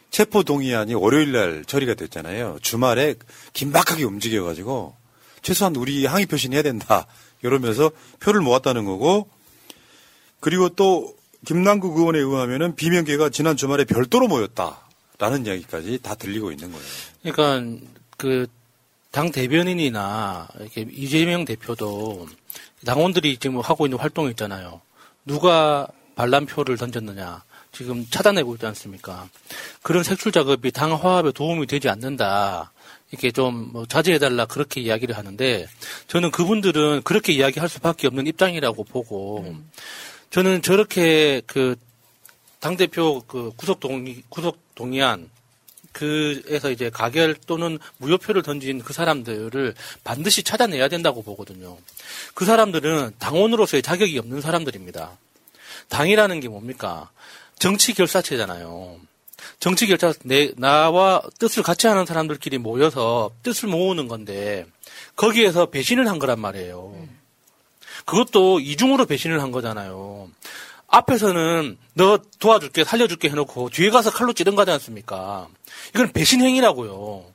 체포 0.10 0.43
동의안이 0.43 0.93
월요일 0.93 1.32
날 1.32 1.66
처리가 1.66 1.93
됐잖아요. 1.93 2.58
주말에 2.62 3.16
긴박하게 3.53 4.03
움직여가지고 4.03 4.95
최소한 5.41 5.76
우리 5.76 6.05
항의 6.05 6.26
표시는 6.26 6.55
해야 6.55 6.64
된다. 6.64 7.05
이러면서 7.43 7.91
표를 8.20 8.41
모았다는 8.41 8.86
거고 8.86 9.30
그리고 10.39 10.70
또 10.70 11.16
김남국 11.45 11.97
의원에 11.97 12.20
의하면은 12.20 12.76
비명계가 12.76 13.30
지난 13.30 13.55
주말에 13.55 13.86
별도로 13.86 14.28
모였다라는 14.28 15.45
이야기까지 15.45 15.99
다 16.01 16.16
들리고 16.16 16.51
있는 16.51 16.72
거예요. 16.72 16.86
그러니까 17.24 17.86
그 18.18 18.47
당 19.18 19.32
대변인이나 19.32 20.47
이렇게 20.60 20.86
이재명 20.91 21.43
대표도 21.43 22.28
당원들이 22.86 23.38
지금 23.38 23.60
하고 23.60 23.88
있는 23.88 23.97
활동이 23.97 24.30
있잖아요. 24.32 24.82
누가 25.26 25.88
반란표를 26.16 26.78
던졌느냐 26.78 27.43
지금 27.78 28.07
찾아내고 28.09 28.55
있지 28.55 28.65
않습니까? 28.65 29.30
그런 29.84 30.01
색출 30.03 30.32
작업이 30.32 30.71
당 30.71 30.95
화합에 30.95 31.32
도움이 31.32 31.67
되지 31.67 31.89
않는다. 31.89 32.71
이렇게 33.11 33.32
좀 33.32 33.69
뭐 33.71 33.86
자제해달라 33.86 34.45
그렇게 34.45 34.82
이야기를 34.82 35.15
하는데 35.15 35.67
저는 36.07 36.32
그분들은 36.32 37.03
그렇게 37.03 37.34
이야기할 37.34 37.69
수밖에 37.69 38.07
없는 38.07 38.25
입장이라고 38.25 38.84
보고 38.84 39.55
저는 40.32 40.63
저렇게 40.63 41.41
그 41.45 41.75
당대표 42.59 43.21
그 43.28 43.51
구속 43.55 43.80
동의, 43.80 44.23
구속 44.30 44.57
동의안 44.73 45.30
그에서 45.91 46.71
이제 46.71 46.89
가결 46.89 47.36
또는 47.45 47.78
무효표를 47.97 48.41
던진 48.41 48.80
그 48.80 48.93
사람들을 48.93 49.75
반드시 50.03 50.41
찾아내야 50.43 50.88
된다고 50.88 51.21
보거든요. 51.21 51.78
그 52.34 52.45
사람들은 52.45 53.13
당원으로서의 53.19 53.84
자격이 53.84 54.17
없는 54.19 54.41
사람들입니다. 54.41 55.17
당이라는 55.89 56.39
게 56.39 56.47
뭡니까? 56.49 57.09
정치 57.60 57.93
결사체잖아요. 57.93 58.99
정치 59.60 59.88
결사, 59.88 60.14
내, 60.24 60.51
나와 60.58 61.22
뜻을 61.39 61.64
같이 61.64 61.88
하는 61.88 62.05
사람들끼리 62.05 62.58
모여서 62.58 63.32
뜻을 63.43 63.70
모으는 63.70 64.08
건데, 64.08 64.66
거기에서 65.16 65.68
배신을 65.68 66.08
한 66.08 66.20
거란 66.20 66.39
말이에요. 66.39 67.08
그것도 68.05 68.60
이중으로 68.60 69.05
배신을 69.05 69.41
한 69.41 69.51
거잖아요. 69.51 70.30
앞에서는 70.88 71.78
너 71.95 72.20
도와줄게, 72.39 72.84
살려줄게 72.84 73.30
해놓고 73.30 73.70
뒤에 73.72 73.89
가서 73.89 74.12
칼로 74.12 74.34
찌른 74.34 74.55
거지 74.55 74.72
않습니까? 74.72 75.47
이건 75.89 76.14
배신 76.14 76.41
행위라고요. 76.41 77.26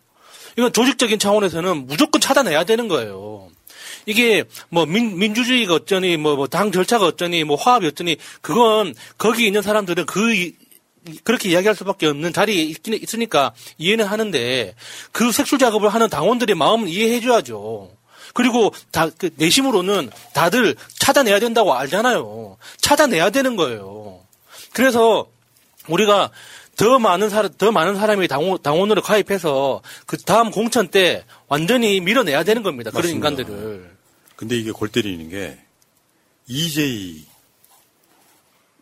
이건 0.57 0.73
조직적인 0.73 1.18
차원에서는 1.18 1.87
무조건 1.87 2.20
찾아내야 2.20 2.64
되는 2.64 2.89
거예요. 2.89 3.51
이게 4.07 4.44
뭐 4.68 4.84
민, 4.86 5.18
민주주의가 5.18 5.74
어쩌니 5.74 6.16
뭐 6.16 6.46
당 6.46 6.72
절차가 6.72 7.07
어쩌니 7.07 7.44
뭐 7.44 7.57
화합이 7.57 7.86
어쩌니 7.86 8.16
그건 8.40 8.94
거기 9.18 9.46
있는 9.46 9.62
사람들은 9.62 10.07
그 10.07 10.34
이- 10.34 10.55
그렇게 11.24 11.48
이야기할 11.50 11.74
수밖에 11.74 12.07
없는 12.07 12.32
자리에 12.32 12.62
있긴 12.62 12.94
있으니까 12.94 13.53
이해는 13.78 14.05
하는데 14.05 14.74
그 15.11 15.32
색출 15.32 15.59
작업을 15.59 15.88
하는 15.88 16.09
당원들의 16.09 16.55
마음은 16.55 16.88
이해해 16.88 17.20
줘야죠. 17.20 17.90
그리고 18.34 18.72
다, 18.92 19.11
그 19.18 19.30
내심으로는 19.36 20.11
다들 20.32 20.76
찾아내야 21.00 21.40
된다고 21.40 21.74
알잖아요. 21.74 22.57
찾아내야 22.80 23.30
되는 23.30 23.57
거예요. 23.57 24.20
그래서 24.72 25.26
우리가 25.88 26.30
더 26.76 26.98
많은 26.98 27.28
사람, 27.28 27.50
더 27.59 27.70
많은 27.72 27.96
사람이 27.96 28.28
당원, 28.28 28.62
당원으로 28.62 29.03
가입해서 29.03 29.82
그 30.07 30.16
다음 30.16 30.50
공천 30.50 30.88
때 30.88 31.24
완전히 31.48 32.00
밀어내야 32.00 32.44
되는 32.44 32.62
겁니다. 32.62 32.90
그런 32.90 33.03
맞습니다. 33.20 33.28
인간들을. 33.28 33.91
근데 34.43 34.57
이게 34.57 34.72
골 34.72 34.88
때리는 34.88 35.28
게 35.28 35.57
EJ 36.49 37.24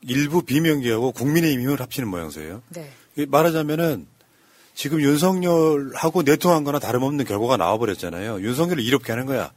일부 0.01 0.41
비명계하고 0.41 1.13
국민의힘 1.13 1.61
힘을 1.61 1.81
합치는 1.83 2.09
모양새예요. 2.09 2.63
네. 2.71 2.91
말하자면은 3.29 4.07
지금 4.75 5.03
윤석열하고 5.03 6.23
내통한 6.23 6.65
거나 6.65 6.79
다름없는 6.79 7.27
결과가 7.27 7.59
나와버렸잖아요. 7.59 8.41
윤석열을 8.41 8.83
이롭게 8.83 9.13
하는 9.13 9.27
거야. 9.27 9.53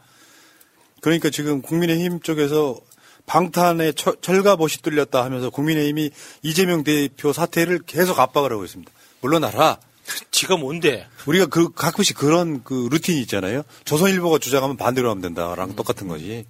그러니까 1.00 1.30
지금 1.30 1.62
국민의힘 1.62 2.20
쪽에서 2.20 2.78
방탄에 3.26 3.94
철, 3.94 4.18
철갑옷이 4.20 4.82
뚫렸다 4.82 5.24
하면서 5.24 5.50
국민의힘이 5.50 6.12
이재명 6.42 6.84
대표 6.84 7.32
사퇴를 7.32 7.80
계속 7.88 8.20
압박을 8.20 8.52
하고 8.52 8.66
있습니다. 8.66 8.92
물러나라. 9.22 9.80
지가 10.32 10.58
뭔데? 10.58 11.08
우리가 11.26 11.46
그 11.46 11.72
가끔씩 11.72 12.18
그런 12.18 12.64
그 12.64 12.88
루틴이 12.92 13.22
있잖아요. 13.22 13.64
조선일보가 13.86 14.40
주장하면 14.40 14.78
반대로 14.78 15.10
하면 15.10 15.22
된다랑 15.22 15.76
똑같은 15.76 16.08
거지. 16.08 16.46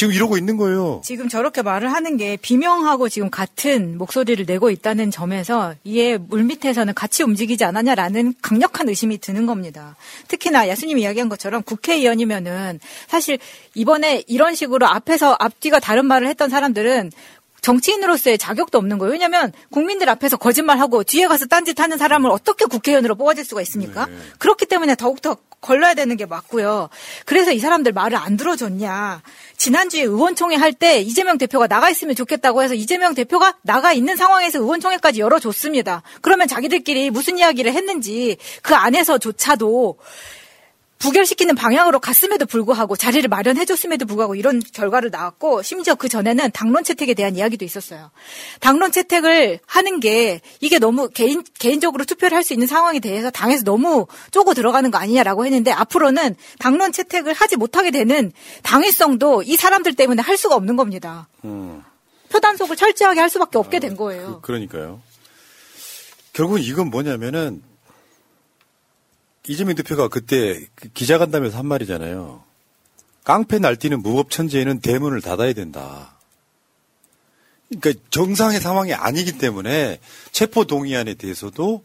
지금 0.00 0.14
이러고 0.14 0.38
있는 0.38 0.56
거예요. 0.56 1.02
지금 1.04 1.28
저렇게 1.28 1.60
말을 1.60 1.92
하는 1.92 2.16
게 2.16 2.38
비명하고 2.40 3.10
지금 3.10 3.28
같은 3.28 3.98
목소리를 3.98 4.46
내고 4.46 4.70
있다는 4.70 5.10
점에서 5.10 5.74
이에 5.84 6.16
물밑에서는 6.16 6.94
같이 6.94 7.22
움직이지 7.22 7.64
않았냐라는 7.64 8.32
강력한 8.40 8.88
의심이 8.88 9.18
드는 9.18 9.44
겁니다. 9.44 9.96
특히나 10.28 10.68
야수님이 10.68 11.02
이야기한 11.02 11.28
것처럼 11.28 11.62
국회의원이면은 11.64 12.80
사실 13.08 13.38
이번에 13.74 14.24
이런 14.26 14.54
식으로 14.54 14.86
앞에서 14.86 15.36
앞뒤가 15.38 15.80
다른 15.80 16.06
말을 16.06 16.28
했던 16.28 16.48
사람들은 16.48 17.12
정치인으로서의 17.60 18.38
자격도 18.38 18.78
없는 18.78 18.98
거예요. 18.98 19.12
왜냐하면 19.12 19.52
국민들 19.70 20.08
앞에서 20.08 20.36
거짓말하고 20.36 21.04
뒤에 21.04 21.26
가서 21.26 21.46
딴짓하는 21.46 21.98
사람을 21.98 22.30
어떻게 22.30 22.64
국회의원으로 22.64 23.14
뽑아줄 23.14 23.44
수가 23.44 23.62
있습니까? 23.62 24.06
네. 24.06 24.12
그렇기 24.38 24.66
때문에 24.66 24.94
더욱더 24.94 25.36
걸러야 25.60 25.92
되는 25.92 26.16
게 26.16 26.24
맞고요. 26.24 26.88
그래서 27.26 27.52
이 27.52 27.58
사람들 27.58 27.92
말을 27.92 28.16
안 28.16 28.36
들어줬냐. 28.38 29.22
지난주에 29.58 30.02
의원총회 30.02 30.56
할 30.56 30.72
때 30.72 31.00
이재명 31.00 31.36
대표가 31.36 31.66
나가 31.66 31.90
있으면 31.90 32.14
좋겠다고 32.14 32.62
해서 32.62 32.72
이재명 32.74 33.14
대표가 33.14 33.56
나가 33.62 33.92
있는 33.92 34.16
상황에서 34.16 34.58
의원총회까지 34.60 35.20
열어줬습니다. 35.20 36.02
그러면 36.22 36.48
자기들끼리 36.48 37.10
무슨 37.10 37.36
이야기를 37.38 37.74
했는지 37.74 38.38
그 38.62 38.74
안에서조차도 38.74 39.98
부결시키는 41.00 41.54
방향으로 41.54 41.98
갔음에도 41.98 42.44
불구하고 42.46 42.94
자리를 42.94 43.26
마련해줬음에도 43.28 44.04
불구하고 44.06 44.34
이런 44.34 44.60
결과를 44.60 45.10
나왔고 45.10 45.62
심지어 45.62 45.94
그 45.94 46.08
전에는 46.08 46.50
당론 46.52 46.84
채택에 46.84 47.14
대한 47.14 47.36
이야기도 47.36 47.64
있었어요. 47.64 48.10
당론 48.60 48.92
채택을 48.92 49.60
하는 49.66 49.98
게 50.00 50.40
이게 50.60 50.78
너무 50.78 51.08
개인 51.08 51.42
개인적으로 51.58 52.04
투표를 52.04 52.36
할 52.36 52.44
수 52.44 52.52
있는 52.54 52.66
상황에 52.66 53.00
대해서 53.00 53.30
당에서 53.30 53.64
너무 53.64 54.06
쪼고 54.30 54.54
들어가는 54.54 54.90
거 54.90 54.98
아니냐라고 54.98 55.44
했는데 55.44 55.72
앞으로는 55.72 56.36
당론 56.58 56.90
채택을 56.92 57.32
하지 57.34 57.56
못하게 57.56 57.90
되는 57.90 58.32
당위성도 58.62 59.42
이 59.42 59.56
사람들 59.56 59.94
때문에 59.94 60.22
할 60.22 60.36
수가 60.36 60.54
없는 60.54 60.76
겁니다. 60.76 61.28
음, 61.44 61.82
표단속을 62.30 62.76
철저하게 62.76 63.20
할 63.20 63.28
수밖에 63.28 63.58
없게 63.58 63.78
된 63.78 63.96
거예요. 63.96 64.40
그러니까요. 64.42 65.00
결국은 66.32 66.62
이건 66.62 66.88
뭐냐면은 66.90 67.62
이재명 69.48 69.74
대표가 69.74 70.08
그때 70.08 70.66
그 70.74 70.88
기자간담회에서 70.88 71.58
한 71.58 71.66
말이잖아요. 71.66 72.42
깡패 73.24 73.58
날뛰는 73.58 74.02
무법천지에는 74.02 74.80
대문을 74.80 75.20
닫아야 75.20 75.52
된다. 75.52 76.16
그러니까 77.68 78.02
정상의 78.10 78.60
상황이 78.60 78.92
아니기 78.92 79.38
때문에 79.38 80.00
체포 80.32 80.64
동의안에 80.64 81.14
대해서도 81.14 81.82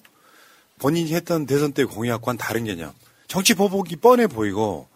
본인이 0.80 1.14
했던 1.14 1.46
대선 1.46 1.74
때 1.74 1.86
공약과는 1.86 2.38
다른 2.38 2.66
개념. 2.66 2.92
정치 3.28 3.54
보복이 3.54 3.98
뻔해 3.98 4.28
보이고 4.28 4.88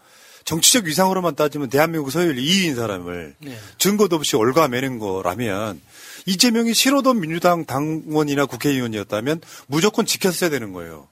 정치적 0.44 0.86
위상으로만 0.86 1.36
따지면 1.36 1.68
대한민국 1.68 2.10
서열 2.10 2.36
2위인 2.36 2.74
사람을 2.74 3.36
네. 3.38 3.58
증거도 3.78 4.16
없이 4.16 4.36
올가매는 4.36 4.98
거라면 4.98 5.80
이재명이 6.26 6.74
싫어던 6.74 7.20
민주당 7.20 7.64
당원이나 7.64 8.46
국회의원이었다면 8.46 9.40
무조건 9.66 10.06
지켰어야 10.06 10.50
되는 10.50 10.72
거예요. 10.72 11.08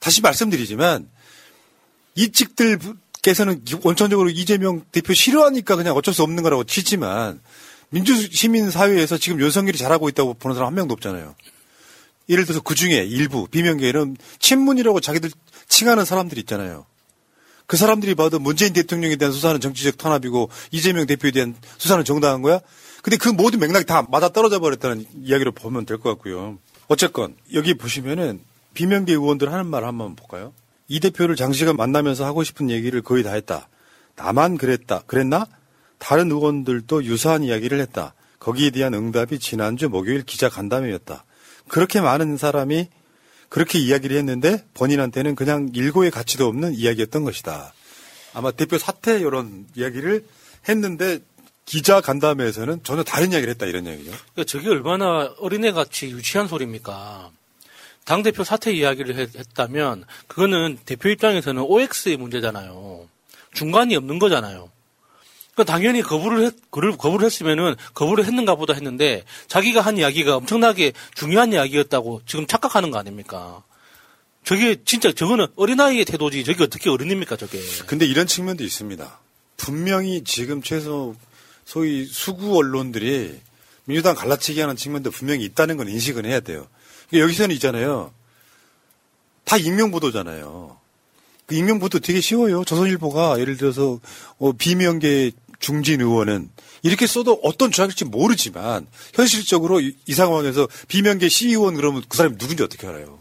다시 0.00 0.20
말씀드리지만 0.22 1.08
이 2.16 2.32
측들께서는 2.32 3.64
원천적으로 3.84 4.30
이재명 4.30 4.84
대표 4.90 5.14
싫어하니까 5.14 5.76
그냥 5.76 5.94
어쩔 5.94 6.12
수 6.12 6.22
없는 6.22 6.42
거라고 6.42 6.64
치지만 6.64 7.40
민주시민 7.90 8.70
사회에서 8.70 9.18
지금 9.18 9.40
윤석열이 9.40 9.78
잘하고 9.78 10.08
있다고 10.08 10.34
보는 10.34 10.54
사람 10.54 10.68
한 10.68 10.74
명도 10.74 10.94
없잖아요. 10.94 11.34
예를 12.28 12.44
들어서 12.44 12.60
그 12.60 12.74
중에 12.74 13.04
일부 13.04 13.46
비명계는 13.48 14.16
친문이라고 14.38 15.00
자기들 15.00 15.30
칭하는 15.68 16.04
사람들이 16.04 16.40
있잖아요. 16.42 16.86
그 17.66 17.76
사람들이 17.76 18.14
봐도 18.14 18.38
문재인 18.38 18.72
대통령에 18.72 19.16
대한 19.16 19.32
수사는 19.32 19.60
정치적 19.60 19.98
탄압이고 19.98 20.50
이재명 20.72 21.06
대표에 21.06 21.30
대한 21.30 21.54
수사는 21.78 22.04
정당한 22.04 22.42
거야? 22.42 22.60
근데 23.02 23.16
그 23.16 23.28
모든 23.28 23.60
맥락이 23.60 23.86
다 23.86 24.06
맞아 24.10 24.28
떨어져 24.28 24.58
버렸다는 24.58 25.06
이야기로 25.22 25.52
보면 25.52 25.86
될 25.86 25.98
것 25.98 26.10
같고요. 26.10 26.58
어쨌건 26.88 27.36
여기 27.54 27.74
보시면은 27.74 28.40
비명계 28.74 29.12
의원들 29.12 29.52
하는 29.52 29.66
말 29.66 29.84
한번 29.84 30.16
볼까요? 30.16 30.52
이 30.88 31.00
대표를 31.00 31.36
장시간 31.36 31.76
만나면서 31.76 32.24
하고 32.24 32.42
싶은 32.42 32.70
얘기를 32.70 33.00
거의 33.02 33.22
다 33.22 33.32
했다. 33.32 33.68
나만 34.16 34.58
그랬다. 34.58 35.02
그랬나? 35.06 35.46
다른 35.98 36.30
의원들도 36.30 37.04
유사한 37.04 37.44
이야기를 37.44 37.80
했다. 37.80 38.14
거기에 38.38 38.70
대한 38.70 38.94
응답이 38.94 39.38
지난주 39.38 39.88
목요일 39.88 40.22
기자 40.22 40.48
간담회였다. 40.48 41.24
그렇게 41.68 42.00
많은 42.00 42.36
사람이 42.36 42.88
그렇게 43.48 43.78
이야기를 43.78 44.16
했는데 44.16 44.64
본인한테는 44.74 45.34
그냥 45.34 45.70
일고의 45.74 46.10
가치도 46.10 46.46
없는 46.46 46.74
이야기였던 46.74 47.24
것이다. 47.24 47.72
아마 48.32 48.50
대표 48.50 48.78
사퇴 48.78 49.20
이런 49.20 49.66
이야기를 49.74 50.24
했는데 50.68 51.18
기자 51.66 52.00
간담회에서는 52.00 52.82
전혀 52.82 53.02
다른 53.02 53.32
이야기를 53.32 53.52
했다 53.54 53.66
이런 53.66 53.86
얘기죠. 53.86 54.10
그러니까 54.10 54.44
저게 54.44 54.68
얼마나 54.68 55.32
어린애 55.38 55.72
같이 55.72 56.10
유치한 56.10 56.48
소리입니까? 56.48 57.30
당대표 58.10 58.42
사퇴 58.42 58.72
이야기를 58.72 59.14
했, 59.14 59.36
했다면 59.36 60.04
그거는 60.26 60.80
대표 60.84 61.10
입장에서는 61.10 61.62
OX의 61.62 62.16
문제잖아요. 62.16 63.06
중간이 63.54 63.94
없는 63.94 64.18
거잖아요. 64.18 64.68
그러니까 65.54 65.72
당연히 65.72 66.02
거부를 66.02 66.46
했, 66.46 66.54
거부를 66.72 67.24
했으면은 67.26 67.76
거부를 67.94 68.24
했는가 68.24 68.56
보다 68.56 68.74
했는데 68.74 69.22
자기가 69.46 69.80
한 69.80 69.96
이야기가 69.96 70.38
엄청나게 70.38 70.92
중요한 71.14 71.52
이야기였다고 71.52 72.22
지금 72.26 72.48
착각하는 72.48 72.90
거 72.90 72.98
아닙니까? 72.98 73.62
저게 74.42 74.82
진짜 74.84 75.12
저거는 75.12 75.46
어린아이의 75.54 76.04
태도지 76.04 76.42
저게 76.42 76.64
어떻게 76.64 76.90
어른입니까 76.90 77.36
저게. 77.36 77.60
근데 77.86 78.06
이런 78.06 78.26
측면도 78.26 78.64
있습니다. 78.64 79.20
분명히 79.56 80.24
지금 80.24 80.62
최소 80.62 81.14
소위 81.64 82.06
수구 82.06 82.56
언론들이 82.56 83.38
민주당 83.84 84.16
갈라치기 84.16 84.58
하는 84.58 84.74
측면도 84.74 85.12
분명히 85.12 85.44
있다는 85.44 85.76
건 85.76 85.88
인식은 85.88 86.24
해야 86.24 86.40
돼요. 86.40 86.66
그러니까 87.10 87.24
여기서는 87.24 87.54
있잖아요. 87.56 88.12
다 89.44 89.56
익명보도잖아요. 89.56 90.78
그 91.46 91.54
익명보도 91.56 91.98
되게 91.98 92.20
쉬워요. 92.20 92.64
조선일보가 92.64 93.40
예를 93.40 93.56
들어서 93.56 93.98
어, 94.38 94.52
비명계 94.52 95.32
중진 95.58 96.00
의원은 96.00 96.48
이렇게 96.82 97.06
써도 97.06 97.38
어떤 97.42 97.70
주장일지 97.70 98.04
모르지만 98.04 98.86
현실적으로 99.14 99.80
이, 99.80 99.94
이 100.06 100.14
상황에서 100.14 100.68
비명계 100.88 101.28
시의원 101.28 101.74
그러면 101.74 102.02
그 102.08 102.16
사람이 102.16 102.38
누군지 102.38 102.62
어떻게 102.62 102.86
알아요? 102.86 103.18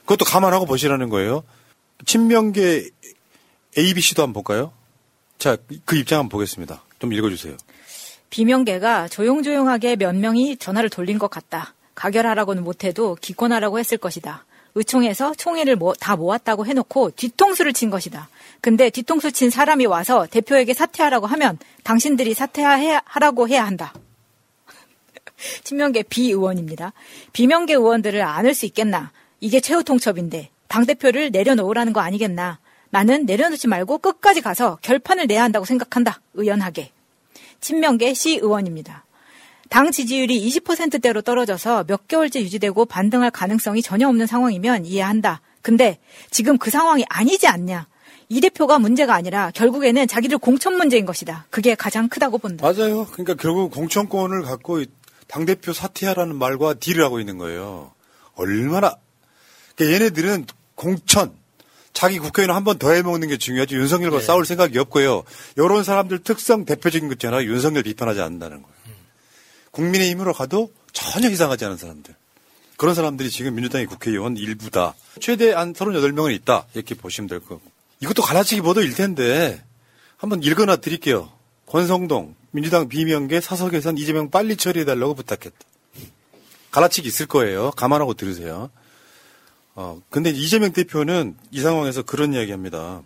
그것도 0.00 0.24
감안하고 0.24 0.66
보시라는 0.66 1.08
거예요. 1.08 1.44
친명계 2.04 2.90
ABC도 3.78 4.22
한번 4.22 4.42
볼까요? 4.42 4.72
자, 5.38 5.56
그 5.84 5.96
입장 5.96 6.18
한번 6.18 6.30
보겠습니다. 6.30 6.82
좀 6.98 7.12
읽어주세요. 7.12 7.56
비명계가 8.30 9.08
조용조용하게 9.08 9.96
몇 9.96 10.14
명이 10.14 10.56
전화를 10.56 10.90
돌린 10.90 11.18
것 11.18 11.30
같다. 11.30 11.74
가결하라고는 11.94 12.64
못해도 12.64 13.16
기권하라고 13.20 13.78
했을 13.78 13.98
것이다. 13.98 14.44
의총에서 14.74 15.34
총회를 15.34 15.76
모, 15.76 15.92
다 15.94 16.16
모았다고 16.16 16.66
해놓고 16.66 17.10
뒤통수를 17.10 17.72
친 17.72 17.90
것이다. 17.90 18.28
근데 18.60 18.90
뒤통수 18.90 19.32
친 19.32 19.50
사람이 19.50 19.86
와서 19.86 20.26
대표에게 20.30 20.72
사퇴하라고 20.72 21.26
하면 21.26 21.58
당신들이 21.84 22.32
사퇴하라고 22.34 23.48
해야 23.48 23.66
한다. 23.66 23.92
친명계 25.64 26.04
비의원입니다. 26.04 26.92
비명계 27.32 27.74
의원들을 27.74 28.22
안을 28.22 28.54
수 28.54 28.64
있겠나? 28.66 29.10
이게 29.40 29.60
최후 29.60 29.84
통첩인데 29.84 30.50
당대표를 30.68 31.32
내려놓으라는 31.32 31.92
거 31.92 32.00
아니겠나? 32.00 32.58
나는 32.90 33.26
내려놓지 33.26 33.68
말고 33.68 33.98
끝까지 33.98 34.40
가서 34.40 34.78
결판을 34.82 35.26
내야 35.26 35.42
한다고 35.42 35.64
생각한다. 35.64 36.20
의연하게. 36.34 36.92
친명계 37.60 38.14
시 38.14 38.36
의원입니다. 38.36 39.04
당 39.72 39.90
지지율이 39.90 40.46
20%대로 40.50 41.22
떨어져서 41.22 41.84
몇 41.84 42.06
개월째 42.06 42.42
유지되고 42.42 42.84
반등할 42.84 43.30
가능성이 43.30 43.80
전혀 43.80 44.06
없는 44.06 44.26
상황이면 44.26 44.84
이해한다. 44.84 45.40
근데 45.62 45.98
지금 46.30 46.58
그 46.58 46.70
상황이 46.70 47.06
아니지 47.08 47.46
않냐. 47.48 47.86
이 48.28 48.40
대표가 48.42 48.78
문제가 48.78 49.14
아니라 49.14 49.50
결국에는 49.54 50.06
자기들 50.06 50.36
공천 50.36 50.76
문제인 50.76 51.06
것이다. 51.06 51.46
그게 51.48 51.74
가장 51.74 52.10
크다고 52.10 52.36
본다. 52.36 52.66
맞아요. 52.70 53.06
그러니까 53.06 53.32
결국 53.34 53.70
공천권을 53.72 54.42
갖고 54.42 54.84
당대표 55.26 55.72
사퇴하라는 55.72 56.36
말과 56.36 56.74
딜을 56.74 57.02
하고 57.02 57.18
있는 57.18 57.38
거예요. 57.38 57.92
얼마나. 58.34 58.96
그러니까 59.74 59.94
얘네들은 59.96 60.46
공천, 60.74 61.32
자기 61.94 62.18
국회의원 62.18 62.54
한 62.54 62.64
번 62.64 62.78
더 62.78 62.90
해먹는 62.92 63.28
게 63.28 63.38
중요하지 63.38 63.74
윤석열과 63.76 64.18
네. 64.18 64.22
싸울 64.26 64.44
생각이 64.44 64.78
없고요. 64.78 65.22
이런 65.56 65.82
사람들 65.82 66.18
특성 66.18 66.66
대표적인 66.66 67.08
것 67.08 67.14
있잖아요. 67.14 67.48
윤석열 67.50 67.82
비판하지 67.84 68.20
않는다는 68.20 68.60
거예요. 68.62 68.81
국민의힘으로 69.72 70.32
가도 70.32 70.72
전혀 70.92 71.28
이상하지 71.28 71.64
않은 71.64 71.76
사람들. 71.76 72.14
그런 72.76 72.94
사람들이 72.94 73.30
지금 73.30 73.54
민주당의 73.54 73.86
국회의원 73.86 74.36
일부다. 74.36 74.94
최대 75.20 75.52
한 75.52 75.72
38명은 75.72 76.34
있다. 76.36 76.66
이렇게 76.74 76.94
보시면 76.94 77.28
될 77.28 77.40
거고. 77.40 77.60
이것도 78.00 78.22
갈라치기 78.22 78.60
보도 78.62 78.82
일 78.82 78.94
텐데 78.94 79.62
한번 80.16 80.42
읽어놔 80.42 80.76
드릴게요. 80.76 81.30
권성동 81.66 82.34
민주당 82.50 82.88
비명계 82.88 83.40
사석에선 83.40 83.98
이재명 83.98 84.30
빨리 84.30 84.56
처리해달라고 84.56 85.14
부탁했다. 85.14 85.56
갈라치기 86.70 87.08
있을 87.08 87.26
거예요. 87.26 87.70
감안하고 87.72 88.14
들으세요. 88.14 88.70
어, 89.74 90.00
근데 90.10 90.30
이재명 90.30 90.72
대표는 90.72 91.36
이 91.50 91.60
상황에서 91.60 92.02
그런 92.02 92.34
이야기 92.34 92.50
합니다. 92.50 93.02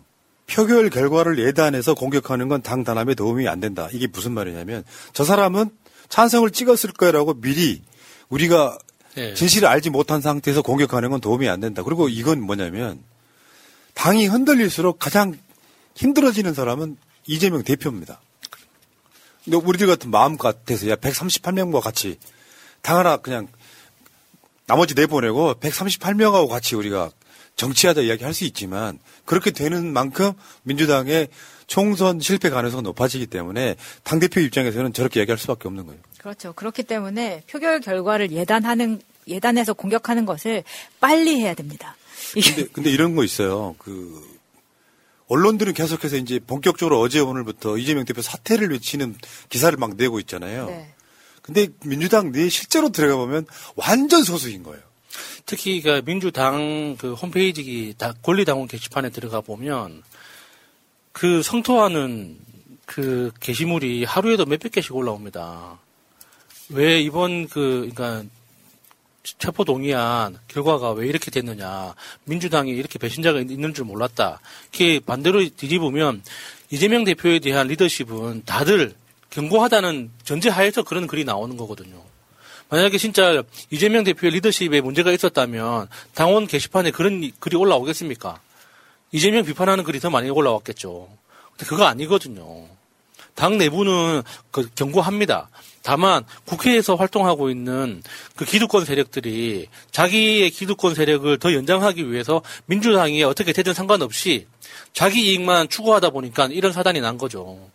표결 0.47 0.89
결과를 0.89 1.39
예단해서 1.39 1.93
공격하는 1.93 2.47
건 2.49 2.61
당 2.61 2.83
단합에 2.83 3.13
도움이 3.13 3.47
안 3.47 3.59
된다. 3.59 3.89
이게 3.91 4.07
무슨 4.07 4.31
말이냐면 4.33 4.83
저 5.13 5.23
사람은 5.23 5.69
찬성을 6.09 6.49
찍었을 6.51 6.91
거라고 6.93 7.33
미리 7.35 7.81
우리가 8.29 8.77
네. 9.15 9.33
진실을 9.33 9.67
알지 9.67 9.89
못한 9.89 10.21
상태에서 10.21 10.61
공격하는 10.61 11.09
건 11.09 11.19
도움이 11.19 11.49
안 11.49 11.59
된다. 11.59 11.83
그리고 11.83 12.07
이건 12.07 12.41
뭐냐면 12.41 13.03
당이 13.95 14.27
흔들릴수록 14.27 14.99
가장 14.99 15.37
힘들어지는 15.95 16.53
사람은 16.53 16.97
이재명 17.25 17.63
대표입니다. 17.63 18.21
근데 19.43 19.57
우리들 19.57 19.87
같은 19.87 20.11
마음 20.11 20.37
같아서 20.37 20.87
야 20.89 20.95
138명과 20.95 21.81
같이 21.81 22.19
당 22.81 22.97
하나 22.99 23.17
그냥 23.17 23.47
나머지 24.67 24.93
내보내고 24.93 25.55
138명하고 25.55 26.47
같이 26.47 26.75
우리가 26.75 27.09
정치하자 27.55 28.01
이야기 28.01 28.23
할 28.23 28.33
수 28.33 28.43
있지만 28.43 28.99
그렇게 29.25 29.51
되는 29.51 29.91
만큼 29.91 30.33
민주당의 30.63 31.29
총선 31.67 32.19
실패 32.19 32.49
가능성이 32.49 32.81
높아지기 32.83 33.27
때문에 33.27 33.75
당대표 34.03 34.39
입장에서는 34.39 34.93
저렇게 34.93 35.19
이야기할 35.19 35.37
수밖에 35.37 35.67
없는 35.67 35.85
거예요. 35.85 36.01
그렇죠. 36.17 36.53
그렇기 36.53 36.83
때문에 36.83 37.43
표결 37.49 37.81
결과를 37.81 38.31
예단하는 38.31 39.01
예단해서 39.27 39.73
공격하는 39.73 40.25
것을 40.25 40.63
빨리 40.99 41.41
해야 41.41 41.53
됩니다. 41.53 41.97
근데, 42.33 42.65
근데 42.71 42.89
이런 42.89 43.15
거 43.15 43.23
있어요. 43.23 43.75
그 43.77 44.37
언론들은 45.27 45.73
계속해서 45.73 46.15
이제 46.15 46.39
본격적으로 46.39 46.99
어제 46.99 47.19
오늘부터 47.19 47.77
이재명 47.77 48.05
대표 48.05 48.21
사퇴를 48.21 48.71
외치는 48.71 49.15
기사를 49.49 49.77
막 49.77 49.95
내고 49.95 50.19
있잖아요. 50.21 50.67
네. 50.67 50.93
근데 51.41 51.67
민주당 51.83 52.31
내 52.31 52.49
실제로 52.49 52.89
들어가 52.89 53.17
보면 53.17 53.45
완전 53.75 54.23
소수인 54.23 54.63
거예요. 54.63 54.81
특히 55.45 55.81
그 55.81 56.01
민주당 56.05 56.95
그 56.97 57.13
홈페이지 57.13 57.93
다 57.97 58.13
권리당원 58.21 58.67
게시판에 58.67 59.09
들어가 59.09 59.41
보면 59.41 60.03
그 61.17 61.41
성토하는 61.41 62.37
그 62.85 63.31
게시물이 63.39 64.03
하루에도 64.03 64.45
몇백 64.45 64.71
개씩 64.71 64.95
올라옵니다. 64.95 65.79
왜 66.69 67.01
이번 67.01 67.47
그 67.47 67.89
그러니까 67.91 68.23
체포 69.23 69.63
동의안 69.63 70.37
결과가 70.47 70.91
왜 70.91 71.07
이렇게 71.07 71.31
됐느냐. 71.31 71.95
민주당이 72.25 72.69
이렇게 72.69 72.99
배신자가 72.99 73.39
있는 73.39 73.73
줄 73.73 73.85
몰랐다. 73.85 74.39
이렇게 74.69 74.99
반대로 74.99 75.39
뒤집으면 75.49 76.21
이재명 76.69 77.03
대표에 77.03 77.39
대한 77.39 77.65
리더십은 77.65 78.43
다들 78.45 78.93
경고하다는 79.31 80.11
전제하에서 80.23 80.83
그런 80.83 81.07
글이 81.07 81.23
나오는 81.23 81.57
거거든요. 81.57 81.99
만약에 82.69 82.99
진짜 82.99 83.41
이재명 83.71 84.03
대표의 84.03 84.33
리더십에 84.33 84.81
문제가 84.81 85.11
있었다면 85.11 85.87
당원 86.13 86.45
게시판에 86.45 86.91
그런 86.91 87.31
글이 87.39 87.55
올라오겠습니까? 87.55 88.39
이재명 89.11 89.43
비판하는 89.45 89.83
글이 89.83 89.99
더 89.99 90.09
많이 90.09 90.29
올라왔겠죠. 90.29 91.09
근데 91.51 91.65
그거 91.65 91.85
아니거든요. 91.85 92.67
당 93.35 93.57
내부는 93.57 94.23
그 94.51 94.67
경고합니다. 94.73 95.49
다만 95.83 96.25
국회에서 96.45 96.95
활동하고 96.95 97.49
있는 97.49 98.01
그 98.35 98.45
기득권 98.45 98.83
세력들이 98.83 99.67
자기의 99.91 100.49
기득권 100.49 100.95
세력을 100.95 101.37
더 101.37 101.53
연장하기 101.53 102.11
위해서 102.11 102.41
민주당이 102.65 103.23
어떻게 103.23 103.53
되든 103.53 103.73
상관없이 103.73 104.47
자기 104.91 105.29
이익만 105.29 105.69
추구하다 105.69 106.09
보니까 106.09 106.47
이런 106.51 106.73
사단이 106.73 106.99
난 106.99 107.17
거죠. 107.17 107.69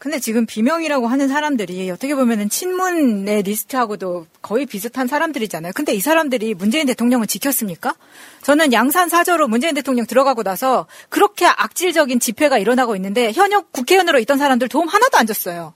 근데 0.00 0.18
지금 0.18 0.46
비명이라고 0.46 1.08
하는 1.08 1.28
사람들이 1.28 1.90
어떻게 1.90 2.14
보면은 2.14 2.48
친문의 2.48 3.42
리스트하고도 3.42 4.26
거의 4.40 4.64
비슷한 4.64 5.06
사람들이잖아요. 5.06 5.72
근데 5.74 5.92
이 5.92 6.00
사람들이 6.00 6.54
문재인 6.54 6.86
대통령을 6.86 7.26
지켰습니까? 7.26 7.94
저는 8.40 8.72
양산 8.72 9.10
사저로 9.10 9.46
문재인 9.46 9.74
대통령 9.74 10.06
들어가고 10.06 10.42
나서 10.42 10.86
그렇게 11.10 11.44
악질적인 11.44 12.18
집회가 12.18 12.56
일어나고 12.56 12.96
있는데 12.96 13.30
현역 13.32 13.72
국회의원으로 13.72 14.18
있던 14.20 14.38
사람들 14.38 14.70
도움 14.70 14.88
하나도 14.88 15.18
안 15.18 15.26
줬어요. 15.26 15.74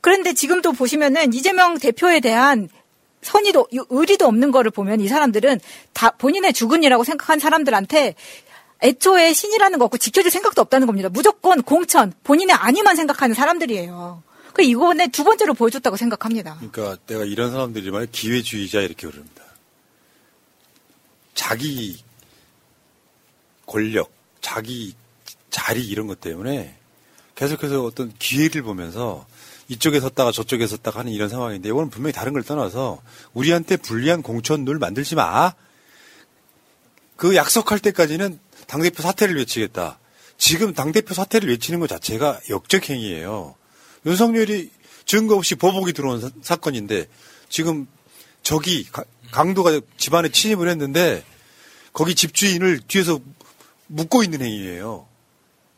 그런데 0.00 0.32
지금도 0.32 0.72
보시면은 0.72 1.34
이재명 1.34 1.78
대표에 1.78 2.20
대한 2.20 2.70
선의도 3.20 3.68
의리도 3.90 4.24
없는 4.24 4.50
거를 4.50 4.70
보면 4.70 5.00
이 5.02 5.08
사람들은 5.08 5.60
다 5.92 6.12
본인의 6.12 6.54
주군이라고 6.54 7.04
생각한 7.04 7.38
사람들한테 7.38 8.14
애초에 8.82 9.32
신이라는 9.32 9.78
거 9.78 9.84
없고 9.86 9.98
지켜줄 9.98 10.30
생각도 10.30 10.60
없다는 10.60 10.86
겁니다. 10.86 11.08
무조건 11.08 11.62
공천, 11.62 12.12
본인의 12.24 12.54
아니만 12.54 12.96
생각하는 12.96 13.34
사람들이에요. 13.34 14.22
그 14.52 14.62
이번에 14.62 15.08
두 15.08 15.24
번째로 15.24 15.54
보여줬다고 15.54 15.96
생각합니다. 15.96 16.58
그러니까 16.58 16.96
내가 17.06 17.24
이런 17.24 17.50
사람들이 17.50 17.90
말 17.90 18.06
기회주의자 18.10 18.80
이렇게 18.80 19.06
부릅니다. 19.06 19.42
자기 21.34 22.02
권력, 23.66 24.10
자기 24.40 24.94
자리 25.50 25.86
이런 25.86 26.06
것 26.06 26.20
때문에 26.20 26.76
계속해서 27.34 27.84
어떤 27.84 28.12
기회를 28.18 28.62
보면서 28.62 29.26
이쪽에 29.68 30.00
섰다가 30.00 30.32
저쪽에 30.32 30.66
섰다가 30.66 31.00
하는 31.00 31.12
이런 31.12 31.28
상황인데 31.28 31.68
이거는 31.68 31.88
분명히 31.88 32.12
다른 32.12 32.32
걸 32.32 32.42
떠나서 32.42 33.00
우리한테 33.32 33.76
불리한 33.76 34.22
공천룰 34.22 34.78
만들지 34.78 35.14
마. 35.14 35.54
그 37.16 37.36
약속할 37.36 37.78
때까지는 37.78 38.38
당대표 38.72 39.02
사퇴를 39.02 39.36
외치겠다. 39.36 39.98
지금 40.38 40.72
당대표 40.72 41.12
사퇴를 41.12 41.50
외치는 41.50 41.78
것 41.78 41.88
자체가 41.90 42.40
역적행위예요. 42.48 43.54
윤석열이 44.06 44.70
증거 45.04 45.36
없이 45.36 45.56
보복이 45.56 45.92
들어온 45.92 46.32
사, 46.40 46.56
건인데 46.56 47.06
지금 47.50 47.86
저기 48.42 48.90
가- 48.90 49.04
강도가 49.30 49.78
집안에 49.98 50.30
침입을 50.30 50.68
했는데 50.70 51.22
거기 51.92 52.14
집주인을 52.14 52.80
뒤에서 52.88 53.20
묶고 53.88 54.22
있는 54.24 54.40
행위예요. 54.40 55.06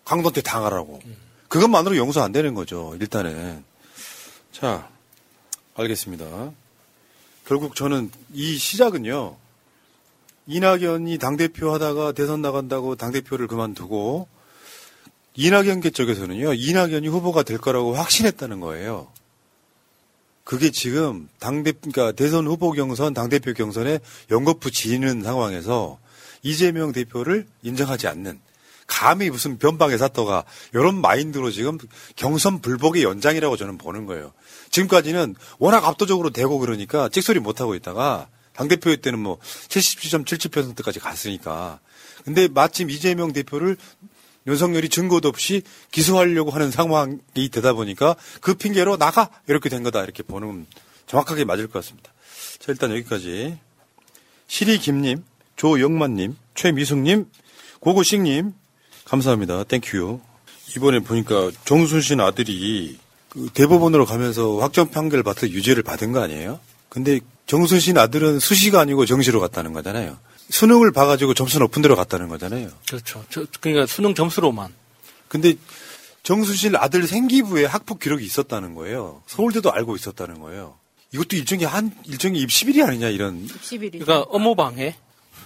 강도한테 0.04 0.40
당하라고. 0.42 1.02
그것만으로 1.48 1.96
용서 1.96 2.22
안 2.22 2.30
되는 2.30 2.54
거죠. 2.54 2.96
일단은. 3.00 3.64
자, 4.52 4.88
알겠습니다. 5.74 6.52
결국 7.44 7.74
저는 7.74 8.12
이 8.32 8.56
시작은요. 8.56 9.36
이낙연이 10.46 11.18
당대표 11.18 11.72
하다가 11.72 12.12
대선 12.12 12.42
나간다고 12.42 12.96
당대표를 12.96 13.46
그만두고 13.46 14.28
이낙연계 15.36 15.90
쪽에서는요. 15.90 16.54
이낙연이 16.54 17.08
후보가 17.08 17.42
될 17.42 17.58
거라고 17.58 17.94
확신했다는 17.94 18.60
거예요. 18.60 19.08
그게 20.44 20.70
지금 20.70 21.28
당대 21.38 21.72
그러니까 21.72 22.12
대선 22.12 22.46
후보 22.46 22.70
경선, 22.72 23.14
당대표 23.14 23.54
경선에 23.54 23.98
연거푸 24.30 24.70
지는 24.70 25.22
상황에서 25.22 25.98
이재명 26.42 26.92
대표를 26.92 27.46
인정하지 27.62 28.06
않는 28.06 28.38
감히 28.86 29.30
무슨 29.30 29.58
변방의 29.58 29.96
사또가 29.96 30.44
이런 30.74 31.00
마인드로 31.00 31.50
지금 31.50 31.78
경선 32.16 32.60
불복의 32.60 33.02
연장이라고 33.02 33.56
저는 33.56 33.78
보는 33.78 34.04
거예요. 34.04 34.32
지금까지는 34.68 35.34
워낙 35.58 35.86
압도적으로 35.86 36.28
되고 36.28 36.58
그러니까 36.58 37.08
찍소리 37.08 37.40
못 37.40 37.62
하고 37.62 37.74
있다가 37.74 38.28
당대표 38.54 38.94
때는 38.96 39.18
뭐 39.18 39.38
77.77%까지 39.68 41.00
갔으니까. 41.00 41.80
근데 42.24 42.48
마침 42.48 42.90
이재명 42.90 43.32
대표를 43.32 43.76
윤석열이 44.46 44.88
증거도 44.88 45.28
없이 45.28 45.62
기소하려고 45.90 46.50
하는 46.50 46.70
상황이 46.70 47.48
되다 47.50 47.72
보니까 47.72 48.14
그 48.40 48.54
핑계로 48.54 48.96
나가! 48.96 49.30
이렇게 49.48 49.68
된 49.68 49.82
거다. 49.82 50.02
이렇게 50.02 50.22
보는 50.22 50.48
건 50.48 50.66
정확하게 51.06 51.44
맞을 51.44 51.66
것 51.66 51.82
같습니다. 51.82 52.12
자, 52.58 52.72
일단 52.72 52.90
여기까지. 52.90 53.58
시리김님, 54.46 55.24
조영만님, 55.56 56.36
최미숙님, 56.54 57.26
고고식님, 57.80 58.52
감사합니다. 59.04 59.64
Thank 59.64 59.95
you. 59.95 60.20
이번에 60.76 61.00
보니까 61.00 61.50
정순신 61.64 62.20
아들이 62.20 62.98
그 63.28 63.48
대법원으로 63.52 64.06
가면서 64.06 64.58
확정 64.58 64.90
판결 64.90 65.22
받아 65.22 65.46
유죄를 65.46 65.82
받은 65.82 66.12
거 66.12 66.20
아니에요? 66.20 66.60
근데 66.94 67.18
정순신 67.46 67.98
아들은 67.98 68.38
수시가 68.38 68.80
아니고 68.80 69.04
정시로 69.04 69.40
갔다는 69.40 69.72
거잖아요. 69.72 70.16
수능을 70.48 70.92
봐가지고 70.92 71.34
점수 71.34 71.58
높은 71.58 71.82
데로 71.82 71.96
갔다는 71.96 72.28
거잖아요. 72.28 72.68
그렇죠. 72.86 73.24
저- 73.30 73.44
그러니까 73.60 73.86
수능 73.86 74.14
점수로만. 74.14 74.72
근데 75.26 75.54
정순실 76.22 76.76
아들 76.76 77.06
생기부에 77.08 77.64
학폭 77.64 77.98
기록이 77.98 78.24
있었다는 78.24 78.74
거예요. 78.76 79.22
서울대도 79.26 79.72
알고 79.72 79.96
있었다는 79.96 80.38
거예요. 80.38 80.76
이것도 81.12 81.34
일종의 81.36 81.66
한 81.66 81.92
일종의 82.04 82.40
입시비리 82.42 82.80
아니냐 82.82 83.08
이런. 83.08 83.44
60일이죠. 83.48 84.04
그러니까 84.04 84.20
업무방해. 84.30 84.94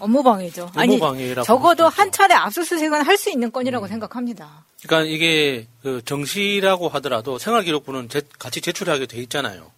업무방해죠. 0.00 0.70
아니 0.74 0.94
업무방해라고 0.96 1.44
적어도 1.46 1.88
한 1.88 2.12
차례 2.12 2.34
압수수색은 2.34 3.02
할 3.02 3.16
수 3.16 3.30
있는 3.30 3.50
건이라고 3.50 3.88
생각합니다. 3.88 4.66
그러니까 4.84 5.10
이게 5.10 5.66
그 5.82 6.02
정시라고 6.04 6.88
하더라도 6.90 7.38
생활기록부는 7.38 8.08
제- 8.10 8.20
같이 8.38 8.60
제출하게 8.60 9.06
돼 9.06 9.18
있잖아요. 9.22 9.72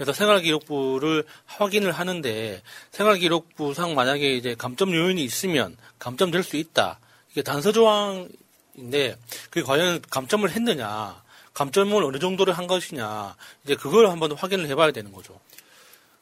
그래서 0.00 0.14
생활기록부를 0.14 1.24
확인을 1.44 1.92
하는데 1.92 2.62
생활기록부상 2.90 3.94
만약에 3.94 4.34
이제 4.34 4.54
감점 4.54 4.94
요인이 4.94 5.22
있으면 5.22 5.76
감점될 5.98 6.42
수 6.42 6.56
있다. 6.56 6.98
이게 7.30 7.42
단서 7.42 7.70
조항인데 7.70 9.18
그게 9.50 9.62
과연 9.62 10.00
감점을 10.08 10.50
했느냐, 10.50 11.22
감점을 11.52 12.02
어느 12.02 12.18
정도를 12.18 12.56
한 12.56 12.66
것이냐, 12.66 13.36
이제 13.62 13.76
그걸 13.76 14.08
한번 14.08 14.32
확인을 14.32 14.68
해봐야 14.68 14.90
되는 14.90 15.12
거죠. 15.12 15.38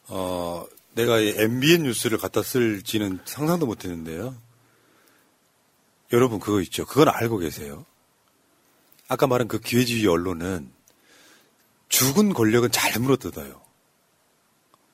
어, 0.07 0.65
내가 0.91 1.21
이 1.21 1.35
MBN 1.37 1.83
뉴스를 1.83 2.17
갖다 2.17 2.43
쓸지는 2.43 3.19
상상도 3.23 3.65
못 3.65 3.85
했는데요. 3.85 4.35
여러분 6.11 6.41
그거 6.41 6.59
있죠. 6.63 6.85
그건 6.85 7.07
알고 7.07 7.37
계세요. 7.37 7.85
아까 9.07 9.25
말한 9.25 9.47
그 9.47 9.61
기회주의 9.61 10.05
언론은 10.05 10.69
죽은 11.87 12.33
권력은 12.33 12.71
잘 12.71 12.99
물어뜯어요. 12.99 13.68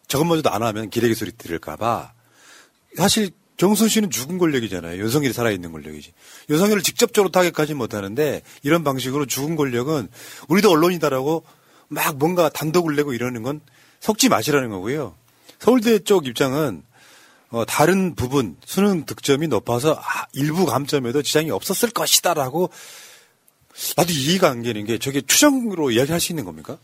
저것마저도 0.08 0.50
안 0.50 0.64
하면 0.64 0.90
기레기 0.90 1.16
소리 1.16 1.32
들을까봐 1.32 2.14
사실 2.98 3.32
정순 3.58 3.88
씨는 3.88 4.10
죽은 4.10 4.38
권력이잖아요. 4.38 5.00
윤석열이 5.02 5.34
살아있는 5.34 5.72
권력이지. 5.72 6.12
윤석열을 6.50 6.84
직접적으로 6.84 7.32
타격하지 7.32 7.74
못하는데 7.74 8.42
이런 8.64 8.84
방식으로 8.84 9.26
죽은 9.26 9.56
권력은 9.56 10.10
우리도 10.50 10.70
언론이다라고 10.70 11.44
막 11.88 12.18
뭔가 12.18 12.50
단독을 12.50 12.96
내고 12.96 13.14
이러는 13.14 13.44
건 13.44 13.62
속지 14.02 14.30
마시라는 14.30 14.70
거고요. 14.70 15.16
서울대 15.60 16.00
쪽 16.00 16.28
입장은 16.28 16.84
어, 17.52 17.64
다른 17.64 18.16
부분 18.16 18.58
수능 18.66 19.06
득점이 19.06 19.48
높아서 19.48 19.94
아, 19.94 20.26
일부 20.34 20.66
감점에도 20.66 21.22
지장이 21.22 21.52
없었을 21.52 21.92
것이다라고 21.92 22.70
나도 23.96 24.12
이해가 24.12 24.50
안 24.50 24.64
되는 24.64 24.84
게 24.86 24.98
저게 24.98 25.22
추정으로 25.22 25.92
이야기할 25.92 26.20
수 26.20 26.32
있는 26.32 26.44
겁니까? 26.44 26.78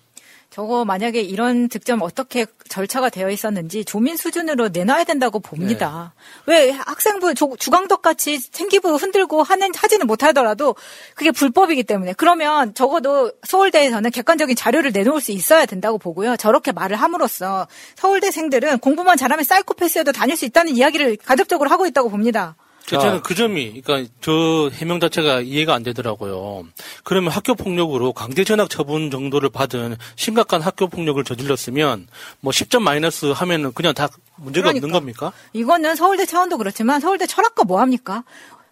저거 0.52 0.84
만약에 0.84 1.22
이런 1.22 1.70
득점 1.70 2.02
어떻게 2.02 2.46
절차가 2.68 3.10
되어 3.10 3.30
있었는지 3.30 3.86
조민 3.86 4.18
수준으로 4.18 4.68
내놔야 4.68 5.06
된다고 5.06 5.40
봅니다. 5.40 6.14
왜 6.46 6.72
학생부 6.72 7.34
조- 7.36 7.56
주광덕 7.58 8.02
같이 8.02 8.38
생기부 8.38 8.96
흔들고 8.96 9.44
하는 9.44 9.72
하지는 9.74 10.08
못하더라도 10.08 10.76
그게 11.16 11.32
불법이기 11.32 11.84
때문에 11.84 12.14
그러면 12.18 12.74
적어도 12.74 13.32
서울대에서는 13.44 14.12
객관적인 14.12 14.58
자료를 14.58 14.92
내놓을 14.92 15.22
수 15.22 15.32
있어야 15.32 15.66
된다고 15.66 15.98
보고요. 15.98 16.36
저렇게 16.36 16.74
말을 16.74 16.98
함으로써 16.98 17.68
서울대생들은 17.96 18.80
공부만 18.80 19.16
잘하면 19.16 19.46
사이코패스여도 19.46 20.12
다닐 20.12 20.36
수 20.36 20.44
있다는 20.44 20.76
이야기를 20.76 21.16
가급적으로 21.24 21.70
하고 21.70 21.86
있다고 21.86 22.10
봅니다. 22.10 22.58
저는 22.88 23.22
그 23.22 23.36
점이, 23.36 23.82
그러니까 23.82 24.12
저 24.22 24.70
해명 24.74 25.00
자체가 25.00 25.42
이해가 25.42 25.74
안 25.74 25.82
되더라고요. 25.84 26.66
그러면 27.04 27.32
학교 27.32 27.56
폭력으로 27.56 28.12
강제 28.12 28.44
전학 28.44 28.70
처분 28.70 29.10
정도를 29.10 29.50
받은 29.50 29.96
심각한 30.18 30.62
학교 30.62 30.88
폭력을 30.88 31.24
저질렀으면 31.24 32.08
뭐 32.42 32.52
10점 32.52 32.82
마이너스 32.82 33.28
하면은 33.28 33.72
그냥 33.74 33.94
다 33.94 34.10
문제가 34.36 34.70
없는 34.70 34.82
그러니까. 34.82 35.00
겁니까? 35.00 35.32
이거는 35.54 35.96
서울대 35.96 36.26
차원도 36.26 36.58
그렇지만 36.58 37.00
서울대 37.00 37.26
철학과 37.28 37.64
뭐 37.64 37.80
합니까? 37.80 38.24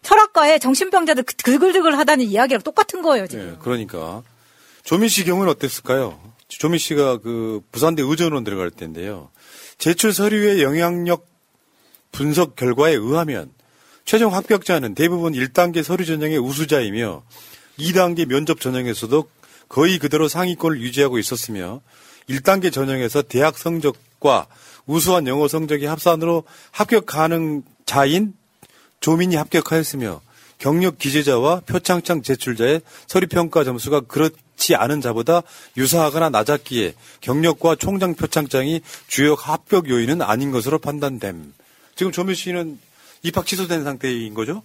철학과에 0.01 0.60
정신병자들 0.60 1.24
그- 1.24 1.36
그글그글 1.38 1.97
하다는 1.97 2.26
이야기랑 2.26 2.62
똑같은 2.64 3.01
거예요, 3.01 3.28
지금. 3.28 3.51
네, 3.51 3.55
그러니까 3.62 4.22
조민 4.84 5.07
씨 5.10 5.24
경우는 5.24 5.49
어땠을까요? 5.51 6.20
조민 6.47 6.80
씨가 6.80 7.18
그 7.20 7.62
부산대 7.72 8.01
의전원 8.03 8.43
들어갈 8.43 8.72
때인데요. 8.72 9.30
제출 9.78 10.14
서류의 10.14 10.62
영향력 10.64 11.28
분석 12.12 12.55
결과에 12.55 12.93
의하면 12.93 13.51
최종 14.10 14.34
합격자는 14.34 14.95
대부분 14.95 15.34
1단계 15.34 15.84
서류 15.84 16.03
전형의 16.03 16.39
우수자이며 16.39 17.22
2단계 17.78 18.26
면접 18.26 18.60
전형에서도 18.60 19.30
거의 19.68 19.99
그대로 19.99 20.28
상위권을 20.28 20.82
유지하고 20.82 21.20
있었으며 21.20 21.82
1단계 22.28 22.74
전형에서 22.74 23.22
대학 23.22 23.55
성적과 23.55 24.47
우수한 24.88 25.28
영어 25.28 25.47
성적이 25.47 25.86
합산으로 25.86 26.43
합격 26.72 27.05
가능 27.05 27.62
자인 27.86 28.34
조민이 28.99 29.36
합격하였으며 29.36 30.22
경력 30.57 30.97
기재자와 30.97 31.60
표창장 31.68 32.24
제출자의 32.24 32.82
서류 33.05 33.28
평가 33.28 33.64
점수가 33.64 34.01
그렇지 34.07 34.74
않은 34.74 35.01
자보다 35.01 35.43
유사하거나 35.78 36.32
낮았기에 36.32 36.95
경력과 37.22 37.76
총장 37.76 38.16
표창장이 38.16 38.82
주요 39.07 39.36
합격 39.36 39.88
요인은 39.88 40.24
아닌 40.24 40.49
것으로 40.49 40.80
판단됨. 40.80 41.53
지금 41.95 42.12
조민 42.12 42.34
씨는 42.34 42.80
입학 43.22 43.45
취소된 43.45 43.84
상태인 43.84 44.34
거죠? 44.34 44.63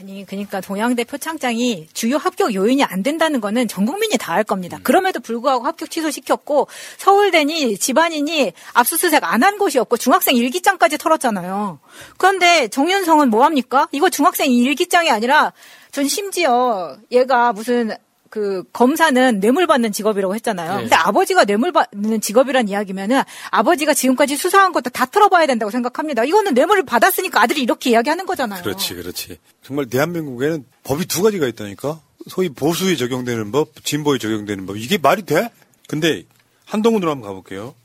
아니, 0.00 0.26
그러니까 0.26 0.60
동양대 0.60 1.04
표창장이 1.04 1.86
주요 1.94 2.16
합격 2.16 2.52
요인이 2.52 2.82
안 2.82 3.02
된다는 3.04 3.40
거는 3.40 3.68
전 3.68 3.86
국민이 3.86 4.18
다 4.18 4.34
알 4.34 4.42
겁니다. 4.42 4.80
그럼에도 4.82 5.20
불구하고 5.20 5.64
합격 5.64 5.88
취소시켰고 5.88 6.66
서울대니 6.98 7.78
집안인이 7.78 8.52
압수수색 8.74 9.22
안 9.22 9.44
한 9.44 9.56
곳이 9.58 9.78
없고 9.78 9.96
중학생 9.96 10.34
일기장까지 10.36 10.98
털었잖아요. 10.98 11.78
그런데 12.18 12.66
정윤성은 12.68 13.30
뭐 13.30 13.44
합니까? 13.44 13.88
이거 13.92 14.10
중학생 14.10 14.50
일기장이 14.50 15.10
아니라 15.10 15.52
전 15.92 16.08
심지어 16.08 16.96
얘가 17.12 17.52
무슨 17.52 17.92
그 18.34 18.64
검사는 18.72 19.38
뇌물 19.38 19.68
받는 19.68 19.92
직업이라고 19.92 20.34
했잖아요. 20.34 20.74
네. 20.74 20.80
근데 20.80 20.96
아버지가 20.96 21.44
뇌물 21.44 21.70
받는 21.70 22.20
직업이란 22.20 22.68
이야기면은 22.68 23.22
아버지가 23.52 23.94
지금까지 23.94 24.34
수사한 24.34 24.72
것도 24.72 24.90
다 24.90 25.06
털어봐야 25.06 25.46
된다고 25.46 25.70
생각합니다. 25.70 26.24
이거는 26.24 26.52
뇌물을 26.54 26.84
받았으니까 26.84 27.40
아들이 27.40 27.62
이렇게 27.62 27.90
이야기하는 27.90 28.26
거잖아요. 28.26 28.64
그렇지, 28.64 28.94
그렇지. 28.94 29.38
정말 29.62 29.86
대한민국에는 29.86 30.64
법이 30.82 31.06
두 31.06 31.22
가지가 31.22 31.46
있다니까? 31.46 32.00
소위 32.26 32.48
보수에 32.48 32.96
적용되는 32.96 33.52
법, 33.52 33.84
진보에 33.84 34.18
적용되는 34.18 34.66
법. 34.66 34.78
이게 34.78 34.98
말이 34.98 35.22
돼? 35.22 35.52
근데 35.86 36.24
한동훈으로 36.64 37.12
한번 37.12 37.28
가볼게요. 37.28 37.76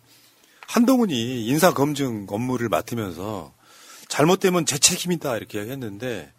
한동훈이 0.66 1.46
인사 1.46 1.76
검증 1.76 2.26
업무를 2.28 2.70
맡으면서 2.70 3.54
잘못되면 4.08 4.66
제 4.66 4.80
책임이다 4.80 5.38
이렇게 5.38 5.60
이야기했는데 5.60 6.32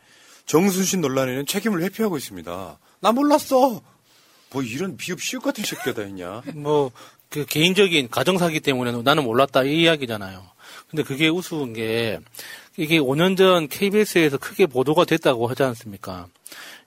정순신 0.47 1.01
논란에는 1.01 1.47
책임을 1.47 1.81
회피하고 1.83 2.17
있습니다. 2.17 2.79
나 3.03 3.13
몰랐어. 3.13 3.81
뭐 4.53 4.63
이런 4.63 4.97
비읍 4.97 5.21
시읍 5.21 5.43
같은 5.43 5.65
새끼가 5.65 6.03
있냐? 6.05 6.43
뭐, 6.55 6.91
그 7.29 7.47
개인적인 7.47 8.11
가정사기 8.11 8.61
때문에 8.61 8.93
나는 9.03 9.25
몰랐다 9.25 9.65
이 9.65 9.83
이야기잖아요. 9.83 10.45
근데 10.91 11.03
그게 11.05 11.29
우스운 11.29 11.73
게 11.73 12.19
이게 12.77 12.99
5년 12.99 13.37
전 13.37 13.69
KBS에서 13.69 14.39
크게 14.39 14.67
보도가 14.67 15.05
됐다고 15.05 15.47
하지 15.47 15.63
않습니까? 15.63 16.27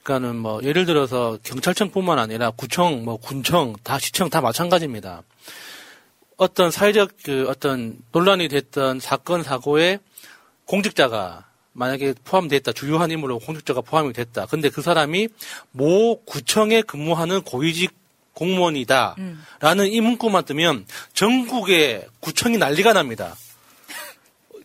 그러니까는 0.04 0.36
뭐 0.36 0.62
예를 0.64 0.86
들어서 0.86 1.38
경찰청뿐만 1.44 2.20
아니라 2.20 2.52
구청, 2.52 3.06
뭐 3.06 3.18
군청, 3.18 3.76
다 3.84 3.98
시청 4.00 4.30
다 4.30 4.42
마찬가지입니다. 4.42 5.24
어떤 6.36 6.72
사회적 6.72 7.12
그 7.24 7.46
어떤 7.48 7.98
논란이 8.12 8.50
됐던 8.50 9.00
사건 9.00 9.44
사고에 9.44 10.00
공직자가 10.66 11.46
만약에 11.74 12.14
포함됐다 12.24 12.72
주요한 12.72 13.12
인물로 13.12 13.40
공직자가 13.40 13.82
포함이 13.82 14.14
됐다. 14.14 14.46
근데 14.46 14.70
그 14.70 14.82
사람이 14.82 15.28
모 15.72 16.24
구청에 16.24 16.82
근무하는 16.84 17.42
고위직 17.42 17.92
공무원이다. 18.34 19.16
라는 19.60 19.88
이 19.88 20.02
문구만 20.02 20.46
뜨면 20.46 20.86
전국의 21.14 22.08
구청이 22.20 22.58
난리가 22.58 22.94
납니다. 22.94 23.36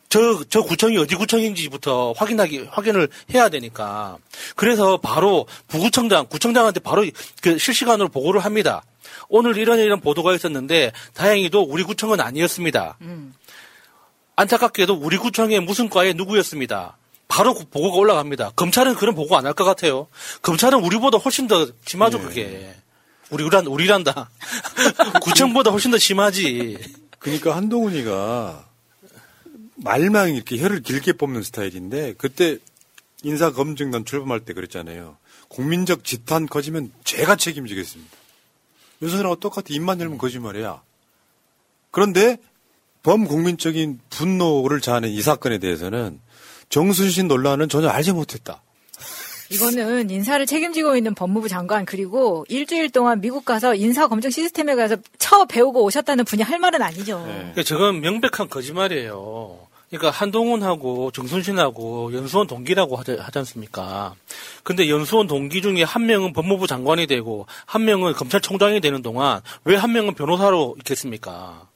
저, 0.08 0.42
저 0.48 0.62
구청이 0.62 0.96
어디 0.96 1.16
구청인지부터 1.16 2.12
확인하기, 2.16 2.68
확인을 2.70 3.08
해야 3.34 3.48
되니까. 3.50 4.16
그래서 4.56 4.96
바로 4.98 5.46
부구청장, 5.66 6.26
구청장한테 6.26 6.80
바로 6.80 7.04
그 7.42 7.58
실시간으로 7.58 8.08
보고를 8.08 8.42
합니다. 8.44 8.82
오늘 9.28 9.56
이런 9.58 9.78
이런 9.78 10.00
보도가 10.00 10.34
있었는데 10.34 10.92
다행히도 11.14 11.62
우리 11.62 11.82
구청은 11.82 12.20
아니었습니다. 12.20 12.96
안타깝게도 14.36 14.94
우리 14.94 15.18
구청의 15.18 15.60
무슨 15.60 15.88
과에 15.88 16.12
누구였습니다. 16.12 16.96
바로 17.28 17.54
그 17.54 17.64
보고가 17.68 17.96
올라갑니다. 17.98 18.52
검찰은 18.56 18.94
그런 18.94 19.14
보고 19.14 19.36
안 19.36 19.44
할 19.46 19.54
것 19.54 19.64
같아요. 19.64 20.08
검찰은 20.42 20.82
우리보다 20.82 21.18
훨씬 21.18 21.46
더 21.46 21.70
심하죠, 21.84 22.20
그게. 22.20 22.74
우리, 23.30 23.44
우리란, 23.44 23.66
우리란다. 23.66 24.30
구청보다 25.22 25.70
훨씬 25.70 25.90
더 25.90 25.98
심하지. 25.98 26.78
그러니까 27.18 27.54
한동훈이가 27.56 28.66
말만 29.76 30.34
이렇게 30.34 30.58
혀를 30.58 30.82
길게 30.82 31.12
뽑는 31.14 31.42
스타일인데 31.42 32.14
그때 32.18 32.58
인사검증단 33.22 34.04
출범할 34.04 34.40
때 34.40 34.54
그랬잖아요. 34.54 35.16
국민적 35.48 36.04
지탄 36.04 36.46
커지면 36.46 36.92
제가 37.04 37.36
책임지겠습니다. 37.36 38.10
윤석열하고 39.02 39.36
똑같아 39.36 39.64
입만 39.70 40.00
열면 40.00 40.18
거짓말이야. 40.18 40.82
그런데 41.90 42.38
범국민적인 43.02 44.00
분노를 44.10 44.80
자아낸 44.80 45.10
이 45.10 45.22
사건에 45.22 45.58
대해서는 45.58 46.20
정순신 46.68 47.28
논란은 47.28 47.68
전혀 47.68 47.88
알지 47.88 48.12
못했다. 48.12 48.62
이거는 49.50 50.10
인사를 50.10 50.44
책임지고 50.44 50.96
있는 50.96 51.14
법무부 51.14 51.48
장관 51.48 51.86
그리고 51.86 52.44
일주일 52.48 52.90
동안 52.90 53.20
미국 53.22 53.46
가서 53.46 53.74
인사 53.74 54.06
검증 54.06 54.28
시스템에 54.30 54.74
가서 54.74 54.96
처 55.18 55.46
배우고 55.46 55.82
오셨다는 55.84 56.26
분이 56.26 56.42
할 56.42 56.58
말은 56.58 56.82
아니죠. 56.82 57.22
그러니까 57.24 57.62
저건 57.62 58.00
명백한 58.02 58.50
거짓말이에요. 58.50 59.58
그러니까 59.88 60.10
한동훈하고 60.10 61.10
정순신하고 61.12 62.12
연수원 62.12 62.46
동기라고 62.46 62.96
하지, 62.96 63.12
하지 63.12 63.38
않습니까? 63.38 64.14
근데 64.64 64.86
연수원 64.90 65.26
동기 65.26 65.62
중에 65.62 65.82
한 65.82 66.04
명은 66.04 66.34
법무부 66.34 66.66
장관이 66.66 67.06
되고 67.06 67.46
한 67.64 67.86
명은 67.86 68.12
검찰총장이 68.12 68.80
되는 68.82 69.00
동안 69.00 69.40
왜 69.64 69.76
한 69.76 69.92
명은 69.92 70.12
변호사로 70.12 70.74
있겠습니까? 70.80 71.66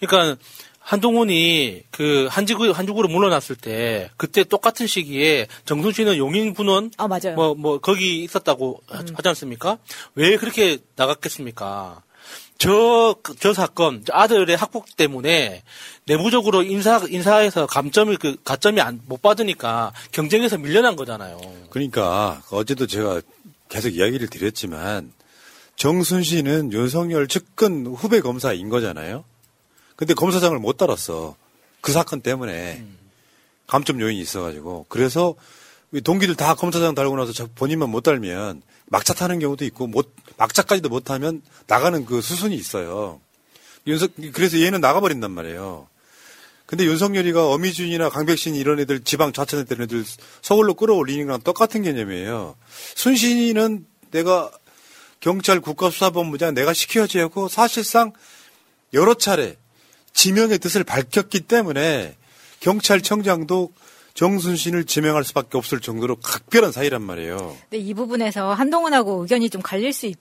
그러니까 0.00 0.40
한동훈이 0.84 1.82
그 1.90 2.28
한지구 2.30 2.70
한주구로 2.70 3.08
물러났을 3.08 3.56
때 3.56 4.10
그때 4.18 4.44
똑같은 4.44 4.86
시기에 4.86 5.46
정순신은 5.64 6.18
용인군원 6.18 6.90
아 6.98 7.08
맞아요. 7.08 7.34
뭐뭐 7.34 7.78
거기 7.80 8.22
있었다고 8.22 8.82
하- 8.86 8.98
하지 8.98 9.28
않습니까? 9.28 9.78
왜 10.14 10.36
그렇게 10.36 10.78
나갔겠습니까? 10.96 12.02
저, 12.58 13.16
저 13.40 13.52
사건, 13.52 14.04
저 14.06 14.12
아들의 14.14 14.56
학폭 14.56 14.96
때문에 14.96 15.62
내부적으로 16.04 16.62
인사, 16.62 17.00
인사에서 17.08 17.66
감점이, 17.66 18.16
그, 18.16 18.36
가점이 18.44 18.80
안, 18.80 19.00
못 19.06 19.20
받으니까 19.20 19.92
경쟁에서 20.12 20.56
밀려난 20.58 20.96
거잖아요. 20.96 21.40
그러니까 21.70 22.42
어제도 22.50 22.86
제가 22.86 23.20
계속 23.68 23.88
이야기를 23.88 24.28
드렸지만 24.28 25.12
정순신은 25.76 26.72
윤석열 26.72 27.26
측근 27.26 27.86
후배 27.86 28.20
검사인 28.20 28.68
거잖아요. 28.68 29.24
근데 29.96 30.14
검사장을 30.14 30.58
못 30.58 30.76
달았어. 30.76 31.36
그 31.80 31.92
사건 31.92 32.20
때문에 32.20 32.84
감점 33.66 34.00
요인이 34.00 34.20
있어가지고 34.20 34.86
그래서 34.88 35.34
동기들 36.02 36.34
다 36.34 36.54
검사장 36.54 36.94
달고 36.94 37.16
나서 37.16 37.32
자- 37.32 37.46
본인만 37.54 37.90
못 37.90 38.00
달면 38.02 38.62
막차 38.86 39.14
타는 39.14 39.38
경우도 39.38 39.64
있고 39.66 39.86
못 39.86 40.12
막차까지도 40.36 40.88
못 40.88 41.04
타면 41.04 41.42
나가는 41.66 42.04
그 42.04 42.20
수순이 42.20 42.54
있어요. 42.56 43.20
윤석 43.86 44.12
그래서 44.32 44.60
얘는 44.60 44.80
나가버린단 44.80 45.30
말이에요. 45.30 45.88
근데 46.66 46.84
윤석열이가 46.86 47.50
어미준이나 47.50 48.08
강백신 48.08 48.54
이런 48.54 48.80
애들 48.80 49.04
지방 49.04 49.32
좌천했던 49.32 49.82
애들 49.82 50.04
서울로 50.40 50.74
끌어올리는 50.74 51.24
거랑 51.26 51.42
똑같은 51.42 51.82
개념이에요. 51.82 52.56
순신이는 52.96 53.86
내가 54.10 54.50
경찰 55.20 55.60
국가수사본부장 55.60 56.54
내가 56.54 56.72
시켜야지 56.72 57.18
하고 57.18 57.48
사실상 57.48 58.12
여러 58.94 59.14
차례 59.14 59.56
지명의 60.14 60.58
뜻을 60.58 60.84
밝혔기 60.84 61.40
때문에 61.40 62.16
경찰청장도 62.60 63.72
정순신을 64.14 64.84
지명할 64.84 65.24
수밖에 65.24 65.58
없을 65.58 65.80
정도로 65.80 66.16
각별한 66.16 66.72
사이란 66.72 67.02
말이에요. 67.02 67.56
근데 67.68 67.78
이 67.78 67.92
부분에서 67.94 68.54
한동훈하고 68.54 69.22
의견이 69.22 69.50
좀 69.50 69.60
갈릴 69.60 69.92
수 69.92 70.06
있 70.06 70.16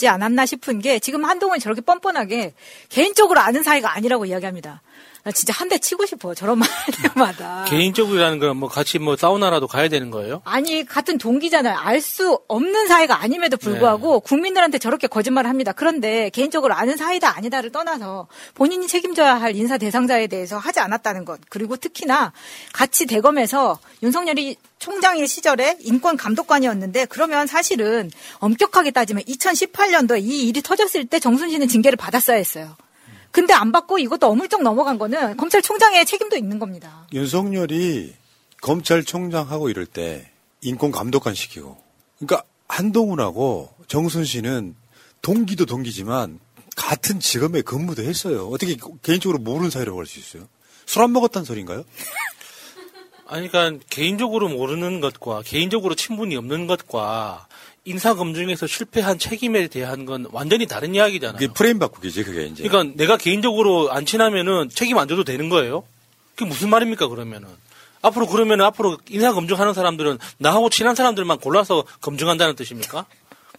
지 0.00 0.08
않았나 0.08 0.46
싶은 0.46 0.78
게 0.80 0.98
지금 0.98 1.26
한동훈이 1.26 1.60
저렇게 1.60 1.82
뻔뻔하게 1.82 2.54
개인적으로 2.88 3.38
아는 3.40 3.62
사이가 3.62 3.94
아니라고 3.94 4.24
이야기합니다. 4.24 4.80
나 5.22 5.30
진짜 5.32 5.52
한 5.52 5.68
대 5.68 5.78
치고 5.78 6.06
싶어. 6.06 6.34
저런 6.34 6.58
말할 6.58 6.76
때마다. 7.14 7.64
개인적으로라는 7.70 8.38
건 8.38 8.56
뭐 8.56 8.68
같이 8.68 8.98
뭐 8.98 9.16
사우나라도 9.16 9.66
가야 9.68 9.88
되는 9.88 10.10
거예요? 10.10 10.42
아니 10.44 10.84
같은 10.84 11.18
동기잖아요. 11.18 11.76
알 11.76 12.00
수 12.00 12.40
없는 12.48 12.88
사이가 12.88 13.22
아님에도 13.22 13.56
불구하고 13.56 14.20
국민들한테 14.20 14.78
저렇게 14.78 15.06
거짓말을 15.06 15.48
합니다. 15.48 15.72
그런데 15.72 16.30
개인적으로 16.30 16.74
아는 16.74 16.96
사이다 16.96 17.36
아니다를 17.36 17.70
떠나서 17.70 18.26
본인이 18.54 18.86
책임져야 18.88 19.34
할 19.40 19.54
인사 19.54 19.78
대상자에 19.78 20.26
대해서 20.26 20.58
하지 20.58 20.80
않았다는 20.80 21.24
것 21.24 21.38
그리고 21.50 21.76
특히나 21.76 22.32
같이 22.72 23.06
대검에서 23.06 23.78
윤석열이 24.02 24.56
총장일 24.78 25.28
시절에 25.28 25.76
인권 25.80 26.16
감독관이었는데 26.16 27.04
그러면 27.06 27.46
사실은 27.46 28.10
엄격하게 28.38 28.90
따지면 28.92 29.22
2018년도에 29.24 30.22
이 30.22 30.48
일이 30.48 30.62
터졌을 30.62 31.04
때 31.06 31.18
정순신은 31.20 31.68
징계를 31.68 31.96
받았어야 31.96 32.36
했어요. 32.36 32.76
근데 33.30 33.52
안 33.54 33.70
받고 33.72 33.98
이것도 33.98 34.26
어물쩍 34.28 34.62
넘어간 34.62 34.98
거는 34.98 35.36
검찰총장의 35.36 36.04
책임도 36.06 36.36
있는 36.36 36.58
겁니다. 36.58 37.06
윤석열이 37.12 38.14
검찰총장하고 38.60 39.70
이럴 39.70 39.86
때 39.86 40.30
인권 40.62 40.90
감독관 40.90 41.34
시키고 41.34 41.76
그러니까 42.18 42.44
한동훈하고 42.68 43.72
정순신은 43.88 44.74
동기도 45.22 45.66
동기지만 45.66 46.38
같은 46.76 47.20
직업에 47.20 47.62
근무도 47.62 48.02
했어요. 48.02 48.48
어떻게 48.48 48.76
개인적으로 49.02 49.38
모르는 49.38 49.70
사이라고 49.70 49.98
할 49.98 50.06
수 50.06 50.18
있어요? 50.18 50.48
술 50.86 51.02
안 51.02 51.12
먹었다는 51.12 51.44
소린가요? 51.44 51.84
아니, 53.26 53.48
그러니까 53.48 53.84
개인적으로 53.90 54.48
모르는 54.48 55.00
것과 55.00 55.42
개인적으로 55.44 55.94
친분이 55.94 56.34
없는 56.36 56.66
것과 56.66 57.46
인사 57.84 58.14
검증에서 58.14 58.66
실패한 58.66 59.18
책임에 59.18 59.66
대한 59.68 60.04
건 60.04 60.26
완전히 60.32 60.66
다른 60.66 60.94
이야기잖아요. 60.94 61.38
그게 61.38 61.52
프레임 61.52 61.78
바꾸기지 61.78 62.24
그게 62.24 62.46
이제. 62.46 62.62
그러니까 62.66 62.94
내가 62.96 63.16
개인적으로 63.16 63.90
안 63.90 64.04
친하면은 64.06 64.68
책임 64.68 64.98
안 64.98 65.08
져도 65.08 65.24
되는 65.24 65.48
거예요? 65.48 65.84
그게 66.34 66.44
무슨 66.48 66.68
말입니까 66.70 67.08
그러면은? 67.08 67.48
앞으로 68.02 68.26
그러면은 68.26 68.64
앞으로 68.66 68.98
인사 69.10 69.32
검증하는 69.32 69.74
사람들은 69.74 70.18
나하고 70.38 70.70
친한 70.70 70.94
사람들만 70.94 71.38
골라서 71.38 71.84
검증한다는 72.00 72.54
뜻입니까? 72.56 73.06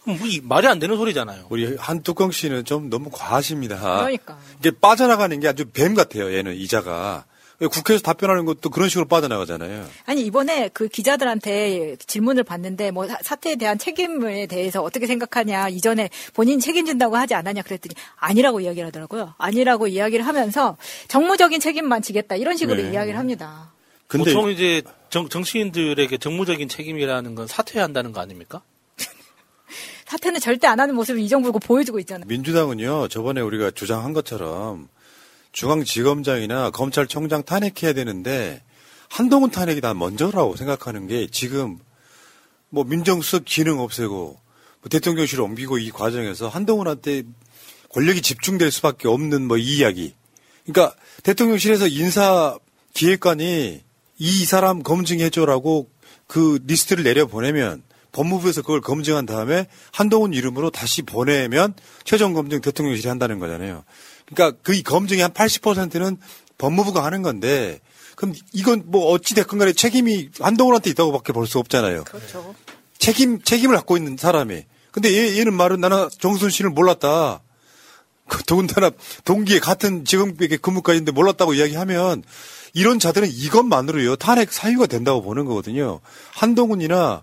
그럼 0.02 0.18
뭐 0.18 0.26
이- 0.26 0.40
말이 0.42 0.66
안 0.66 0.78
되는 0.80 0.96
소리잖아요. 0.96 1.46
우리 1.48 1.76
한뚜껑 1.76 2.32
씨는 2.32 2.64
좀 2.64 2.90
너무 2.90 3.08
과하십니다. 3.12 3.78
그러니까. 3.98 4.38
이게 4.58 4.72
빠져나가는 4.80 5.38
게 5.38 5.46
아주 5.48 5.64
뱀 5.66 5.94
같아요. 5.94 6.32
얘는 6.34 6.54
이자가. 6.56 7.24
왜 7.62 7.68
국회에서 7.68 8.02
답변하는 8.02 8.44
것도 8.44 8.70
그런 8.70 8.88
식으로 8.88 9.06
빠져나가잖아요. 9.06 9.88
아니 10.04 10.22
이번에 10.22 10.68
그 10.72 10.88
기자들한테 10.88 11.94
질문을 12.04 12.42
받는데 12.42 12.90
뭐 12.90 13.06
사- 13.06 13.18
사태에 13.22 13.54
대한 13.54 13.78
책임에 13.78 14.46
대해서 14.48 14.82
어떻게 14.82 15.06
생각하냐 15.06 15.68
이전에 15.68 16.10
본인 16.34 16.58
책임진다고 16.58 17.16
하지 17.16 17.34
않았냐 17.34 17.62
그랬더니 17.62 17.94
아니라고 18.16 18.58
이야기를 18.58 18.88
하더라고요. 18.88 19.34
아니라고 19.38 19.86
이야기를 19.86 20.26
하면서 20.26 20.76
정무적인 21.06 21.60
책임만 21.60 22.02
지겠다 22.02 22.34
이런 22.34 22.56
식으로 22.56 22.82
네. 22.82 22.90
이야기를 22.90 23.16
합니다. 23.16 23.72
근데 24.08 24.34
보통 24.34 24.50
이제 24.50 24.82
정, 25.08 25.28
정치인들에게 25.28 26.18
정무적인 26.18 26.68
책임이라는 26.68 27.36
건 27.36 27.46
사퇴한다는 27.46 28.10
거 28.10 28.20
아닙니까? 28.20 28.62
사퇴는 30.06 30.40
절대 30.40 30.66
안 30.66 30.80
하는 30.80 30.96
모습을 30.96 31.20
이 31.20 31.28
정부고 31.28 31.60
보여주고 31.60 32.00
있잖아요. 32.00 32.26
민주당은요, 32.26 33.06
저번에 33.06 33.40
우리가 33.40 33.70
주장한 33.70 34.12
것처럼 34.14 34.88
중앙지검장이나 35.52 36.70
검찰총장 36.70 37.42
탄핵해야 37.44 37.92
되는데 37.92 38.62
한동훈 39.08 39.50
탄핵이 39.50 39.80
다 39.80 39.94
먼저라고 39.94 40.56
생각하는 40.56 41.06
게 41.06 41.28
지금 41.30 41.78
뭐 42.70 42.84
민정수석 42.84 43.44
기능 43.44 43.78
없애고 43.80 44.40
뭐 44.80 44.88
대통령실 44.88 45.40
옮기고 45.40 45.78
이 45.78 45.90
과정에서 45.90 46.48
한동훈한테 46.48 47.22
권력이 47.90 48.22
집중될 48.22 48.70
수밖에 48.70 49.08
없는 49.08 49.46
뭐 49.46 49.58
이 49.58 49.76
이야기. 49.76 50.14
그러니까 50.64 50.96
대통령실에서 51.22 51.88
인사 51.88 52.58
기획관이 52.94 53.82
이 54.18 54.44
사람 54.44 54.82
검증해줘라고 54.82 55.90
그 56.26 56.58
리스트를 56.66 57.04
내려 57.04 57.26
보내면 57.26 57.82
법무부에서 58.12 58.62
그걸 58.62 58.80
검증한 58.80 59.26
다음에 59.26 59.66
한동훈 59.92 60.32
이름으로 60.32 60.70
다시 60.70 61.02
보내면 61.02 61.74
최종 62.04 62.32
검증 62.32 62.60
대통령실이 62.60 63.08
한다는 63.08 63.38
거잖아요. 63.38 63.84
그러니까 64.34 64.58
그이 64.62 64.82
검증의 64.82 65.22
한 65.22 65.32
80%는 65.32 66.18
법무부가 66.58 67.04
하는 67.04 67.22
건데 67.22 67.80
그럼 68.16 68.34
이건 68.52 68.84
뭐 68.86 69.10
어찌 69.12 69.34
됐건 69.34 69.58
간에 69.58 69.72
책임이 69.72 70.30
한동훈한테 70.40 70.90
있다고밖에 70.90 71.32
볼 71.32 71.46
수 71.46 71.58
없잖아요. 71.58 72.04
그렇죠. 72.04 72.54
책임 72.98 73.42
책임을 73.42 73.74
갖고 73.76 73.96
있는 73.96 74.16
사람이. 74.16 74.64
근데 74.92 75.12
얘, 75.12 75.38
얘는 75.38 75.54
말은 75.54 75.80
나는 75.80 76.08
정순신을 76.18 76.70
몰랐다. 76.70 77.42
그 78.28 78.42
더군다나 78.44 78.90
동기에 79.24 79.58
같은 79.58 80.04
직업에 80.04 80.46
근무까지 80.56 80.98
있는데 80.98 81.12
몰랐다고 81.12 81.54
이야기하면 81.54 82.22
이런 82.74 82.98
자들은 82.98 83.28
이것만으로요 83.28 84.16
탄핵 84.16 84.52
사유가 84.52 84.86
된다고 84.86 85.22
보는 85.22 85.44
거거든요. 85.44 86.00
한동훈이나 86.34 87.22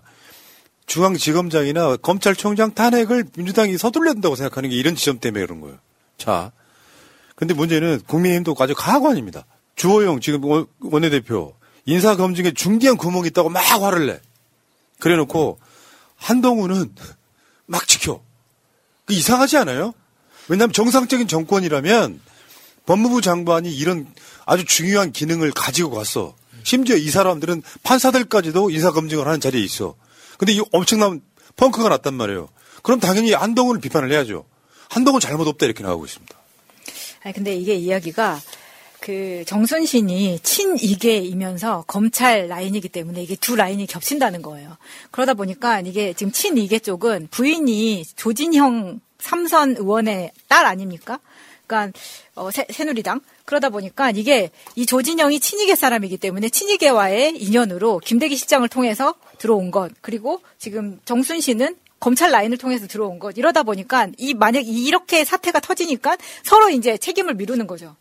중앙지검장이나 0.86 1.96
검찰총장 1.96 2.74
탄핵을 2.74 3.24
민주당이 3.36 3.78
서둘러야 3.78 4.12
된다고 4.12 4.36
생각하는 4.36 4.70
게 4.70 4.76
이런 4.76 4.96
지점 4.96 5.18
때문에 5.18 5.46
그런 5.46 5.60
거예요. 5.60 5.78
자, 6.18 6.52
근데 7.40 7.54
문제는 7.54 8.02
국민의힘도 8.06 8.54
아주 8.58 8.74
가관입니다. 8.76 9.46
주호영 9.74 10.20
지금 10.20 10.44
원- 10.44 10.66
원내대표 10.80 11.54
인사 11.86 12.14
검증에 12.14 12.52
중대한 12.52 12.98
구멍이 12.98 13.28
있다고 13.28 13.48
막 13.48 13.60
화를 13.60 14.06
내. 14.06 14.20
그래놓고 14.98 15.58
한동훈은 16.16 16.94
막 17.64 17.88
지켜. 17.88 18.22
그 19.06 19.14
이상하지 19.14 19.56
않아요? 19.56 19.94
왜냐하면 20.48 20.74
정상적인 20.74 21.28
정권이라면 21.28 22.20
법무부 22.84 23.22
장관이 23.22 23.74
이런 23.74 24.06
아주 24.44 24.66
중요한 24.66 25.10
기능을 25.10 25.50
가지고 25.52 25.90
갔어. 25.92 26.36
심지어 26.62 26.96
이 26.96 27.08
사람들은 27.08 27.62
판사들까지도 27.82 28.68
인사 28.68 28.90
검증을 28.92 29.26
하는 29.26 29.40
자리에 29.40 29.62
있어. 29.62 29.94
근데 30.36 30.52
이 30.52 30.60
엄청난 30.72 31.22
펑크가 31.56 31.88
났단 31.88 32.12
말이에요. 32.12 32.48
그럼 32.82 33.00
당연히 33.00 33.32
한동훈을 33.32 33.80
비판을 33.80 34.12
해야죠. 34.12 34.44
한동훈 34.90 35.20
잘못 35.20 35.48
없다 35.48 35.64
이렇게 35.64 35.82
나오고 35.82 36.04
있습니다. 36.04 36.39
아니 37.22 37.34
근데 37.34 37.54
이게 37.54 37.74
이야기가 37.74 38.40
그 39.00 39.44
정순신이 39.46 40.40
친이계이면서 40.42 41.84
검찰 41.86 42.48
라인이기 42.48 42.88
때문에 42.90 43.22
이게 43.22 43.34
두 43.34 43.56
라인이 43.56 43.86
겹친다는 43.86 44.42
거예요. 44.42 44.76
그러다 45.10 45.34
보니까 45.34 45.80
이게 45.80 46.12
지금 46.12 46.32
친이계 46.32 46.80
쪽은 46.80 47.28
부인이 47.30 48.04
조진형 48.16 49.00
삼선 49.18 49.76
의원의 49.78 50.32
딸 50.48 50.66
아닙니까? 50.66 51.18
그러니까 51.66 51.98
어, 52.34 52.50
새, 52.50 52.66
새누리당 52.70 53.20
그러다 53.44 53.70
보니까 53.70 54.10
이게 54.10 54.50
이 54.74 54.84
조진영이 54.84 55.40
친이계 55.40 55.76
사람이기 55.76 56.18
때문에 56.18 56.48
친이계와의 56.48 57.36
인연으로 57.36 58.00
김대기 58.00 58.36
실장을 58.36 58.68
통해서 58.68 59.14
들어온 59.38 59.70
것 59.70 59.92
그리고 60.00 60.40
지금 60.58 61.00
정순신은 61.04 61.76
검찰 62.00 62.30
라인을 62.32 62.56
통해서 62.58 62.86
들어온 62.86 63.18
것 63.18 63.36
이러다 63.36 63.62
보니까 63.62 64.08
이 64.16 64.34
만약 64.34 64.60
이- 64.60 64.84
이렇게 64.86 65.24
사태가 65.24 65.60
터지니까 65.60 66.16
서로 66.42 66.70
이제 66.70 66.96
책임을 66.96 67.34
미루는 67.34 67.66
거죠. 67.66 67.94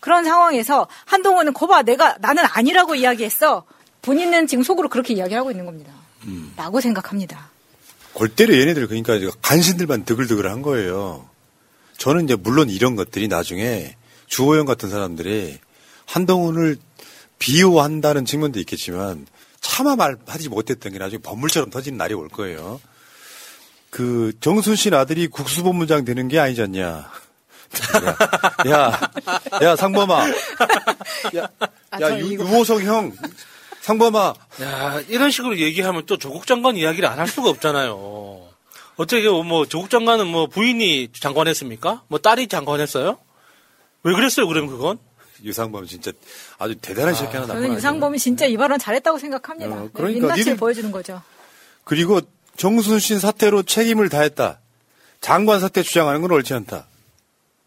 그런 0.00 0.24
상황에서 0.24 0.88
한동훈은 1.06 1.54
거봐 1.54 1.82
내가 1.82 2.16
나는 2.20 2.44
아니라고 2.44 2.96
이야기했어. 2.96 3.64
본인은 4.02 4.46
지금 4.46 4.62
속으로 4.62 4.88
그렇게 4.88 5.14
이야기하고 5.14 5.50
있는 5.50 5.64
겁니다. 5.64 5.92
라고 6.56 6.80
생각합니다. 6.80 7.50
골 8.12 8.28
때려 8.28 8.56
얘네들 8.58 8.88
그러니까 8.88 9.14
간신들만 9.42 10.04
드글드글 10.04 10.50
한 10.50 10.62
거예요. 10.62 11.28
저는 11.98 12.24
이제 12.24 12.34
물론 12.34 12.68
이런 12.68 12.96
것들이 12.96 13.28
나중에 13.28 13.96
주호영 14.26 14.66
같은 14.66 14.90
사람들이 14.90 15.58
한동훈을 16.06 16.78
비호한다는 17.38 18.24
측면도 18.24 18.58
있겠지만 18.60 19.26
차마 19.60 19.94
말하지 19.96 20.48
못했던 20.48 20.92
게 20.92 20.98
나중에 20.98 21.20
법물처럼 21.22 21.70
터지는 21.70 21.98
날이 21.98 22.14
올 22.14 22.28
거예요. 22.28 22.80
그 23.96 24.30
정순신 24.40 24.92
아들이 24.92 25.26
국수본부장 25.26 26.04
되는 26.04 26.28
게 26.28 26.38
아니잖냐. 26.38 26.84
야, 28.68 28.70
야, 28.70 29.00
야 29.62 29.74
상범아, 29.76 30.28
야, 31.34 31.48
아, 31.90 32.00
야 32.02 32.18
유, 32.18 32.34
유호성 32.34 32.82
형, 32.82 33.12
상범아. 33.80 34.34
야, 34.60 35.00
이런 35.08 35.30
식으로 35.30 35.56
얘기하면 35.58 36.04
또 36.04 36.18
조국 36.18 36.46
장관 36.46 36.76
이야기를 36.76 37.08
안 37.08 37.18
할 37.18 37.26
수가 37.26 37.48
없잖아요. 37.48 38.46
어떻게 38.96 39.26
뭐 39.30 39.64
조국 39.64 39.88
장관은 39.88 40.26
뭐 40.26 40.46
부인이 40.46 41.08
장관했습니까? 41.18 42.02
뭐 42.08 42.18
딸이 42.18 42.48
장관했어요? 42.48 43.16
왜 44.02 44.12
그랬어요? 44.14 44.46
그럼 44.46 44.66
그건? 44.66 44.98
유상범 45.42 45.86
진짜 45.86 46.12
아주 46.58 46.74
대단한 46.76 47.14
새끼 47.14 47.34
하나 47.34 47.46
저는 47.46 47.62
나타나죠. 47.62 47.78
유상범이 47.78 48.18
진짜 48.18 48.44
이 48.44 48.58
발언 48.58 48.78
잘했다고 48.78 49.18
생각합니다. 49.18 49.74
네, 49.74 49.88
그러니까 49.94 50.20
민낯을 50.34 50.42
니들- 50.44 50.58
보여주는 50.58 50.92
거죠. 50.92 51.22
그리고 51.84 52.20
정순신 52.56 53.18
사태로 53.20 53.62
책임을 53.64 54.08
다했다. 54.08 54.60
장관 55.20 55.60
사태 55.60 55.82
주장하는 55.82 56.20
건 56.22 56.30
옳지 56.32 56.54
않다. 56.54 56.86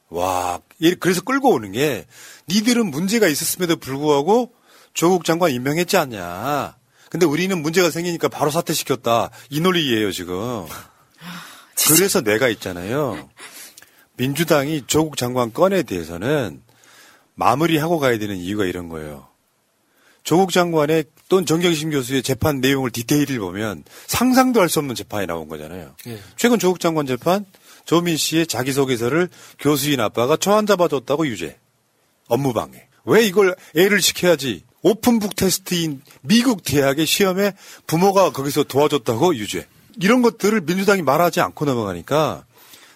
와, 0.10 0.60
이- 0.80 0.96
그래서 0.96 1.22
끌고 1.22 1.52
오는 1.52 1.72
게 1.72 2.06
니들은 2.48 2.90
문제가 2.90 3.28
있었음에도 3.28 3.76
불구하고 3.78 4.54
조국 4.94 5.24
장관 5.26 5.52
임명했지 5.52 5.98
않냐. 5.98 6.76
근데 7.10 7.26
우리는 7.26 7.60
문제가 7.62 7.90
생기니까 7.90 8.28
바로 8.28 8.52
사퇴시켰다. 8.52 9.30
이 9.50 9.62
논리예요, 9.62 10.12
지금. 10.12 10.66
그래서 11.88 12.22
내가 12.22 12.50
있잖아요. 12.50 13.30
민주당이 14.18 14.84
조국 14.88 15.18
장관 15.18 15.54
건에 15.54 15.84
대해서는 15.84 16.62
마무리하고 17.36 18.00
가야 18.00 18.18
되는 18.20 18.36
이유가 18.36 18.66
이런 18.66 18.90
거예요. 18.90 19.28
조국 20.24 20.52
장관의 20.52 21.06
또는 21.30 21.46
정경심 21.46 21.92
교수의 21.92 22.24
재판 22.24 22.60
내용을 22.60 22.92
디테일을 22.92 23.40
보면 23.40 23.84
상상도 24.08 24.60
할 24.60 24.70
수 24.70 24.80
없는 24.80 24.94
재판이 24.96 25.26
나온 25.26 25.48
거잖아요. 25.48 25.96
예. 26.08 26.20
최근 26.36 26.60
조국 26.60 26.80
장관 26.80 27.08
재판 27.08 27.46
조민 27.86 28.18
씨의 28.18 28.46
자기소개서를 28.48 29.30
교수인 29.60 30.00
아빠가 30.00 30.36
초안 30.36 30.66
잡아줬다고 30.68 31.26
유죄. 31.28 31.58
업무방해. 32.28 32.88
왜 33.06 33.26
이걸 33.26 33.56
애를 33.76 34.02
시켜야지. 34.02 34.64
오픈북 34.82 35.36
테스트인 35.36 36.02
미국 36.22 36.64
대학의 36.64 37.06
시험에 37.06 37.54
부모가 37.88 38.32
거기서 38.32 38.64
도와줬다고 38.64 39.36
유죄. 39.36 39.66
이런 40.00 40.22
것들을 40.22 40.62
민주당이 40.62 41.02
말하지 41.02 41.42
않고 41.42 41.66
넘어가니까 41.66 42.46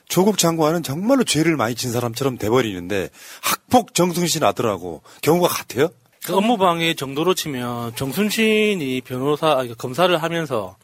조국 0.08 0.38
장관은 0.38 0.84
정말로 0.84 1.24
죄를 1.24 1.58
많이 1.58 1.74
진 1.76 1.92
사람처럼 1.92 2.38
돼버리는데 2.38 3.10
학폭 3.42 3.96
정승신 3.96 4.44
아들하고 4.44 5.02
경우가 5.22 5.48
같아요? 5.48 5.90
그 6.26 6.36
업무방해 6.36 6.94
정도로 6.94 7.34
치면 7.34 7.96
정순신이 7.96 9.02
변호사, 9.02 9.58
아니, 9.58 9.78
검사를 9.78 10.16
하면서 10.22 10.78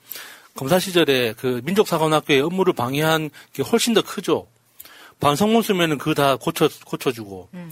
검사 0.55 0.79
시절에 0.79 1.33
그 1.37 1.61
민족사관학교의 1.63 2.41
업무를 2.41 2.73
방해한 2.73 3.29
게 3.53 3.63
훨씬 3.63 3.93
더 3.93 4.01
크죠. 4.01 4.47
반성문 5.19 5.61
쓰면은 5.61 5.97
그거 5.97 6.13
다 6.13 6.35
고쳐, 6.35 6.69
고쳐주고. 6.85 7.49
무슨 7.51 7.71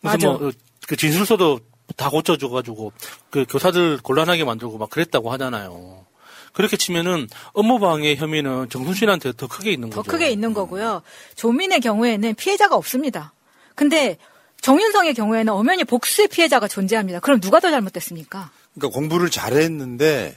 맞아. 0.00 0.28
뭐, 0.28 0.52
그 0.86 0.96
진술서도 0.96 1.60
다 1.96 2.10
고쳐줘가지고 2.10 2.92
그 3.30 3.46
교사들 3.48 3.98
곤란하게 4.02 4.44
만들고 4.44 4.76
막 4.76 4.90
그랬다고 4.90 5.32
하잖아요. 5.32 6.04
그렇게 6.52 6.76
치면은 6.76 7.28
업무방해 7.52 8.16
혐의는 8.16 8.68
정순신한테 8.70 9.32
더 9.36 9.46
크게 9.46 9.72
있는 9.72 9.90
더 9.90 9.96
거죠. 10.02 10.10
크게 10.10 10.30
있는 10.30 10.54
거고요. 10.54 11.02
조민의 11.36 11.80
경우에는 11.80 12.34
피해자가 12.34 12.76
없습니다. 12.76 13.32
근데 13.74 14.16
정윤성의 14.60 15.14
경우에는 15.14 15.52
엄연히 15.52 15.84
복수의 15.84 16.28
피해자가 16.28 16.68
존재합니다. 16.68 17.20
그럼 17.20 17.40
누가 17.40 17.60
더 17.60 17.70
잘못됐습니까? 17.70 18.50
그러니까 18.74 18.98
공부를 18.98 19.30
잘했는데 19.30 20.36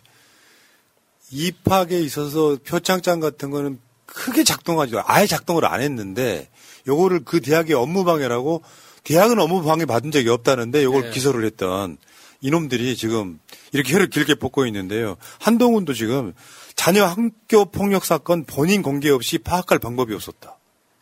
입학에 1.31 1.99
있어서 2.01 2.57
표창장 2.65 3.19
같은 3.19 3.49
거는 3.49 3.79
크게 4.05 4.43
작동하지 4.43 4.95
아예 5.05 5.27
작동을 5.27 5.65
안 5.65 5.81
했는데 5.81 6.49
요거를 6.87 7.21
그 7.25 7.41
대학의 7.41 7.75
업무 7.75 8.03
방해라고 8.03 8.63
대학은 9.03 9.39
업무 9.39 9.63
방해 9.63 9.85
받은 9.85 10.11
적이 10.11 10.29
없다는데 10.29 10.83
요걸 10.83 11.03
네. 11.03 11.09
기소를 11.11 11.45
했던 11.45 11.97
이놈들이 12.41 12.95
지금 12.95 13.39
이렇게 13.71 13.93
혀를 13.93 14.09
길게 14.11 14.35
뽑고 14.35 14.65
있는데요. 14.67 15.17
한동훈도 15.39 15.93
지금 15.93 16.33
자녀 16.75 17.05
학교 17.05 17.65
폭력 17.65 18.05
사건 18.05 18.45
본인 18.45 18.81
공개 18.81 19.09
없이 19.09 19.37
파악할 19.37 19.79
방법이 19.79 20.13
없었다. 20.13 20.57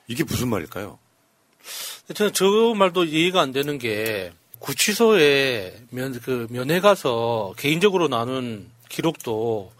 이게 0.07 0.23
무슨 0.23 0.47
말일까요? 0.49 0.99
저는 2.13 2.31
저 2.33 2.73
말도 2.75 3.03
이해가 3.05 3.41
안 3.41 3.51
되는 3.51 3.77
게 3.77 4.31
구치소에 4.59 5.81
면, 5.91 6.19
그 6.23 6.47
면회 6.49 6.79
가서 6.79 7.53
개인적으로 7.57 8.07
나눈 8.07 8.69
기록도 8.89 9.71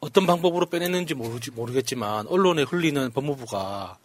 어떤 0.00 0.26
방법으로 0.26 0.66
빼냈는지 0.66 1.14
모르지, 1.14 1.52
모르겠지만 1.52 2.26
언론에 2.26 2.62
흘리는 2.62 3.10
법무부가 3.12 3.98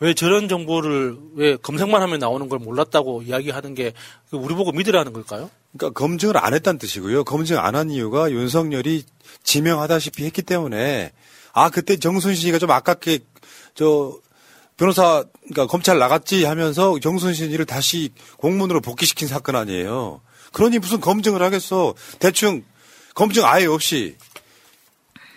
왜 0.00 0.14
저런 0.14 0.48
정보를 0.48 1.18
왜 1.34 1.56
검색만 1.56 2.00
하면 2.00 2.18
나오는 2.18 2.48
걸 2.48 2.58
몰랐다고 2.58 3.22
이야기하는 3.22 3.74
게그 3.74 3.92
우리 4.32 4.54
보고 4.54 4.72
믿으라는 4.72 5.12
걸까요? 5.12 5.50
그러니까 5.76 5.98
검증을 6.00 6.38
안 6.38 6.54
했다는 6.54 6.78
뜻이고요. 6.78 7.24
검증 7.24 7.58
안 7.58 7.74
한 7.74 7.90
이유가 7.90 8.30
윤석열이 8.30 9.04
지명하다시피 9.44 10.24
했기 10.24 10.40
때문에 10.40 11.12
아 11.52 11.68
그때 11.68 11.96
정순신이가 11.98 12.58
좀 12.58 12.70
아깝게 12.70 13.18
저 13.74 14.18
변호사 14.80 15.24
그러니까 15.42 15.66
검찰 15.66 15.98
나갔지 15.98 16.46
하면서 16.46 16.98
정순신이를 16.98 17.66
다시 17.66 18.14
공문으로 18.38 18.80
복귀시킨 18.80 19.28
사건 19.28 19.54
아니에요. 19.54 20.22
그러니 20.54 20.78
무슨 20.78 21.00
검증을 21.00 21.42
하겠어. 21.42 21.92
대충 22.18 22.64
검증 23.14 23.44
아예 23.44 23.66
없이 23.66 24.16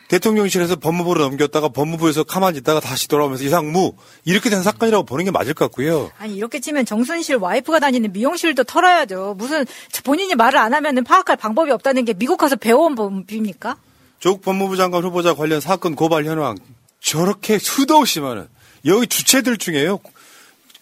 대통령실에서 0.08 0.78
법무부로 0.78 1.22
넘겼다가 1.24 1.68
법무부에서 1.70 2.24
가만히 2.24 2.60
있다가 2.60 2.80
다시 2.80 3.10
돌아오면서 3.10 3.44
이상무 3.44 3.96
이렇게 4.24 4.50
된 4.50 4.64
사건이라고 4.64 5.04
보는 5.04 5.26
게 5.26 5.32
맞을 5.32 5.54
것 5.54 5.66
같고요. 5.66 6.10
아니 6.20 6.36
이렇게 6.36 6.62
치면 6.62 6.86
정순실 6.86 7.36
와이프가 7.36 7.80
다니는 7.80 8.14
미용실도 8.14 8.64
털어야죠. 8.64 9.36
무슨 9.38 9.66
본인이 10.06 10.36
말을 10.36 10.58
안 10.58 10.74
하면은 10.74 11.04
파악할 11.04 11.36
방법이 11.36 11.70
없다는 11.72 12.06
게 12.06 12.14
미국 12.14 12.38
가서 12.38 12.56
배워온 12.56 12.96
법입니까? 12.96 13.76
조국 14.20 14.42
법무부 14.42 14.78
장관 14.78 15.04
후보자 15.04 15.34
관련 15.34 15.60
사건 15.60 15.96
고발 15.96 16.24
현황 16.24 16.56
저렇게 17.02 17.60
수도 17.60 17.98
없이 17.98 18.22
많은 18.22 18.48
여기 18.86 19.08
주체들 19.08 19.58
중에요. 19.58 20.00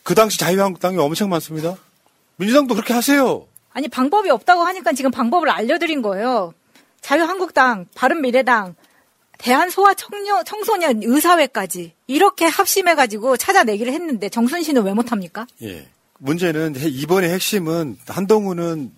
그 0.04 0.16
당시 0.16 0.38
자유한국당이 0.40 0.98
엄청 0.98 1.30
많습니다. 1.30 1.76
민주당도 2.38 2.74
그렇게 2.76 2.94
하세요. 2.94 3.46
아니 3.74 3.88
방법이 3.88 4.30
없다고 4.30 4.62
하니까 4.64 4.94
지금 4.94 5.12
방법을 5.12 5.50
알려드린 5.50 6.02
거예요. 6.02 6.54
자유한국당, 7.02 7.86
바른미래당, 7.96 8.76
대한소아 9.38 9.94
청년, 9.96 10.44
청소년 10.46 11.02
의사회까지 11.04 11.94
이렇게 12.08 12.46
합심해가지고 12.46 13.38
찾아내기를 13.38 13.92
했는데 13.94 14.30
정순신은 14.30 14.84
왜 14.84 14.94
못합니까? 14.94 15.48
예. 15.64 15.88
문제는 16.20 16.76
해- 16.78 16.88
이번에 16.88 17.32
핵심은 17.34 17.98
한동훈은 18.08 18.92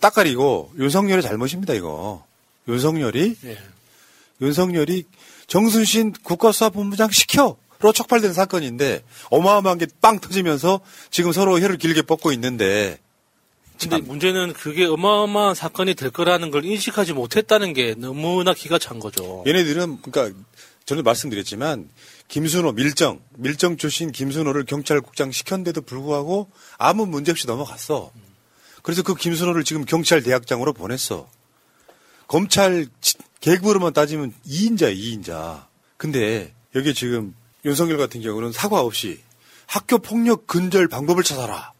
딱가리고 0.00 0.72
윤석열의 0.78 1.22
잘못입니다, 1.22 1.74
이거. 1.74 2.24
윤석열이 2.68 3.36
예. 3.44 3.58
윤석열이 4.40 5.04
정순신 5.46 6.12
국가수사본부장 6.22 7.10
시켜! 7.10 7.56
로 7.80 7.92
촉발된 7.92 8.32
사건인데 8.32 9.04
어마어마한 9.30 9.78
게 9.78 9.86
빵 10.00 10.18
터지면서 10.20 10.80
지금 11.10 11.32
서로 11.32 11.60
혀를 11.60 11.76
길게 11.76 12.02
뻗고 12.02 12.32
있는데 12.32 12.98
근데 13.78 13.98
문제는 13.98 14.54
그게 14.54 14.86
어마어마한 14.86 15.54
사건이 15.54 15.94
될 15.94 16.10
거라는 16.10 16.50
걸 16.50 16.64
인식하지 16.64 17.12
못했다는 17.12 17.74
게 17.74 17.94
너무나 17.98 18.54
기가 18.54 18.78
찬 18.78 18.98
거죠. 18.98 19.44
얘네들은 19.46 20.00
그러니까 20.00 20.38
저는 20.86 21.02
말씀드렸지만 21.02 21.90
김순호 22.28 22.72
밀정 22.72 23.20
밀정 23.34 23.76
출신 23.76 24.10
김순호를 24.12 24.64
경찰국장 24.64 25.30
시켰는데도 25.30 25.82
불구하고 25.82 26.48
아무 26.78 27.04
문제 27.06 27.32
없이 27.32 27.46
넘어갔어. 27.46 28.10
그래서 28.82 29.02
그 29.02 29.14
김순호를 29.14 29.64
지금 29.64 29.84
경찰 29.84 30.22
대학장으로 30.22 30.72
보냈어. 30.72 31.28
검찰 32.28 32.86
지- 33.00 33.14
계급으로만 33.40 33.92
따지면 33.92 34.32
2인자 34.48 34.96
2인자. 34.96 35.66
근데 35.96 36.54
여기 36.74 36.94
지금 36.94 37.34
윤석열 37.66 37.98
같은 37.98 38.22
경우는 38.22 38.52
사과 38.52 38.80
없이 38.80 39.18
학교 39.66 39.98
폭력 39.98 40.46
근절 40.46 40.88
방법을 40.88 41.24
찾아라. 41.24 41.72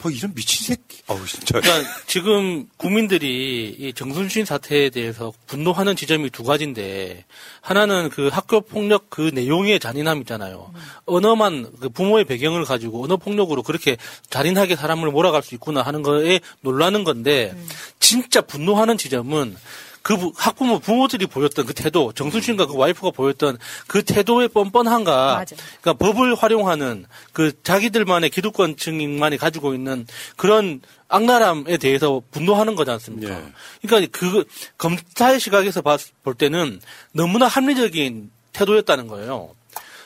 뭐 0.00 0.12
이런 0.12 0.32
미친 0.32 0.64
새끼. 0.64 1.02
어우 1.08 1.26
진짜. 1.26 1.60
그러니까 1.60 1.90
지금 2.06 2.68
국민들이 2.76 3.74
이 3.76 3.92
정순신 3.92 4.44
사태에 4.44 4.90
대해서 4.90 5.32
분노하는 5.46 5.96
지점이 5.96 6.30
두 6.30 6.44
가지인데 6.44 7.24
하나는 7.60 8.08
그 8.08 8.28
학교 8.28 8.60
폭력 8.60 9.10
그 9.10 9.32
내용의 9.34 9.80
잔인함 9.80 10.20
있잖아요. 10.20 10.72
언어만 11.06 11.72
그 11.80 11.88
부모의 11.88 12.26
배경을 12.26 12.64
가지고 12.64 13.02
언어 13.02 13.16
폭력으로 13.16 13.64
그렇게 13.64 13.96
잔인하게 14.30 14.76
사람을 14.76 15.10
몰아갈 15.10 15.42
수 15.42 15.54
있구나 15.56 15.82
하는 15.82 16.02
거에 16.02 16.40
놀라는 16.60 17.02
건데 17.02 17.56
진짜 17.98 18.40
분노하는 18.40 18.98
지점은 18.98 19.56
그 20.02 20.30
학부모 20.36 20.78
부모들이 20.78 21.26
보였던 21.26 21.66
그 21.66 21.74
태도, 21.74 22.12
정순신과 22.12 22.66
그 22.66 22.76
와이프가 22.76 23.10
보였던 23.10 23.58
그 23.86 24.02
태도의 24.02 24.48
뻔뻔한가, 24.48 25.36
맞아. 25.36 25.56
그러니까 25.80 25.92
법을 26.04 26.34
활용하는 26.34 27.04
그 27.32 27.52
자기들만의 27.62 28.30
기득권층만이 28.30 29.36
가지고 29.36 29.74
있는 29.74 30.06
그런 30.36 30.80
악랄함에 31.08 31.76
대해서 31.78 32.22
분노하는 32.30 32.74
거지 32.74 32.90
않습니까? 32.90 33.34
그러니까 33.82 34.18
그 34.18 34.44
검사의 34.78 35.40
시각에서 35.40 35.82
봤- 35.82 36.00
볼 36.22 36.34
때는 36.34 36.80
너무나 37.12 37.46
합리적인 37.46 38.30
태도였다는 38.52 39.08
거예요. 39.08 39.54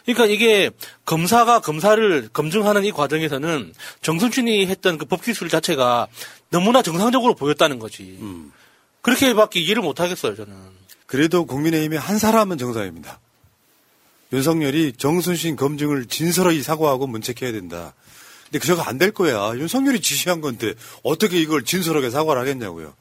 그러니까 0.04 0.26
이게 0.26 0.70
검사가 1.04 1.60
검사를 1.60 2.28
검증하는 2.32 2.84
이 2.84 2.90
과정에서는 2.90 3.72
정순신이 4.02 4.66
했던 4.66 4.98
그 4.98 5.04
법기술 5.06 5.48
자체가 5.48 6.08
너무나 6.50 6.82
정상적으로 6.82 7.34
보였다는 7.34 7.78
거지. 7.78 8.18
그렇게밖에 9.02 9.60
이해를 9.60 9.82
못 9.82 10.00
하겠어요, 10.00 10.34
저는. 10.36 10.54
그래도 11.06 11.44
국민의힘의 11.44 11.98
한 11.98 12.18
사람은 12.18 12.56
정상입니다. 12.58 13.20
윤석열이 14.32 14.94
정순신 14.96 15.56
검증을 15.56 16.06
진솔하게 16.06 16.62
사과하고 16.62 17.06
문책해야 17.06 17.52
된다. 17.52 17.92
근데 18.44 18.58
그저가 18.58 18.88
안 18.88 18.98
될 18.98 19.10
거야. 19.12 19.52
윤석열이 19.56 20.00
지시한 20.00 20.40
건데 20.40 20.74
어떻게 21.02 21.40
이걸 21.40 21.64
진솔하게 21.64 22.10
사과를 22.10 22.40
하겠냐고요. 22.40 22.94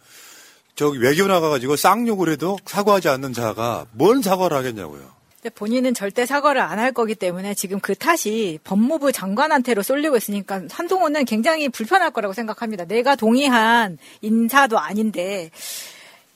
저기 0.76 0.98
외교 1.00 1.28
나가가지고 1.28 1.76
쌍욕을 1.76 2.30
해도 2.30 2.58
사과하지 2.66 3.08
않는 3.10 3.34
자가 3.34 3.86
뭔 3.92 4.22
사과를 4.22 4.58
하겠냐고요. 4.58 5.21
본인은 5.50 5.94
절대 5.94 6.26
사과를 6.26 6.62
안 6.62 6.80
할 6.80 6.92
거기 6.94 7.16
때문에 7.16 7.54
지금 7.54 7.80
그 7.80 7.96
탓이 7.96 8.60
법무부 8.64 9.12
장관한테로 9.12 9.84
쏠리고 9.84 10.18
있으니까 10.18 10.64
한동훈은 10.70 11.26
굉장히 11.26 11.70
불편할 11.70 12.12
거라고 12.12 12.34
생각합니다. 12.34 12.86
내가 12.86 13.16
동의한 13.16 13.98
인사도 14.22 14.80
아닌데 14.80 15.52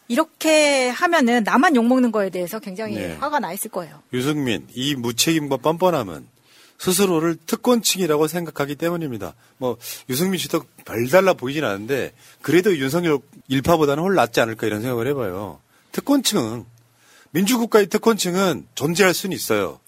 이렇게 0.08 0.90
하면은 0.90 1.44
나만 1.44 1.76
욕먹는 1.76 2.12
거에 2.12 2.30
대해서 2.30 2.60
굉장히 2.60 2.96
네. 2.96 3.16
화가 3.20 3.40
나 3.40 3.54
있을 3.54 3.72
거예요. 3.72 4.02
유승민, 4.14 4.68
이 4.74 4.96
무책임과 4.96 5.58
뻔뻔함은 5.58 6.28
스스로를 6.78 7.38
특권층이라고 7.46 8.28
생각하기 8.28 8.76
때문입니다. 8.76 9.34
뭐 9.58 9.78
유승민 10.10 10.38
씨도 10.38 10.64
별달라 10.86 11.34
보이진 11.34 11.64
않은데 11.64 12.12
그래도 12.42 12.76
윤석열 12.78 13.20
일파보다는 13.48 14.04
훨 14.04 14.14
낫지 14.14 14.42
않을까 14.42 14.68
이런 14.68 14.82
생각을 14.82 15.08
해봐요. 15.08 15.60
특권층, 15.92 16.66
민주국가의 17.36 17.88
특권층은 17.88 18.66
존재할 18.76 19.14
수는 19.14 19.36
있어요. 19.36 19.82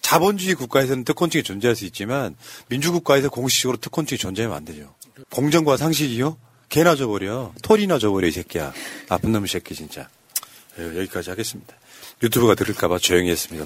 자본주의 0.00 0.56
국가에서는 0.56 1.04
특권층이 1.04 1.44
존재할 1.44 1.76
수 1.76 1.84
있지만 1.84 2.34
민주국가에서 2.68 3.30
공식적으로 3.30 3.78
특권층이 3.78 4.18
존재하면 4.18 4.56
안 4.56 4.64
되죠. 4.64 4.92
공정과 5.30 5.76
상식이요? 5.76 6.36
개나 6.68 6.96
줘버려. 6.96 7.52
톨이나 7.62 8.00
줘버려 8.00 8.26
이 8.26 8.32
새끼야. 8.32 8.72
나쁜 9.08 9.30
놈의 9.30 9.46
새끼 9.46 9.76
진짜. 9.76 10.08
예, 10.80 10.84
여기까지 10.98 11.30
하겠습니다. 11.30 11.72
유튜브가 12.20 12.56
들을까봐 12.56 12.98
조용히 12.98 13.30
했습니다. 13.30 13.64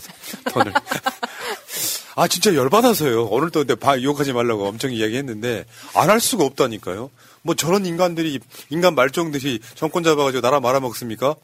톤을. 0.52 0.72
아 2.16 2.28
진짜 2.28 2.54
열받아서요. 2.54 3.26
오늘 3.26 3.50
또 3.50 3.60
근데 3.60 3.74
바 3.74 4.00
욕하지 4.02 4.32
말라고 4.34 4.66
엄청 4.66 4.92
이야기했는데 4.92 5.64
안 5.94 6.10
할 6.10 6.20
수가 6.20 6.44
없다니까요. 6.44 7.10
뭐 7.42 7.54
저런 7.54 7.86
인간들이 7.86 8.40
인간 8.68 8.94
말종들이 8.94 9.60
정권 9.74 10.02
잡아가지고 10.02 10.42
나라 10.42 10.60
말아먹습니까? 10.60 11.34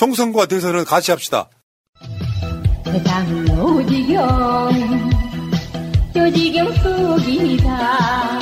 총선과 0.00 0.46
대선은 0.46 0.86
같이 0.86 1.10
합시다. 1.10 1.50
세상은 2.86 3.60
오지경 3.60 4.70
조지경 6.14 6.72
속이다 6.76 8.40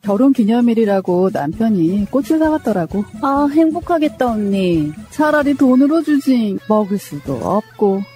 결혼 0.00 0.32
기념일이라고 0.32 1.28
남편이 1.34 2.06
꽃을 2.10 2.38
사왔더라고. 2.38 3.04
아, 3.20 3.46
행복하겠다, 3.52 4.26
언니. 4.26 4.92
차라리 5.10 5.52
돈으로 5.52 6.02
주지. 6.02 6.58
먹을 6.66 6.96
수도 6.96 7.34
없고, 7.34 8.02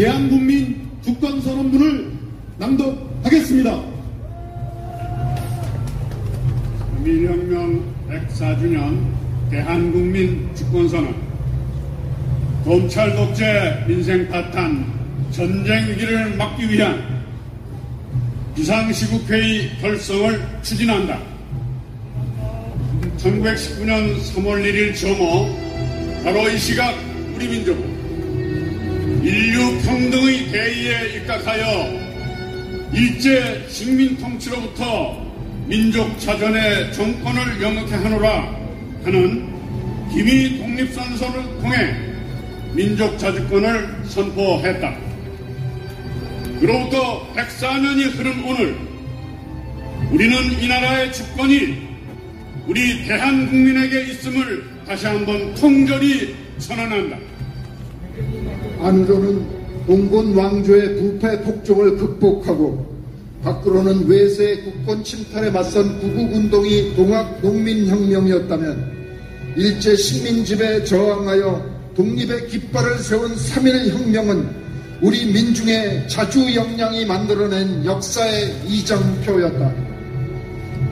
대한국민 0.00 0.88
주권선언문을 1.04 2.10
낭독하겠습니다. 2.56 3.70
3.1혁명 7.04 7.82
104주년 8.08 8.98
대한국민 9.50 10.48
주권선언 10.54 11.14
검찰 12.64 13.14
독재, 13.14 13.84
민생 13.86 14.26
파탄, 14.30 14.90
전쟁 15.32 15.90
위기를 15.90 16.34
막기 16.34 16.66
위한 16.70 17.22
비상시국회의 18.56 19.68
결성을 19.82 20.40
추진한다. 20.62 21.18
1919년 23.18 24.18
3월 24.18 24.64
1일 24.64 24.98
점호 24.98 25.54
바로 26.24 26.48
이 26.48 26.56
시각 26.56 26.94
우리 27.34 27.46
민족은 27.48 27.99
인류 29.22 29.78
평등의 29.82 30.50
대의에 30.50 31.16
입각하여 31.16 32.10
일제 32.92 33.66
식민 33.68 34.16
통치로부터 34.16 35.22
민족 35.66 36.18
자전의 36.18 36.92
정권을 36.94 37.60
영역해 37.62 37.94
하노라 37.96 38.56
하는 39.04 39.46
기미 40.10 40.58
독립선서를 40.58 41.42
통해 41.60 41.96
민족 42.72 43.18
자주권을 43.18 44.04
선포했다. 44.06 44.96
그로부터 46.58 47.30
104년이 47.34 48.16
흐른 48.16 48.44
오늘 48.44 48.76
우리는 50.10 50.62
이 50.62 50.66
나라의 50.66 51.12
주권이 51.12 51.90
우리 52.66 53.06
대한국민에게 53.06 54.02
있음을 54.12 54.64
다시 54.86 55.06
한번 55.06 55.54
통절히 55.54 56.34
선언한다. 56.58 57.18
안으로는 58.80 59.46
동군 59.86 60.36
왕조의 60.36 60.96
부패 60.96 61.40
폭정을 61.42 61.96
극복하고 61.96 62.86
밖으로는 63.42 64.06
외세의 64.06 64.62
국권 64.62 65.02
침탈에 65.02 65.50
맞선 65.50 65.98
구국운동이 66.00 66.94
동학 66.94 67.40
농민혁명이었다면 67.40 69.00
일제 69.56 69.96
식민지배에 69.96 70.84
저항하여 70.84 71.70
독립의 71.96 72.48
깃발을 72.48 72.98
세운 72.98 73.34
3.1혁명은 73.34 74.48
우리 75.02 75.32
민중의 75.32 76.08
자주 76.08 76.54
역량이 76.54 77.06
만들어낸 77.06 77.84
역사의 77.84 78.54
이정표였다. 78.68 79.74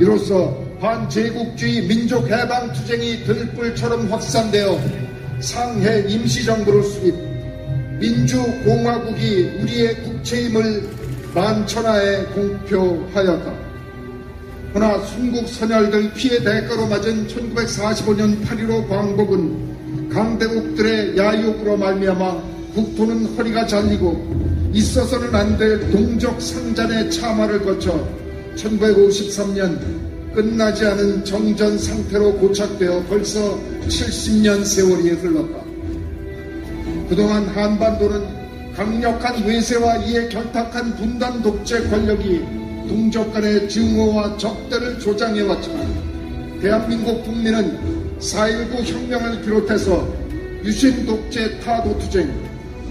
이로써 0.01 0.57
반제국주의 0.81 1.83
민족해방투쟁이 1.83 3.25
들불처럼 3.25 4.11
확산되어 4.11 5.08
상해 5.41 6.05
임시정부를 6.09 6.83
수립, 6.83 7.15
민주공화국이 8.01 9.59
우리의 9.61 10.03
국체임을 10.03 10.89
만천하에 11.35 12.25
공표하였다. 12.27 13.53
그러나 14.73 14.99
순국 15.07 15.49
선열들 15.49 16.13
피해 16.15 16.39
대가로 16.43 16.87
맞은 16.87 17.27
1945년 17.27 18.45
8.15 18.45 18.89
광복은 18.89 20.11
강대국들의 20.11 21.17
야욕으로 21.17 21.77
말미암아 21.77 22.43
국토는 22.75 23.27
허리가 23.37 23.67
잘리고 23.67 24.71
있어서는 24.73 25.35
안 25.35 25.59
될 25.59 25.91
동족 25.91 26.41
상잔의 26.41 27.11
참화를 27.11 27.65
거쳐 27.65 28.07
1953년 28.57 30.08
끝나지 30.35 30.85
않은 30.85 31.25
정전 31.25 31.79
상태로 31.79 32.35
고착되어 32.35 33.05
벌써 33.09 33.59
70년 33.89 34.65
세월이 34.65 35.11
흘렀다. 35.11 35.65
그동안 37.09 37.47
한반도는 37.47 38.39
강력한 38.75 39.43
외세와 39.45 39.97
이에 40.05 40.29
결탁한 40.29 40.95
분단 40.97 41.43
독재 41.43 41.89
권력이 41.89 42.45
동족 42.89 43.33
간의 43.33 43.69
증오와 43.69 44.37
적대를 44.37 44.99
조장해왔지만 45.01 46.61
대한민국 46.61 47.25
국민은 47.25 48.19
4.19 48.21 48.85
혁명을 48.85 49.43
비롯해서 49.43 50.07
유신 50.65 51.07
독재 51.07 51.61
타도 51.61 51.99
투쟁, 51.99 52.33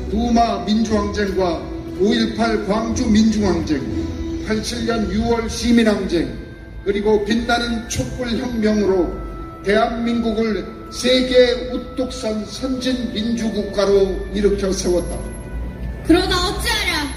부마 0.09 0.63
민주항쟁과 0.65 1.61
5.18 1.99 2.67
광주 2.67 3.09
민중항쟁, 3.09 3.81
87년 4.47 5.11
6월 5.11 5.49
시민항쟁, 5.49 6.46
그리고 6.87 7.25
빛나는 7.25 7.89
촛불 7.89 8.29
혁명으로 8.29 9.13
대한민국을 9.65 10.65
세계 10.89 11.51
우뚝 11.73 12.13
선 12.13 12.45
선진 12.45 13.11
민주국가로 13.13 14.17
일으켜 14.33 14.71
세웠다. 14.71 15.19
그러다 16.05 16.47
어찌하랴? 16.47 17.09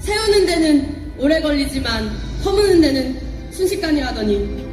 세우는 0.00 0.46
데는 0.46 1.12
오래 1.16 1.40
걸리지만 1.40 2.08
허무는 2.44 2.80
데는 2.80 3.20
순식간이라더니 3.52 4.66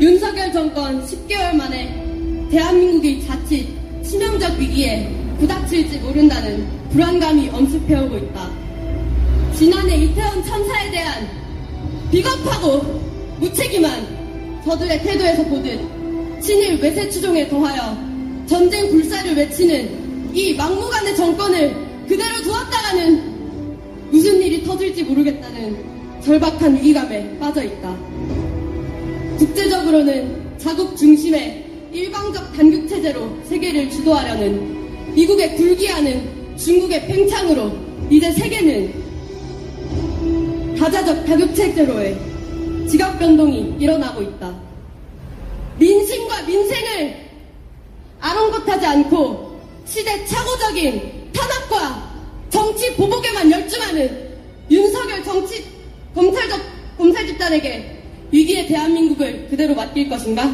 윤석열 0.00 0.52
정권 0.52 1.06
10개월 1.06 1.54
만에 1.54 2.48
대한민국이 2.50 3.24
자칫 3.28 3.68
치명적 4.02 4.58
위기에 4.58 5.08
부닥칠지 5.38 5.98
모른다는 5.98 6.66
불안감이 6.90 7.48
엄습해오고 7.50 8.18
있다. 8.18 8.50
지난해 9.56 9.98
이태원 9.98 10.44
참사에 10.44 10.90
대한 10.90 11.28
비겁하고 12.10 13.09
무책임한 13.40 14.60
저들의 14.64 15.02
태도에서 15.02 15.44
보듯 15.44 15.80
친일 16.40 16.80
외세 16.80 17.08
추종에 17.08 17.48
더하여 17.48 17.96
전쟁 18.46 18.90
불사를 18.90 19.34
외치는 19.36 20.34
이 20.34 20.54
막무가내 20.54 21.14
정권을 21.14 21.74
그대로 22.06 22.42
두었다가는 22.42 24.10
무슨 24.10 24.42
일이 24.42 24.62
터질지 24.64 25.04
모르겠다는 25.04 26.20
절박한 26.20 26.76
위기감에 26.76 27.38
빠져 27.38 27.62
있다. 27.62 27.96
국제적으로는 29.38 30.58
자국 30.58 30.96
중심의 30.96 31.64
일방적 31.92 32.52
단극 32.54 32.88
체제로 32.88 33.30
세계를 33.44 33.90
주도하려는 33.90 35.14
미국의 35.14 35.56
굴기하는 35.56 36.56
중국의 36.56 37.06
팽창으로 37.06 37.72
이제 38.10 38.30
세계는 38.32 38.92
다자적 40.76 41.24
다극 41.24 41.54
체제로의 41.54 42.29
지각 42.90 43.20
변동이 43.20 43.76
일어나고 43.78 44.20
있다. 44.20 44.52
민심과 45.78 46.42
민생을 46.42 47.30
아랑곳하지 48.20 48.84
않고 48.84 49.60
시대 49.86 50.24
착오적인 50.26 51.30
탄압과 51.32 52.10
정치 52.50 52.92
보복에만 52.96 53.50
열중하는 53.50 54.30
윤석열 54.70 55.22
정치 55.22 55.64
검찰적 56.14 56.60
검찰 56.98 57.26
집단에게 57.28 58.02
위기의 58.32 58.66
대한민국을 58.66 59.48
그대로 59.48 59.74
맡길 59.74 60.08
것인가? 60.08 60.50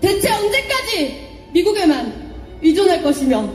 대체 0.00 0.30
언제까지 0.30 1.26
미국에만 1.52 2.34
의존할 2.62 3.02
것이며 3.02 3.48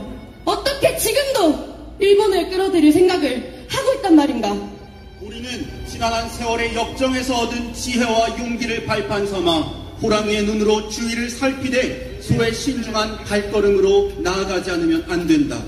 어떻게 0.44 0.96
지금도 0.96 1.96
일본을 2.00 2.50
끌어들일 2.50 2.92
생각을 2.92 3.66
하고 3.68 3.92
있단 3.94 4.16
말인가? 4.16 4.75
우리는 5.22 5.66
지난한 5.86 6.28
세월의 6.28 6.74
역정에서 6.74 7.38
얻은 7.38 7.72
지혜와 7.72 8.38
용기를 8.38 8.84
발판 8.84 9.26
삼아 9.26 9.60
호랑이의 10.02 10.44
눈으로 10.44 10.90
주위를 10.90 11.30
살피되 11.30 12.18
소의 12.20 12.52
신중한 12.52 13.24
발걸음으로 13.24 14.12
나아가지 14.18 14.70
않으면 14.72 15.06
안 15.08 15.26
된다. 15.26 15.62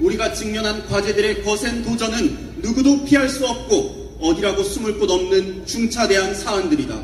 우리가 0.00 0.32
직면한 0.32 0.86
과제들의 0.86 1.44
거센 1.44 1.84
도전은 1.84 2.54
누구도 2.62 3.04
피할 3.04 3.28
수 3.28 3.46
없고 3.46 4.18
어디라고 4.20 4.64
숨을 4.64 4.98
곳 4.98 5.08
없는 5.08 5.64
중차대한 5.66 6.34
사안들이다. 6.34 7.00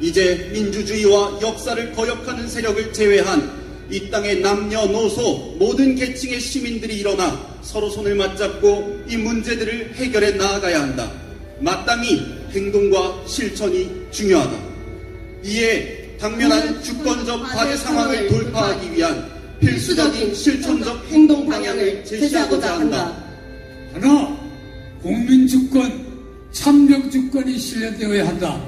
이제 0.00 0.50
민주주의와 0.52 1.38
역사를 1.40 1.92
거역하는 1.94 2.48
세력을 2.48 2.92
제외한 2.92 3.50
이 3.90 4.10
땅의 4.10 4.40
남녀노소 4.40 5.56
모든 5.58 5.94
계층의 5.94 6.40
시민들이 6.40 6.98
일어나 6.98 7.40
서로 7.62 7.88
손을 7.88 8.14
맞잡고 8.14 9.04
이 9.08 9.16
문제들을 9.16 9.94
해결해 9.94 10.32
나아가야 10.32 10.82
한다. 10.82 11.10
마땅히 11.60 12.22
행동과 12.50 13.24
실천이 13.26 13.90
중요하다. 14.10 14.56
이에 15.44 16.16
당면한 16.20 16.82
주권적 16.82 17.42
과제 17.44 17.76
상황을 17.76 18.28
돌파하기 18.28 18.92
위한 18.92 19.30
필수적인 19.60 20.34
실천적 20.34 21.06
행동 21.10 21.48
방향을 21.48 22.04
제시하고자 22.04 22.80
한다. 22.80 23.16
하나, 23.92 24.36
국민주권, 25.02 26.06
참정주권이 26.52 27.58
실현되어야 27.58 28.28
한다. 28.28 28.60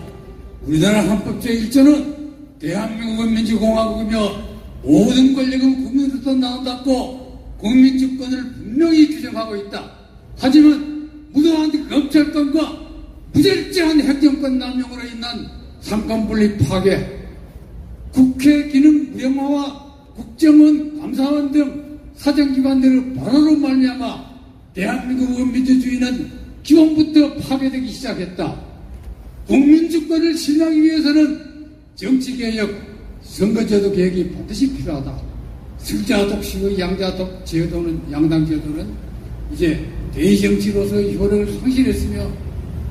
우리나라 0.62 1.02
헌법 1.02 1.40
제1조는 1.40 2.58
대한민국은 2.58 3.34
민주공화국이며 3.34 4.49
모든 4.82 5.34
권력은 5.34 5.84
국민으로부터 5.84 6.34
나온다고 6.34 7.38
국민주권을 7.58 8.52
분명히 8.54 9.08
규정하고 9.08 9.56
있다. 9.56 9.90
하지만 10.38 11.08
무도한 11.32 11.88
검찰권과 11.88 12.90
무절제한 13.32 14.00
행정권 14.00 14.58
남용으로 14.58 15.02
인한 15.06 15.46
상권분리 15.80 16.58
파괴, 16.58 17.20
국회 18.12 18.68
기능 18.68 19.12
무력화와 19.12 19.90
국정원, 20.16 21.00
감사원 21.00 21.52
등 21.52 21.98
사정기관들을 22.16 23.14
바로로 23.14 23.56
말미암아 23.56 24.30
대한민국의 24.74 25.46
민주주의는 25.46 26.30
기본부터 26.62 27.34
파괴되기 27.36 27.88
시작했다. 27.88 28.60
국민주권을 29.46 30.36
실현하기 30.36 30.82
위해서는 30.82 31.40
정치개혁, 31.96 32.89
선거제도 33.30 33.92
개혁이 33.92 34.30
반드시 34.32 34.72
필요하다. 34.76 35.16
승자 35.78 36.26
독식의 36.26 36.78
양자 36.78 37.16
독 37.16 37.46
제도는 37.46 38.00
양당 38.10 38.44
제도는 38.44 38.86
이제 39.52 39.86
대정치로서의 40.12 41.16
효력을 41.16 41.52
상실했으며 41.60 42.28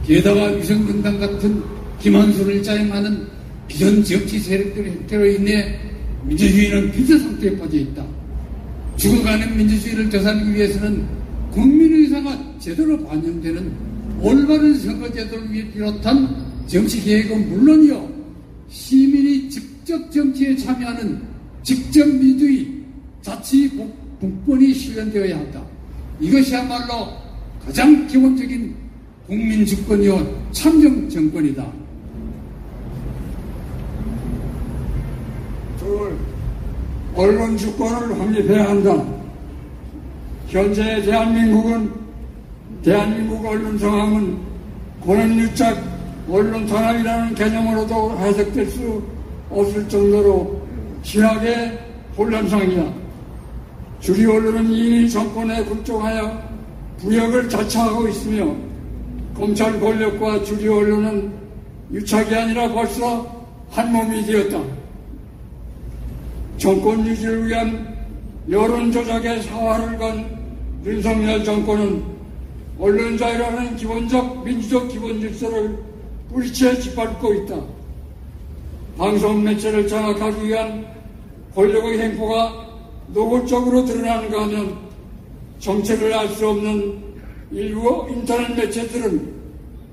게다가 0.05 0.45
위성정당 0.45 1.19
같은 1.19 1.61
김한수를 1.99 2.63
짜임하는 2.63 3.27
기존 3.67 4.03
정치 4.03 4.39
세력들의 4.39 4.91
형태로 4.91 5.25
인해 5.27 5.77
민주주의는 6.23 6.91
비서 6.93 7.17
상태에 7.17 7.57
빠져 7.57 7.77
있다. 7.77 8.05
죽어가는 8.95 9.57
민주주의를 9.57 10.09
되살리기 10.09 10.53
위해서는 10.53 11.05
국민의사가 11.51 12.55
제대로 12.59 12.97
반영되는 13.05 13.71
올바른 14.21 14.73
선거제도를 14.79 15.71
비롯한 15.73 16.63
정치개혁은 16.67 17.49
물론이요 17.49 18.09
시민이 18.69 19.08
직접 19.89 20.11
정치에 20.11 20.55
참여하는 20.55 21.19
직접 21.63 22.07
민주주의 22.07 22.67
자치 23.23 23.67
국권이 24.19 24.71
실현되어야 24.71 25.35
한다. 25.35 25.63
이것이야말로 26.19 27.07
가장 27.65 28.05
기본적인 28.05 28.75
국민 29.25 29.65
주권이요 29.65 30.51
참정 30.51 31.09
정권이다. 31.09 31.65
둘, 35.79 36.17
언론 37.15 37.57
주권을 37.57 38.19
확립해야 38.19 38.69
한다. 38.69 39.03
현재 40.49 41.01
대한민국은 41.01 41.91
대한민국 42.83 43.43
언론 43.43 43.75
상황은 43.79 44.37
권한유착 45.03 45.83
언론 46.29 46.67
탄압이라는 46.67 47.33
개념으로도 47.33 48.19
해석될 48.19 48.67
수 48.67 49.18
없을 49.49 49.87
정도로 49.87 50.61
심하게 51.01 51.77
혼란상이다. 52.17 52.93
주리 53.99 54.25
언론은 54.25 54.71
이미 54.71 55.09
정권에 55.09 55.63
굴종하여 55.63 56.49
부역을 56.99 57.49
자처하고 57.49 58.07
있으며 58.07 58.55
검찰 59.35 59.79
권력과 59.79 60.43
주리 60.43 60.67
언론은 60.67 61.31
유착이 61.91 62.33
아니라 62.35 62.71
벌써 62.71 63.45
한 63.71 63.91
몸이 63.91 64.25
되었다. 64.25 64.61
정권 66.57 67.05
유지를 67.07 67.47
위한 67.47 67.97
여론 68.49 68.91
조작의 68.91 69.43
사활을 69.43 69.97
건 69.97 70.39
윤석열 70.85 71.43
정권은 71.43 72.03
언론 72.79 73.17
자유라는 73.17 73.75
기본적 73.75 74.43
민주적 74.43 74.89
기본 74.89 75.19
질서를 75.19 75.77
뿌리채 76.29 76.79
짓밟고 76.79 77.33
있다. 77.33 77.78
방송 78.99 79.41
매체를 79.45 79.87
장악하기 79.87 80.45
위한 80.45 80.85
권력의 81.55 81.99
행포가 81.99 82.67
노골적으로 83.07 83.85
드러나는가 83.85 84.43
하면 84.43 84.77
정체를 85.59 86.13
알 86.13 86.27
수 86.27 86.49
없는 86.49 87.01
일부 87.49 88.05
인터넷 88.09 88.53
매체들은 88.57 89.33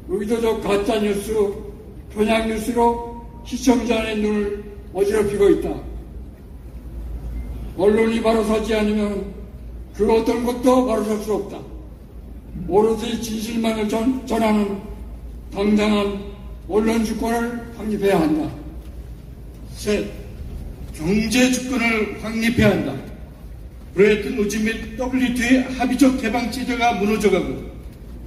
의도적 0.08 0.60
가짜뉴스, 0.60 1.32
편향뉴스로 2.12 3.24
시청자의 3.44 4.18
눈을 4.18 4.64
어지럽히고 4.92 5.50
있다. 5.50 5.72
언론이 7.78 8.20
바로 8.20 8.42
서지 8.42 8.74
않으면 8.74 9.24
그 9.94 10.12
어떤 10.12 10.44
것도 10.44 10.84
바로 10.84 11.04
설 11.04 11.16
수 11.20 11.32
없다. 11.34 11.60
오로지 12.66 13.22
진실만을 13.22 13.88
전, 13.88 14.26
전하는 14.26 14.80
당당한 15.52 16.24
언론 16.68 17.04
주권을 17.04 17.72
확립해야 17.76 18.20
한다. 18.20 18.65
셋, 19.86 20.04
경제 20.96 21.52
주권을 21.52 22.18
확립해야 22.20 22.70
한다. 22.70 22.92
브레튼 23.94 24.36
우즈 24.36 24.56
및 24.56 24.98
WTO의 24.98 25.62
합의적 25.74 26.20
개방 26.20 26.50
체제가 26.50 26.94
무너져가고 26.94 27.70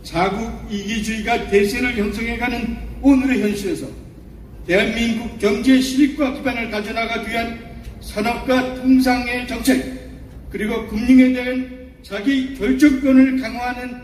자국 0.01 0.49
이기주의가 0.71 1.49
대세를 1.49 1.97
형성해가는 1.97 2.77
오늘의 3.01 3.41
현실에서 3.41 3.87
대한민국 4.65 5.37
경제 5.37 5.81
실익과 5.81 6.35
기반을 6.35 6.71
가져나가기 6.71 7.29
위한 7.29 7.59
산업과 7.99 8.75
통상의 8.75 9.45
정책, 9.45 9.99
그리고 10.49 10.87
금융에 10.87 11.33
대한 11.33 11.91
자기 12.03 12.55
결정권을 12.55 13.41
강화하는 13.41 13.97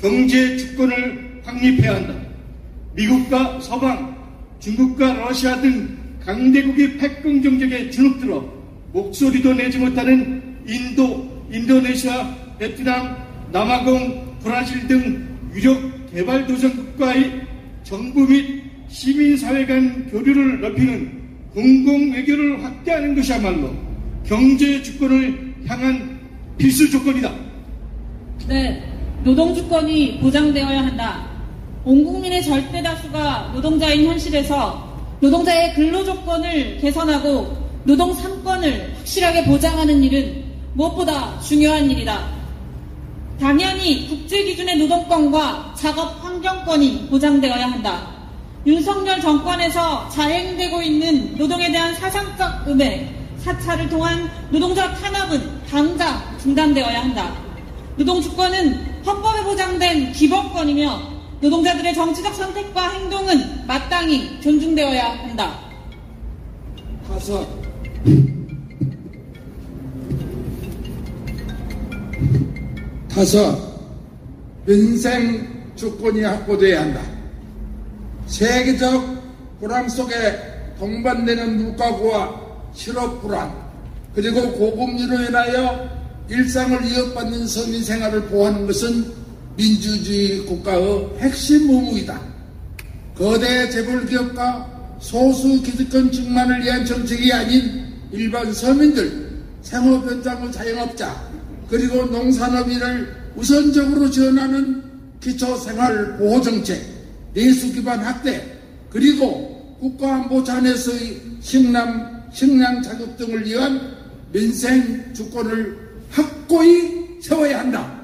경제 0.00 0.56
주권을 0.56 1.42
확립해야 1.44 1.96
한다. 1.96 2.14
미국과 2.94 3.60
서방, 3.60 4.16
중국과 4.60 5.12
러시아 5.12 5.60
등 5.60 6.05
강대국이 6.26 6.98
패권 6.98 7.40
경쟁에 7.40 7.88
주눅들어 7.88 8.44
목소리도 8.92 9.54
내지 9.54 9.78
못하는 9.78 10.42
인도, 10.66 11.24
인도네시아, 11.52 12.34
베트남, 12.58 13.16
남아공, 13.52 14.38
브라질 14.42 14.88
등 14.88 15.24
유력 15.54 16.10
개발도상 16.12 16.74
국가의 16.74 17.42
정부 17.84 18.26
및 18.26 18.64
시민사회 18.88 19.64
간 19.66 20.08
교류를 20.10 20.60
높이는 20.60 21.12
공공외교를 21.54 22.64
확대하는 22.64 23.14
것이야말로 23.14 23.72
경제 24.24 24.82
주권을 24.82 25.54
향한 25.68 26.18
필수 26.58 26.90
조건이다. 26.90 27.32
네, 28.48 28.82
노동 29.22 29.54
주권이 29.54 30.18
보장되어야 30.20 30.86
한다. 30.86 31.30
온 31.84 32.04
국민의 32.04 32.42
절대 32.42 32.82
다수가 32.82 33.52
노동자인 33.54 34.06
현실에서 34.06 34.85
노동자의 35.20 35.74
근로 35.74 36.04
조건을 36.04 36.78
개선하고 36.80 37.56
노동 37.84 38.14
3권을 38.14 38.96
확실하게 38.98 39.44
보장하는 39.44 40.02
일은 40.02 40.44
무엇보다 40.74 41.40
중요한 41.40 41.90
일이다. 41.90 42.36
당연히 43.40 44.08
국제 44.08 44.42
기준의 44.44 44.76
노동권과 44.78 45.74
작업 45.76 46.22
환경권이 46.24 47.08
보장되어야 47.10 47.66
한다. 47.66 48.08
윤석열 48.66 49.20
정권에서 49.20 50.08
자행되고 50.08 50.82
있는 50.82 51.36
노동에 51.36 51.70
대한 51.70 51.94
사상적 51.94 52.68
음해, 52.68 53.08
사찰을 53.38 53.88
통한 53.88 54.28
노동자 54.50 54.92
탄압은 54.94 55.62
당장 55.70 56.20
중단되어야 56.42 57.02
한다. 57.02 57.32
노동 57.96 58.20
주권은 58.20 59.02
헌법에 59.06 59.44
보장된 59.44 60.12
기본권이며 60.12 61.15
노동자들의 61.40 61.94
정치적 61.94 62.34
선택과 62.34 62.90
행동은 62.90 63.66
마땅히 63.66 64.40
존중되어야 64.40 65.04
한다. 65.18 65.58
다섯, 67.06 67.46
다섯, 73.08 73.58
민생 74.64 75.72
주권이 75.76 76.22
확보돼야 76.22 76.82
한다. 76.82 77.00
세계적 78.26 79.58
불황 79.60 79.88
속에 79.88 80.14
동반되는 80.78 81.56
물가고와 81.56 82.40
실업 82.74 83.22
불안, 83.22 83.52
그리고 84.14 84.52
고금리로 84.52 85.22
인하여 85.22 85.88
일상을 86.28 86.84
이어받는 86.84 87.46
서민 87.46 87.84
생활을 87.84 88.22
보호하는 88.24 88.66
것은 88.66 89.25
민주주의 89.56 90.44
국가의 90.44 91.08
핵심 91.18 91.70
의무이다. 91.70 92.20
거대 93.14 93.68
재벌 93.70 94.06
기업과 94.06 94.98
소수 95.00 95.62
기득권층만을 95.62 96.62
위한 96.62 96.84
정책이 96.84 97.32
아닌 97.32 97.86
일반 98.12 98.52
서민들, 98.52 99.42
생업 99.62 100.06
현장의 100.06 100.52
자영업자, 100.52 101.28
그리고 101.68 102.04
농산업인을 102.04 103.32
우선적으로 103.36 104.10
지원하는 104.10 104.82
기초생활 105.20 106.18
보호정책, 106.18 106.80
내수 107.34 107.72
기반 107.72 108.00
확대, 108.00 108.58
그리고 108.90 109.76
국가안보 109.80 110.44
잔에서의 110.44 111.20
식량, 111.40 112.24
식량 112.32 112.82
자격 112.82 113.16
등을 113.16 113.44
위한 113.44 113.96
민생 114.32 115.12
주권을 115.12 115.76
확고히 116.10 117.18
세워야 117.20 117.60
한다. 117.60 117.95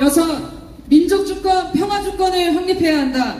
여섯, 0.00 0.24
민족주권, 0.88 1.72
평화주권을 1.72 2.56
확립해야 2.56 3.00
한다. 3.00 3.36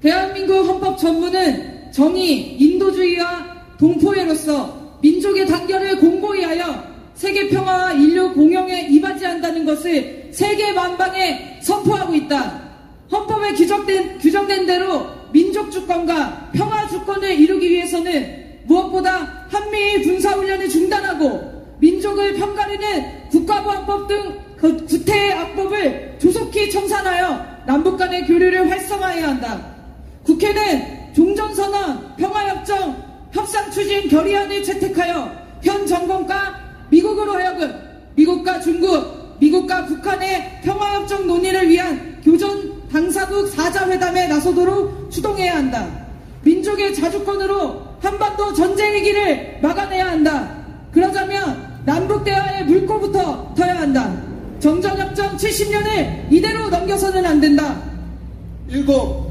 대한민국 0.00 0.64
헌법 0.64 0.96
전문은 0.96 1.90
정의, 1.90 2.54
인도주의와 2.54 3.76
동포애로서 3.78 4.98
민족의 5.02 5.46
단결을 5.46 5.98
공고히 5.98 6.44
하여 6.44 6.84
세계 7.14 7.48
평화와 7.48 7.94
인류 7.94 8.32
공영에 8.32 8.88
이바지한다는 8.90 9.64
것을 9.64 10.28
세계 10.30 10.72
만방에 10.72 11.58
선포하고 11.62 12.14
있다. 12.14 12.62
헌법에 13.10 13.54
규정된, 13.54 14.18
규정된 14.18 14.66
대로 14.66 15.06
민족 15.32 15.70
주권과 15.72 16.50
평화 16.52 16.86
주권을 16.86 17.40
이루기 17.40 17.70
위해서는 17.70 18.60
무엇보다 18.66 19.46
한미일 19.48 20.02
군사훈련을 20.02 20.68
중단하고 20.68 21.76
민족을 21.80 22.34
편가르는 22.34 23.28
국가보안법 23.30 24.06
등 24.06 24.47
그 24.60 24.84
구태 24.86 25.32
악법을 25.32 26.16
조속히 26.18 26.70
청산하여 26.70 27.58
남북 27.66 27.96
간의 27.96 28.26
교류를 28.26 28.70
활성화해야 28.70 29.28
한다. 29.28 29.60
국회는 30.24 31.14
종전선언, 31.14 32.16
평화협정, 32.16 33.28
협상 33.32 33.70
추진 33.70 34.08
결의안을 34.08 34.62
채택하여 34.62 35.30
현 35.62 35.86
정권과 35.86 36.86
미국으로 36.90 37.34
하여금 37.34 37.72
미국과 38.14 38.60
중국, 38.60 39.36
미국과 39.38 39.86
북한의 39.86 40.60
평화협정 40.64 41.26
논의를 41.26 41.68
위한 41.68 42.20
교전 42.24 42.88
당사국 42.90 43.48
사자회담에 43.48 44.26
나서도록 44.26 45.10
추동해야 45.10 45.56
한다. 45.56 45.86
민족의 46.42 46.94
자주권으로 46.94 47.86
한반도 48.00 48.52
전쟁 48.54 48.94
위기를 48.94 49.58
막아내야 49.62 50.08
한다. 50.08 50.56
그러자면 50.92 51.82
남북 51.84 52.24
대화의 52.24 52.64
물꼬부터 52.64 53.54
터야 53.54 53.80
한다. 53.80 54.27
정전협정 54.60 55.36
70년을 55.36 56.32
이대로 56.32 56.68
넘겨서는 56.68 57.24
안 57.24 57.40
된다. 57.40 57.80
일곱, 58.68 59.30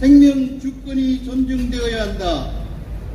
생명 0.00 0.58
주권이 0.58 1.24
존중되어야 1.24 2.02
한다. 2.02 2.50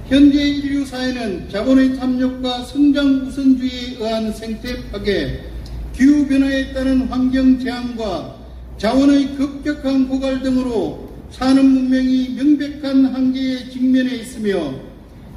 현재 0.08 0.40
인류 0.40 0.86
사회는 0.86 1.50
자본의 1.50 1.98
탐욕과 1.98 2.66
성장 2.66 3.26
우선주의에 3.26 3.98
의한 4.00 4.32
생태 4.34 4.90
파괴, 4.92 5.42
기후 5.96 6.28
변화에 6.28 6.74
따른 6.74 7.02
환경 7.08 7.58
재앙과 7.58 8.36
자원의 8.78 9.36
급격한 9.36 10.10
고갈 10.10 10.42
등으로 10.42 11.10
산업 11.32 11.66
문명이 11.66 12.36
명백한 12.36 13.06
한계에 13.06 13.70
직면해 13.70 14.16
있으며 14.18 14.74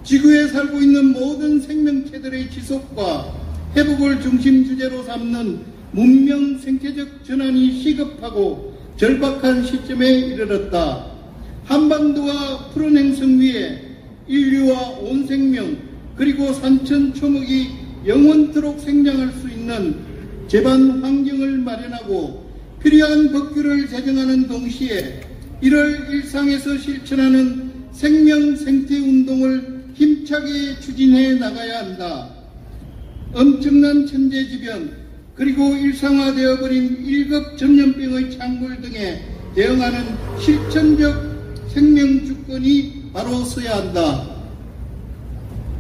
지구에 0.02 0.48
살고 0.48 0.81
있는 0.81 1.12
모든 1.12 1.60
생명체들의 1.60 2.51
지속과 2.51 3.32
회복을 3.76 4.20
중심 4.20 4.64
주제로 4.66 5.02
삼는 5.02 5.73
문명 5.94 6.58
생태적 6.58 7.24
전환이 7.24 7.80
시급하고 7.80 8.74
절박한 8.96 9.64
시점에 9.64 10.10
이르렀다. 10.10 11.06
한반도와 11.66 12.70
푸른 12.70 12.96
행성 12.96 13.38
위에 13.38 13.80
인류와 14.26 14.98
온 14.98 15.24
생명 15.24 15.76
그리고 16.16 16.52
산천 16.52 17.14
초목이 17.14 17.68
영원토록 18.04 18.80
생장할 18.80 19.30
수 19.34 19.48
있는 19.48 19.94
제반 20.48 21.00
환경을 21.00 21.58
마련하고 21.58 22.44
필요한 22.82 23.30
법규를 23.30 23.88
제정하는 23.88 24.48
동시에 24.48 25.20
이를 25.60 26.08
일상에서 26.10 26.76
실천하는 26.76 27.72
생명 27.92 28.56
생태 28.56 28.98
운동을 28.98 29.84
힘차게 29.94 30.80
추진해 30.80 31.34
나가야 31.34 31.78
한다. 31.84 32.30
엄청난 33.32 34.04
천재지변 34.06 35.03
그리고 35.36 35.74
일상화되어 35.74 36.59
버린 36.61 37.05
1급 37.05 37.59
전염병의 37.59 38.39
창굴 38.39 38.81
등에 38.81 39.20
대응하는 39.55 40.16
실천적 40.40 41.35
생명 41.73 42.24
주권이 42.24 43.11
바로 43.12 43.44
서야 43.44 43.78
한다. 43.78 44.27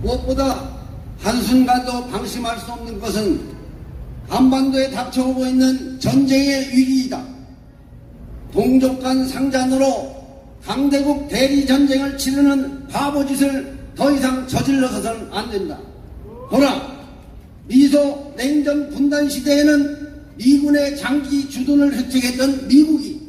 무엇보다 0.02 0.74
한순간도 1.20 2.08
방심할 2.08 2.58
수 2.58 2.72
없는 2.72 2.98
것은 3.00 3.40
한반도에 4.28 4.90
닥쳐오고 4.90 5.46
있는 5.46 6.00
전쟁의 6.00 6.68
위기이다. 6.70 7.22
동족 8.52 9.00
간 9.02 9.26
상잔으로 9.26 10.14
강대국 10.64 11.28
대리 11.28 11.66
전쟁을 11.66 12.16
치르는 12.18 12.88
바보짓을 12.88 13.74
더 13.94 14.10
이상 14.10 14.46
저질러서는 14.48 15.32
안 15.32 15.50
된다. 15.50 15.78
보라, 16.50 16.93
미소 17.66 18.32
냉전 18.36 18.90
분단 18.90 19.28
시대에는 19.28 20.14
미군의 20.36 20.96
장기 20.96 21.48
주둔을 21.48 21.94
획책했던 21.94 22.68
미국이 22.68 23.20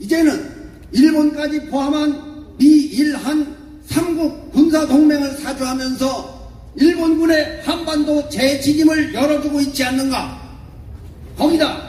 이제는 0.00 0.50
일본까지 0.92 1.66
포함한 1.66 2.56
미일한 2.58 3.56
삼국 3.86 4.52
군사동맹을 4.52 5.36
사주하면서 5.38 6.38
일본군의 6.76 7.62
한반도 7.64 8.28
재진임을 8.28 9.14
열어주고 9.14 9.60
있지 9.62 9.84
않는가? 9.84 10.38
거기다 11.36 11.88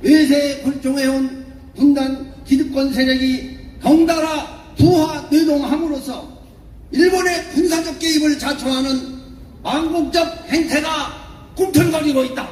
외세에 0.00 0.60
굴종해온 0.62 1.44
분단 1.76 2.32
기득권 2.44 2.92
세력이 2.92 3.58
덩달아 3.80 4.74
부하 4.76 5.20
노동함으로써 5.30 6.30
일본의 6.90 7.50
군사적 7.50 7.98
개입을 7.98 8.38
자초하는 8.38 9.20
망국적 9.62 10.44
행태가 10.48 11.21
꿈틀거리고 11.54 12.24
있다. 12.24 12.48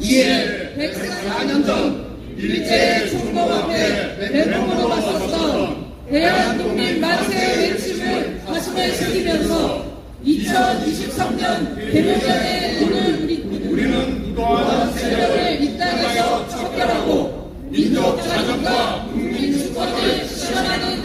이에 0.00 0.74
104년 0.76 1.66
전 1.66 2.08
일제 2.36 3.08
중공 3.08 3.52
앞에 3.52 4.16
대통으로 4.32 4.88
맞섰던 4.88 5.88
대한독립 6.08 7.00
만세 7.00 7.72
외침을 7.72 8.40
가슴에 8.46 8.92
새기면서 8.92 9.84
2023년 10.24 11.92
개묘년에 11.92 12.84
오늘 12.84 13.22
우리, 13.22 13.42
우리는 13.68 14.34
또한 14.34 14.92
세력을 14.94 15.62
이 15.62 15.78
땅에서 15.78 16.48
척결하고 16.48 17.52
민족 17.70 18.22
자존과 18.22 19.06
국민 19.10 19.58
주권을 19.58 20.26
실현하는 20.26 20.97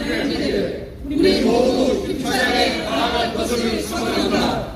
우리 1.06 1.42
모두 1.42 2.06
입장에 2.10 2.78
나아갈 2.78 3.34
것을 3.34 3.82
선언한다. 3.82 4.74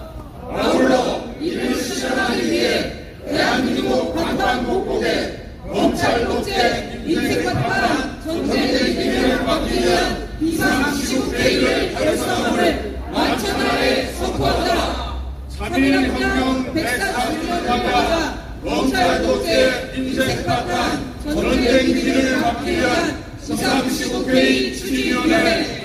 아울러 0.51 1.25
이를 1.41 1.75
실현하기 1.75 2.51
위해 2.51 2.93
대한민국 3.27 4.15
반반복복에 4.15 5.49
검찰 5.73 6.27
독재 6.27 7.01
인생관판 7.07 8.21
전쟁의 8.25 8.95
기회를 8.95 9.43
막기 9.43 9.75
위한 9.81 10.29
비상시국회의를 10.39 11.95
결성함을 11.95 12.99
만천하에 13.11 14.13
선포한다. 14.13 15.19
3.1혁명 15.59 16.75
140주년을 16.75 18.65
검찰 18.65 19.23
독재 19.23 19.93
인생관판 19.97 21.15
전쟁 21.25 21.87
기회를 21.87 22.41
막기 22.41 22.71
위한 22.71 23.25
비상시국회의 23.47 24.77
추진위원회 24.77 25.78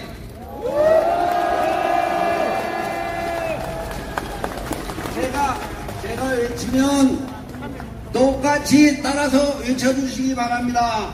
제가 5.13 5.59
제가 6.01 6.25
외치면 6.25 7.27
똑같이 8.13 9.01
따라서 9.01 9.57
외쳐주시기 9.57 10.35
바랍니다. 10.35 11.13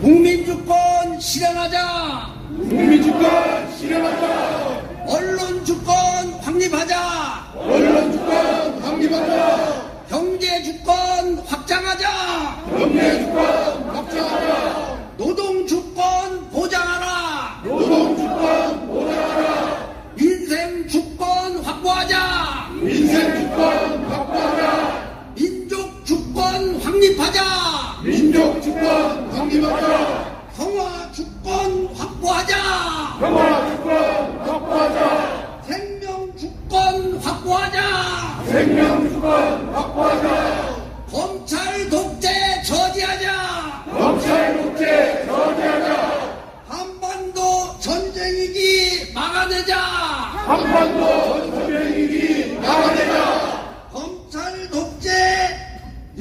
국민주권 0.00 1.20
실현하자. 1.20 2.32
국민주권 2.48 3.76
실현하자. 3.76 4.82
언론주권 5.06 5.94
확립하자. 6.40 7.52
언론주권 7.54 8.82
확립하자. 8.82 9.90
경제주권 10.08 11.38
확장하자. 11.46 12.64
경제주권 12.76 13.90
확장하자. 13.94 14.98
노동 15.16 15.49
확립하자. 27.30 28.02
민족 28.02 28.60
주권 28.60 29.30
확립하자. 29.30 30.46
평화 30.56 31.12
주권 31.12 31.86
확보하자. 31.96 32.56
평화 33.20 33.70
주권 33.70 34.38
확보하자. 34.40 35.62
생명 35.66 36.36
주권 36.36 37.18
확보하자. 37.18 38.42
생명 38.46 39.08
주권 39.08 39.74
확보하자. 39.74 40.76
검찰 41.10 41.88
독재 41.88 42.28
저지하자. 42.66 43.84
검찰 43.92 44.62
독재 44.62 45.26
저지하자. 45.26 46.40
한반도 46.68 47.78
전쟁이기 47.80 49.12
막아내자. 49.14 49.76
한반도 49.78 51.50
전쟁이기 51.50 52.58
막아내자. 52.60 53.49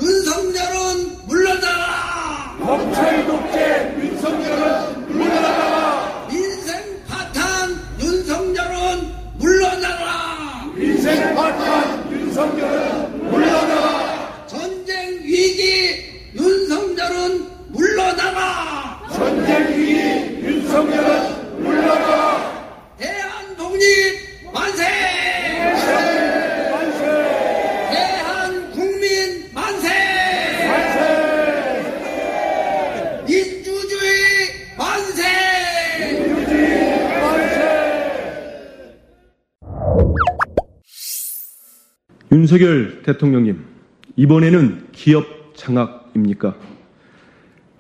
윤석열은 0.02 1.28
물러나라. 1.28 2.58
검찰 2.62 3.26
독재 3.28 3.96
윤석열은 4.00 5.08
물러나라. 5.10 6.28
민생 6.30 7.04
파탄 7.08 7.78
윤석열은 8.00 9.14
물러나라. 9.38 10.66
민생 10.76 11.36
파탄 11.36 12.12
윤석열은 12.12 13.30
물러나라. 13.30 14.46
전쟁 14.48 15.20
위기 15.24 16.32
윤석열은 16.36 17.46
물러나라. 17.70 19.02
전쟁 19.12 19.68
위기 19.78 20.00
윤석열은 20.48 21.62
물러나라. 21.64 22.70
대한 22.98 23.56
독립 23.58 24.40
만세! 24.54 24.84
만세! 26.72 27.06
대한 27.92 28.72
국민 28.72 29.52
만세! 29.54 29.88
민주주의 33.28 34.50
만세! 34.78 35.24
윤석열 42.40 43.02
대통령님, 43.04 43.60
이번에는 44.16 44.88
기업 44.94 45.26
장악입니까? 45.58 46.56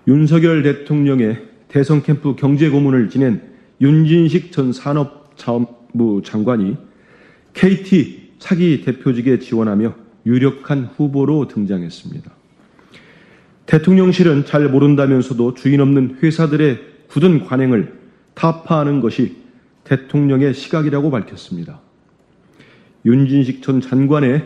윤석열 0.06 0.64
대통령의 0.64 1.48
대선 1.69 2.03
캠프 2.03 2.36
경제 2.36 2.69
고문을 2.69 3.10
지낸 3.10 3.41
윤진식 3.80 4.52
전 4.52 4.73
산업자원부 4.73 6.23
장관이 6.26 6.76
KT 7.53 8.34
차기 8.40 8.81
대표직에 8.81 9.40
지원하며 9.40 9.95
유력한 10.26 10.90
후보로 10.94 11.48
등장했습니다. 11.48 12.30
대통령실은 13.65 14.44
잘 14.44 14.68
모른다면서도 14.68 15.53
주인 15.53 15.80
없는 15.80 16.18
회사들의 16.22 16.80
굳은 17.07 17.45
관행을 17.45 17.98
타파하는 18.34 18.99
것이 18.99 19.38
대통령의 19.86 20.53
시각이라고 20.53 21.11
밝혔습니다. 21.11 21.80
윤진식 23.06 23.62
전 23.62 23.82
장관의 23.82 24.46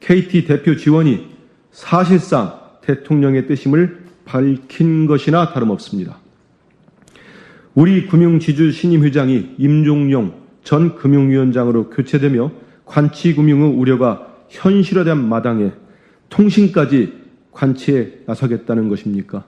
KT 0.00 0.44
대표 0.44 0.76
지원이 0.76 1.26
사실상 1.70 2.60
대통령의 2.82 3.46
뜻임을 3.46 4.04
밝힌 4.24 5.06
것이나 5.06 5.52
다름없습니다. 5.52 6.18
우리 7.74 8.06
금융지주 8.06 8.72
신임 8.72 9.04
회장이 9.04 9.56
임종용 9.58 10.34
전 10.62 10.96
금융위원장으로 10.96 11.90
교체되며 11.90 12.50
관치금융의 12.84 13.74
우려가 13.74 14.28
현실화된 14.48 15.18
마당에 15.18 15.72
통신까지 16.28 17.12
관치에 17.50 18.20
나서겠다는 18.26 18.88
것입니까? 18.88 19.44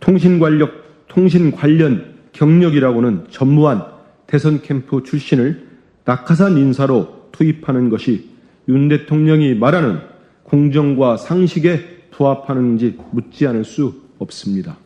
통신 0.00 0.38
관력, 0.38 1.06
통신 1.08 1.50
관련 1.50 2.14
경력이라고는 2.32 3.26
전무한 3.30 3.84
대선 4.26 4.62
캠프 4.62 5.02
출신을 5.02 5.66
낙하산 6.04 6.58
인사로 6.58 7.13
투입하는 7.34 7.90
것이 7.90 8.30
윤 8.68 8.88
대통령이 8.88 9.54
말하는 9.54 9.98
공정과 10.44 11.16
상식에 11.16 12.08
부합하는지 12.10 12.98
묻지 13.10 13.46
않을 13.46 13.64
수 13.64 14.02
없습니다. 14.18 14.76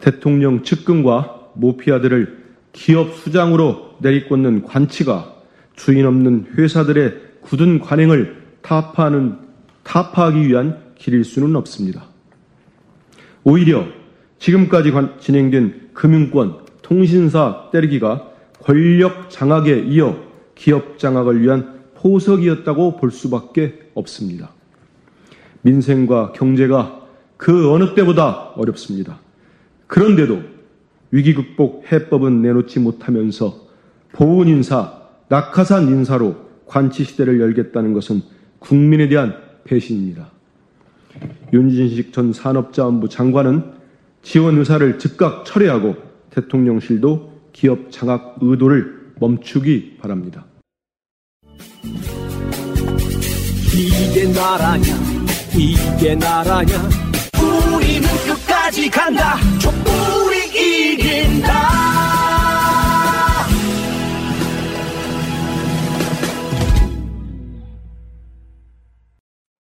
대통령 0.00 0.62
측근과 0.62 1.50
모피아들을 1.54 2.38
기업 2.72 3.14
수장으로 3.16 3.96
내리꽂는 3.98 4.62
관치가 4.62 5.34
주인 5.74 6.06
없는 6.06 6.52
회사들의 6.56 7.14
굳은 7.42 7.80
관행을 7.80 8.40
타파하는, 8.62 9.36
타파하기 9.82 10.48
위한 10.48 10.78
길일 10.96 11.24
수는 11.24 11.56
없습니다. 11.56 12.04
오히려 13.42 13.86
지금까지 14.38 14.92
진행된 15.18 15.90
금융권, 15.92 16.58
통신사 16.82 17.68
때리기가 17.72 18.28
권력 18.62 19.30
장악에 19.30 19.80
이어 19.88 20.29
기업 20.60 20.98
장악을 20.98 21.40
위한 21.40 21.80
포석이었다고 21.94 22.98
볼 22.98 23.10
수밖에 23.10 23.80
없습니다. 23.94 24.50
민생과 25.62 26.32
경제가 26.32 27.00
그 27.38 27.72
어느 27.72 27.94
때보다 27.94 28.50
어렵습니다. 28.56 29.20
그런데도 29.86 30.42
위기 31.12 31.32
극복 31.32 31.90
해법은 31.90 32.42
내놓지 32.42 32.78
못하면서 32.78 33.68
보훈 34.12 34.48
인사, 34.48 35.00
낙하산 35.28 35.88
인사로 35.88 36.36
관치 36.66 37.04
시대를 37.04 37.40
열겠다는 37.40 37.94
것은 37.94 38.20
국민에 38.58 39.08
대한 39.08 39.34
배신입니다. 39.64 40.30
윤진식 41.54 42.12
전 42.12 42.34
산업자원부 42.34 43.08
장관은 43.08 43.64
지원 44.20 44.58
의사를 44.58 44.98
즉각 44.98 45.46
철회하고 45.46 45.96
대통령실도 46.28 47.32
기업 47.52 47.90
장악 47.90 48.36
의도를 48.42 49.14
멈추기 49.18 49.96
바랍니다. 49.98 50.49
이게 53.74 54.24
나라냐? 54.24 54.98
이게 55.54 56.14
나라냐? 56.14 56.88
우리는 57.40 58.08
끝까지 58.26 58.90
간다. 58.90 59.38
촛불이 59.58 60.92
이긴다. 60.92 62.29